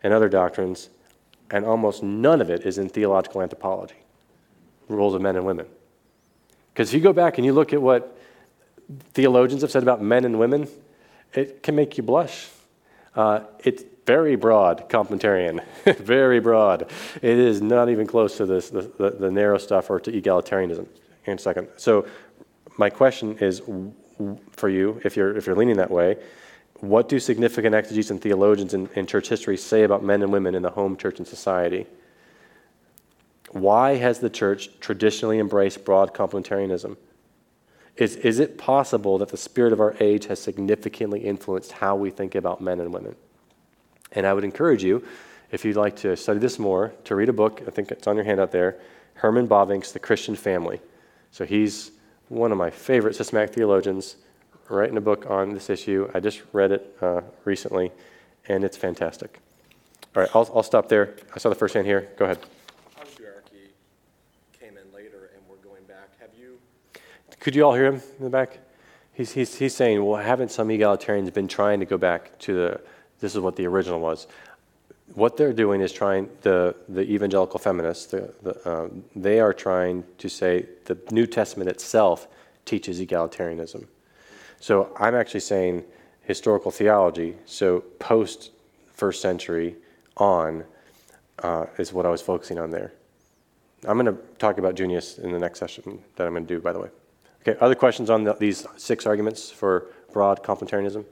and 0.03 0.13
other 0.13 0.29
doctrines, 0.29 0.91
and 1.51 1.65
almost 1.65 2.03
none 2.03 2.41
of 2.41 2.51
it 2.51 2.67
is 2.67 2.79
in 2.79 2.89
theological 2.89 3.43
anthropology, 3.43 3.95
roles 4.89 5.15
of 5.15 5.23
men 5.23 5.37
and 5.37 5.47
women. 5.47 5.67
Because 6.73 6.89
if 6.89 6.95
you 6.95 7.01
go 7.01 7.13
back 7.13 7.39
and 7.39 7.45
you 7.45 7.53
look 7.53 7.73
at 7.73 7.81
what 7.81 8.19
theologians 9.13 9.63
have 9.63 9.71
said 9.71 9.83
about 9.83 10.03
men 10.03 10.25
and 10.25 10.39
women, 10.39 10.69
it 11.35 11.63
can 11.63 11.75
make 11.75 11.97
you 11.97 12.03
blush. 12.03 12.49
Uh, 13.15 13.41
it's 13.61 13.85
very 14.07 14.37
broad, 14.37 14.89
complementarian, 14.89 15.63
very 15.99 16.41
broad. 16.41 16.91
It 17.17 17.39
is 17.39 17.61
not 17.61 17.89
even 17.89 18.07
close 18.07 18.37
to 18.39 18.47
this, 18.47 18.71
the, 18.71 18.83
the, 18.99 19.11
the 19.11 19.31
narrow 19.31 19.59
stuff 19.59 19.91
or 19.91 20.01
to 20.01 20.11
egalitarianism. 20.11 20.87
In 21.25 21.35
a 21.35 21.39
second. 21.39 21.69
So, 21.77 22.07
my 22.79 22.91
question 22.91 23.39
is 23.39 23.63
for 24.51 24.69
you, 24.69 25.01
if 25.05 25.17
you're, 25.17 25.37
if 25.37 25.47
you're 25.47 25.55
leaning 25.55 25.77
that 25.77 25.91
way, 25.91 26.17
what 26.83 27.09
do 27.09 27.21
significant 27.21 27.77
exegetes 27.77 28.11
and 28.11 28.21
theologians 28.21 28.75
in, 28.75 28.89
in 28.97 29.07
church 29.07 29.29
history 29.29 29.57
say 29.57 29.85
about 29.85 30.03
men 30.03 30.21
and 30.21 30.33
women 30.33 30.57
in 30.57 30.63
the 30.63 30.71
home, 30.71 30.97
church, 30.97 31.19
and 31.19 31.27
society? 31.27 31.87
Why 33.53 33.95
has 33.99 34.19
the 34.19 34.29
church 34.29 34.69
traditionally 34.81 35.39
embraced 35.39 35.85
broad 35.85 36.13
complementarianism? 36.13 36.97
Is, 37.97 38.17
is 38.17 38.41
it 38.41 38.59
possible 38.59 39.17
that 39.19 39.29
the 39.29 39.37
spirit 39.37 39.73
of 39.73 39.79
our 39.79 39.95
age 40.01 40.27
has 40.27 40.41
significantly 40.41 41.21
influenced 41.21 41.71
how 41.71 41.95
we 41.95 42.11
think 42.11 42.35
about 42.35 42.61
men 42.61 42.81
and 42.81 42.93
women? 42.93 43.15
And 44.11 44.27
I 44.27 44.33
would 44.33 44.43
encourage 44.43 44.83
you, 44.83 45.07
if 45.53 45.65
you'd 45.65 45.77
like 45.77 45.95
to 45.99 46.17
study 46.17 46.41
this 46.41 46.59
more, 46.59 46.93
to 47.05 47.15
read 47.15 47.29
a 47.29 47.33
book. 47.33 47.63
I 47.65 47.71
think 47.71 47.93
it's 47.93 48.09
on 48.09 48.17
your 48.17 48.25
handout 48.25 48.51
there 48.51 48.81
Herman 49.15 49.47
Bavinck's 49.47 49.93
The 49.93 50.01
Christian 50.01 50.35
Family. 50.35 50.81
So 51.31 51.45
he's 51.45 51.93
one 52.29 52.51
of 52.51 52.59
my 52.59 52.71
favorite 52.71 53.15
systematic 53.15 53.55
theologians, 53.55 54.17
writing 54.69 54.97
a 54.97 55.01
book 55.01 55.31
on 55.31 55.55
this 55.55 55.71
issue. 55.71 56.11
I 56.15 56.21
just 56.21 56.43
read 56.53 56.73
it 56.73 56.97
uh, 57.01 57.23
recently, 57.45 57.93
and 58.49 58.65
it's 58.65 58.77
fantastic. 58.77 59.41
All 60.15 60.23
right, 60.23 60.31
I'll, 60.35 60.51
I'll 60.55 60.63
stop 60.63 60.89
there. 60.89 61.15
I 61.35 61.39
saw 61.39 61.49
the 61.49 61.55
first 61.55 61.75
hand 61.75 61.87
here. 61.87 62.11
Go 62.17 62.27
ahead. 62.27 62.39
Patriarchy 62.99 63.71
came 64.59 64.77
in 64.77 64.95
later 64.95 65.31
and 65.35 65.43
we're 65.49 65.57
going 65.57 65.85
back. 65.85 66.11
Have 66.21 66.31
you, 66.39 66.59
Could 67.41 67.55
you 67.55 67.65
all 67.65 67.75
hear 67.75 67.87
him 67.87 68.03
in 68.19 68.25
the 68.25 68.31
back? 68.31 68.59
He's, 69.15 69.33
he's, 69.33 69.55
he's 69.57 69.75
saying, 69.75 70.05
well, 70.05 70.21
haven't 70.23 70.51
some 70.51 70.69
egalitarians 70.69 71.33
been 71.33 71.49
trying 71.49 71.81
to 71.81 71.87
go 71.87 71.97
back 71.97 72.39
to 72.41 72.55
the, 72.55 72.81
this 73.21 73.35
is 73.35 73.41
what 73.41 73.57
the 73.57 73.67
original 73.67 74.01
was? 74.01 74.27
What 75.15 75.37
they're 75.37 75.53
doing 75.53 75.81
is 75.81 75.93
trying, 75.93 76.29
the, 76.43 76.75
the 76.89 77.03
evangelical 77.03 77.59
feminists, 77.59 78.07
the, 78.07 78.35
the, 78.43 78.71
um, 78.71 79.05
they 79.17 79.41
are 79.41 79.53
trying 79.53 80.05
to 80.19 80.29
say 80.29 80.67
the 80.85 80.99
New 81.11 81.27
Testament 81.27 81.71
itself 81.71 82.29
teaches 82.65 83.01
egalitarianism. 83.01 83.87
So 84.63 84.95
I'm 84.97 85.17
actually 85.17 85.41
saying 85.41 85.83
historical 86.21 86.71
theology, 86.71 87.35
so 87.47 87.81
post 87.99 88.53
first 88.93 89.21
century 89.21 89.75
on, 90.19 90.63
uh, 91.41 91.67
is 91.79 91.93
what 91.93 92.07
I 92.07 92.11
was 92.11 92.23
focusing 92.23 92.61
on 92.61 92.71
there. 92.71 92.93
I'm 93.85 93.99
going 93.99 94.07
to 94.07 94.23
talk 94.39 94.59
about 94.59 94.77
Junius 94.77 95.19
in 95.19 95.33
the 95.33 95.39
next 95.41 95.59
session 95.59 95.99
that 96.15 96.29
I'm 96.29 96.35
going 96.35 96.47
to 96.47 96.55
do, 96.55 96.61
by 96.61 96.73
the 96.73 96.79
way. 96.79 96.91
Okay, 97.41 97.59
other 97.61 97.75
questions 97.75 98.09
on 98.09 98.23
the, 98.23 98.35
these 98.35 98.65
six 98.77 99.05
arguments 99.05 99.51
for 99.51 99.89
broad 100.13 100.45
complementarianism? 100.45 101.05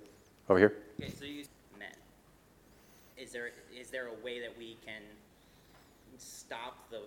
Over 0.48 0.58
here? 0.60 0.76
Okay, 1.00 1.10
so 1.18 1.24
you 1.24 1.42
men. 1.76 1.88
Is 3.18 3.32
there 3.32 3.50
is 3.76 3.90
there 3.90 4.06
a 4.06 4.24
way 4.24 4.38
that 4.38 4.56
we 4.56 4.76
can 4.86 5.02
stop 6.18 6.88
the 6.88 7.02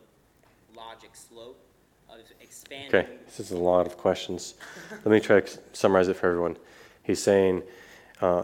logic 0.76 1.12
slope 1.14 1.58
of 2.20 2.26
expanding? 2.42 2.88
Okay, 2.88 3.08
this 3.26 3.40
is 3.40 3.52
a 3.52 3.58
lot 3.58 3.86
of 3.86 3.98
questions. 3.98 4.56
Let 4.92 5.08
me 5.08 5.20
try 5.20 5.42
to 5.42 5.60
summarize 5.74 6.08
it 6.08 6.16
for 6.16 6.28
everyone. 6.28 6.58
He's 7.04 7.22
saying, 7.22 7.64
uh, 8.22 8.44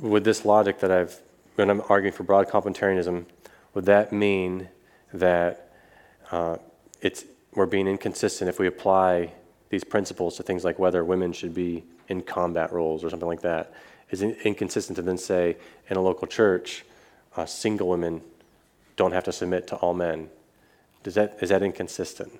with 0.00 0.24
this 0.24 0.44
logic 0.44 0.80
that 0.80 0.90
I've, 0.90 1.20
when 1.54 1.70
I'm 1.70 1.82
arguing 1.88 2.12
for 2.12 2.24
broad 2.24 2.48
complementarianism, 2.48 3.24
would 3.74 3.84
that 3.86 4.12
mean 4.12 4.68
that 5.12 5.72
uh, 6.30 6.56
it's, 7.00 7.24
we're 7.54 7.66
being 7.66 7.86
inconsistent 7.86 8.48
if 8.48 8.58
we 8.58 8.66
apply 8.66 9.32
these 9.70 9.84
principles 9.84 10.36
to 10.36 10.42
things 10.42 10.64
like 10.64 10.78
whether 10.78 11.04
women 11.04 11.32
should 11.32 11.54
be 11.54 11.84
in 12.08 12.22
combat 12.22 12.72
roles 12.72 13.04
or 13.04 13.10
something 13.10 13.28
like 13.28 13.42
that? 13.42 13.72
Is 14.10 14.22
it 14.22 14.38
inconsistent 14.44 14.96
to 14.96 15.02
then 15.02 15.18
say 15.18 15.56
in 15.88 15.96
a 15.96 16.00
local 16.00 16.26
church, 16.26 16.84
uh, 17.36 17.46
single 17.46 17.88
women 17.88 18.22
don't 18.96 19.12
have 19.12 19.24
to 19.24 19.32
submit 19.32 19.66
to 19.68 19.76
all 19.76 19.94
men? 19.94 20.30
Does 21.02 21.14
that, 21.14 21.38
is 21.40 21.50
that 21.50 21.62
inconsistent? 21.62 22.32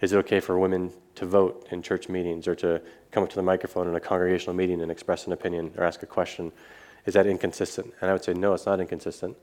Is 0.00 0.12
it 0.12 0.16
okay 0.18 0.40
for 0.40 0.58
women 0.58 0.92
to 1.14 1.24
vote 1.24 1.66
in 1.70 1.82
church 1.82 2.08
meetings 2.08 2.46
or 2.46 2.54
to 2.56 2.82
come 3.10 3.22
up 3.22 3.30
to 3.30 3.36
the 3.36 3.42
microphone 3.42 3.88
in 3.88 3.94
a 3.94 4.00
congregational 4.00 4.54
meeting 4.54 4.82
and 4.82 4.90
express 4.90 5.26
an 5.26 5.32
opinion 5.32 5.72
or 5.76 5.84
ask 5.84 6.02
a 6.02 6.06
question? 6.06 6.52
Is 7.06 7.14
that 7.14 7.26
inconsistent? 7.26 7.94
And 8.00 8.10
I 8.10 8.12
would 8.12 8.22
say, 8.22 8.34
no, 8.34 8.52
it's 8.52 8.66
not 8.66 8.80
inconsistent, 8.80 9.36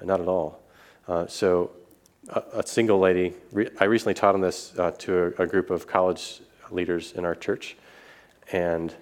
uh, 0.00 0.04
not 0.04 0.20
at 0.20 0.28
all. 0.28 0.60
Uh, 1.08 1.26
so, 1.26 1.70
a, 2.28 2.42
a, 2.54 2.66
single 2.66 2.98
lady, 2.98 3.32
re- 3.52 3.70
I 3.80 3.84
recently 3.84 4.14
taught 4.14 4.34
on 4.34 4.40
this 4.40 4.76
uh, 4.78 4.90
to 4.90 5.34
a, 5.38 5.44
a, 5.44 5.46
group 5.46 5.70
of 5.70 5.86
college 5.86 6.40
leaders 6.72 7.12
in 7.12 7.24
our 7.24 7.36
church, 7.36 7.76
and 8.50 8.92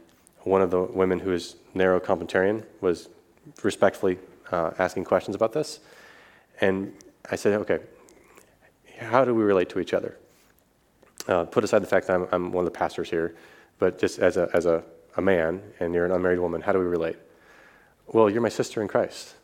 one 0.40 0.60
of 0.60 0.70
the 0.70 0.82
women 0.82 1.18
who 1.18 1.32
is 1.32 1.56
narrow 1.72 1.98
complementarian 1.98 2.62
was 2.82 3.08
respectfully 3.62 4.18
uh, 4.52 4.72
asking 4.78 5.04
questions 5.04 5.34
about 5.34 5.54
this. 5.54 5.80
And 6.60 6.92
I 7.30 7.36
said, 7.36 7.54
okay, 7.60 7.78
how 8.98 9.24
do 9.24 9.34
we 9.34 9.42
relate 9.42 9.70
to 9.70 9.80
each 9.80 9.94
other? 9.94 10.18
Uh, 11.26 11.44
put 11.44 11.64
aside 11.64 11.80
the 11.80 11.86
fact 11.86 12.06
that 12.06 12.14
I'm, 12.14 12.28
I'm, 12.32 12.52
one 12.52 12.66
of 12.66 12.72
the 12.72 12.78
pastors 12.78 13.08
here, 13.08 13.34
but 13.78 13.98
just 13.98 14.18
as, 14.18 14.36
a, 14.36 14.48
as 14.52 14.66
a, 14.66 14.82
a 15.16 15.22
man 15.22 15.62
and 15.80 15.94
you're 15.94 16.04
an 16.04 16.12
unmarried 16.12 16.38
woman, 16.38 16.60
how 16.60 16.72
do 16.72 16.78
we 16.78 16.84
relate? 16.84 17.16
Well, 18.06 18.28
you're 18.28 18.42
my 18.42 18.50
sister 18.50 18.82
in 18.82 18.88
Christ. 18.88 19.34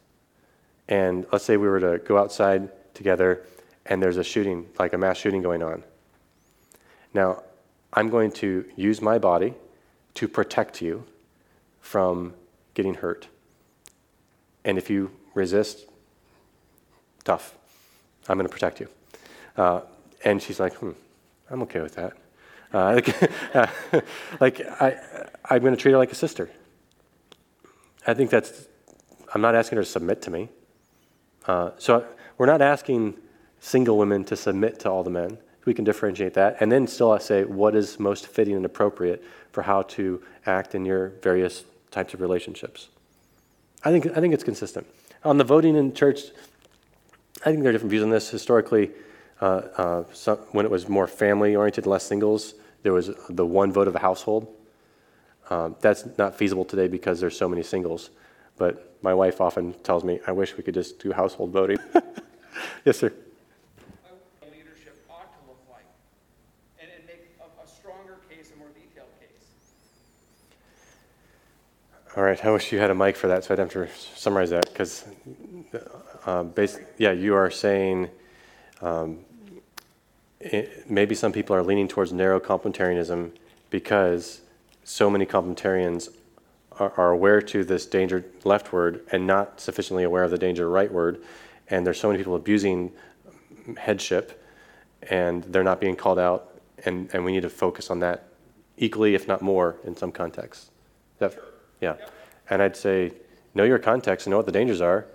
And 0.88 1.24
let's 1.32 1.44
say 1.44 1.56
we 1.56 1.68
were 1.68 1.80
to 1.80 1.98
go 1.98 2.18
outside 2.18 2.68
together 2.94 3.46
and 3.86 4.02
there's 4.02 4.18
a 4.18 4.24
shooting, 4.24 4.66
like 4.78 4.92
a 4.92 4.98
mass 4.98 5.16
shooting 5.16 5.40
going 5.40 5.62
on. 5.62 5.82
Now, 7.14 7.42
I'm 7.92 8.10
going 8.10 8.30
to 8.32 8.64
use 8.76 9.00
my 9.00 9.18
body 9.18 9.54
to 10.14 10.28
protect 10.28 10.82
you 10.82 11.04
from 11.80 12.34
getting 12.74 12.94
hurt. 12.94 13.26
And 14.64 14.78
if 14.78 14.90
you 14.90 15.10
resist, 15.34 15.86
tough. 17.24 17.54
I'm 18.28 18.36
going 18.36 18.46
to 18.46 18.52
protect 18.52 18.80
you. 18.80 18.88
Uh, 19.56 19.80
and 20.24 20.42
she's 20.42 20.60
like, 20.60 20.74
hmm, 20.74 20.90
I'm 21.50 21.62
okay 21.62 21.80
with 21.80 21.96
that. 21.96 22.12
Uh, 22.72 22.94
like, 22.94 23.54
uh, 23.54 23.66
like 24.40 24.60
I, 24.80 24.96
I'm 25.48 25.60
going 25.62 25.74
to 25.74 25.80
treat 25.80 25.92
her 25.92 25.98
like 25.98 26.12
a 26.12 26.16
sister. 26.16 26.50
I 28.06 28.14
think 28.14 28.30
that's, 28.30 28.68
I'm 29.34 29.40
not 29.40 29.54
asking 29.54 29.76
her 29.76 29.82
to 29.82 29.88
submit 29.88 30.22
to 30.22 30.30
me. 30.30 30.48
Uh, 31.46 31.70
so 31.78 32.06
we're 32.38 32.46
not 32.46 32.62
asking 32.62 33.16
single 33.60 33.98
women 33.98 34.24
to 34.24 34.36
submit 34.36 34.78
to 34.80 34.90
all 34.90 35.02
the 35.02 35.10
men. 35.10 35.38
We 35.64 35.74
can 35.74 35.84
differentiate 35.84 36.34
that, 36.34 36.56
and 36.60 36.72
then 36.72 36.86
still 36.86 37.12
I 37.12 37.18
say 37.18 37.44
what 37.44 37.76
is 37.76 38.00
most 38.00 38.26
fitting 38.26 38.56
and 38.56 38.64
appropriate 38.64 39.22
for 39.52 39.62
how 39.62 39.82
to 39.82 40.22
act 40.46 40.74
in 40.74 40.86
your 40.86 41.10
various 41.22 41.64
types 41.90 42.14
of 42.14 42.22
relationships. 42.22 42.88
I 43.84 43.90
think 43.90 44.06
I 44.06 44.20
think 44.20 44.32
it's 44.32 44.44
consistent. 44.44 44.86
On 45.22 45.36
the 45.36 45.44
voting 45.44 45.76
in 45.76 45.92
church, 45.92 46.20
I 47.44 47.50
think 47.50 47.62
there 47.62 47.70
are 47.70 47.72
different 47.72 47.90
views 47.90 48.02
on 48.02 48.10
this. 48.10 48.30
Historically, 48.30 48.90
uh, 49.40 49.44
uh, 49.76 50.04
some, 50.12 50.38
when 50.52 50.66
it 50.66 50.70
was 50.70 50.88
more 50.88 51.06
family 51.06 51.56
oriented, 51.56 51.86
less 51.86 52.04
singles, 52.04 52.54
there 52.82 52.92
was 52.92 53.10
the 53.28 53.44
one 53.44 53.72
vote 53.72 53.88
of 53.88 53.96
a 53.96 53.98
household. 53.98 54.48
Um, 55.48 55.76
that's 55.80 56.06
not 56.18 56.36
feasible 56.36 56.64
today 56.64 56.88
because 56.88 57.20
there's 57.20 57.36
so 57.36 57.48
many 57.48 57.62
singles. 57.62 58.10
But 58.56 58.96
my 59.02 59.14
wife 59.14 59.40
often 59.40 59.72
tells 59.82 60.04
me, 60.04 60.20
I 60.26 60.32
wish 60.32 60.56
we 60.56 60.62
could 60.62 60.74
just 60.74 60.98
do 60.98 61.12
household 61.12 61.50
voting. 61.50 61.78
yes, 62.84 62.98
sir. 62.98 63.12
leadership 64.42 64.96
ought 65.08 65.32
to 65.32 65.48
look 65.48 65.58
like, 65.70 65.84
and, 66.80 66.90
and 66.94 67.06
make 67.06 67.34
a, 67.40 67.64
a 67.64 67.66
stronger 67.66 68.18
case, 68.28 68.52
a 68.54 68.58
more 68.58 68.68
detailed 68.68 69.08
case. 69.18 69.72
All 72.16 72.22
right. 72.22 72.44
I 72.44 72.50
wish 72.50 72.70
you 72.70 72.78
had 72.78 72.90
a 72.90 72.94
mic 72.94 73.16
for 73.16 73.28
that, 73.28 73.44
so 73.44 73.54
I'd 73.54 73.58
have 73.58 73.70
to 73.70 73.88
summarize 74.14 74.50
that 74.50 74.66
because, 74.66 75.06
uh, 76.26 76.42
bas- 76.42 76.80
yeah, 76.98 77.12
you 77.12 77.34
are 77.34 77.50
saying 77.50 78.10
um, 78.82 79.18
it, 80.40 80.90
maybe 80.90 81.14
some 81.14 81.32
people 81.32 81.54
are 81.54 81.62
leaning 81.62 81.88
towards 81.88 82.12
narrow 82.12 82.40
complementarianism 82.40 83.32
because 83.68 84.40
so 84.84 85.10
many 85.10 85.26
complementarians 85.26 86.08
are, 86.72 86.92
are 86.96 87.10
aware 87.10 87.40
to 87.42 87.64
this 87.64 87.86
danger 87.86 88.24
leftward 88.44 89.02
and 89.12 89.26
not 89.26 89.60
sufficiently 89.60 90.02
aware 90.02 90.24
of 90.24 90.30
the 90.30 90.38
danger 90.38 90.68
rightward, 90.68 91.22
and 91.68 91.86
there's 91.86 92.00
so 92.00 92.08
many 92.08 92.18
people 92.18 92.34
abusing 92.34 92.90
headship, 93.76 94.42
and 95.02 95.44
they're 95.44 95.64
not 95.64 95.80
being 95.80 95.96
called 95.96 96.18
out, 96.18 96.58
and, 96.84 97.10
and 97.12 97.24
we 97.24 97.32
need 97.32 97.42
to 97.42 97.50
focus 97.50 97.90
on 97.90 98.00
that 98.00 98.28
equally, 98.76 99.14
if 99.14 99.28
not 99.28 99.42
more, 99.42 99.76
in 99.84 99.94
some 99.94 100.10
contexts. 100.10 100.70
That, 101.18 101.38
yeah. 101.80 101.96
And 102.48 102.62
I'd 102.62 102.76
say, 102.76 103.12
know 103.54 103.64
your 103.64 103.78
context 103.78 104.26
and 104.26 104.32
know 104.32 104.38
what 104.38 104.46
the 104.46 104.52
dangers 104.52 104.80
are. 104.80 105.06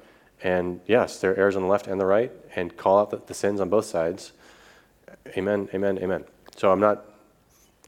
And 0.43 0.81
yes, 0.85 1.19
there 1.19 1.31
are 1.31 1.35
errors 1.35 1.55
on 1.55 1.63
the 1.63 1.67
left 1.67 1.87
and 1.87 1.99
the 1.99 2.05
right, 2.05 2.31
and 2.55 2.77
call 2.77 2.99
out 2.99 3.09
the, 3.09 3.21
the 3.25 3.33
sins 3.33 3.59
on 3.59 3.69
both 3.69 3.85
sides. 3.85 4.33
Amen, 5.37 5.67
amen, 5.73 5.97
amen. 5.99 6.23
So 6.55 6.71
I'm 6.71 6.79
not, 6.79 7.05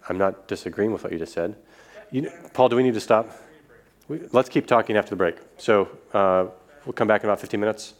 I'm 0.09 0.17
not 0.17 0.47
disagreeing 0.47 0.91
with 0.91 1.03
what 1.03 1.13
you 1.13 1.19
just 1.19 1.33
said. 1.33 1.55
You, 2.11 2.31
Paul, 2.53 2.69
do 2.69 2.75
we 2.75 2.83
need 2.83 2.93
to 2.95 2.99
stop? 2.99 3.29
We, 4.07 4.21
let's 4.31 4.49
keep 4.49 4.65
talking 4.65 4.97
after 4.97 5.11
the 5.11 5.15
break. 5.15 5.37
So 5.57 5.89
uh, 6.13 6.47
we'll 6.85 6.93
come 6.93 7.07
back 7.07 7.23
in 7.23 7.29
about 7.29 7.39
15 7.39 7.59
minutes. 7.59 7.93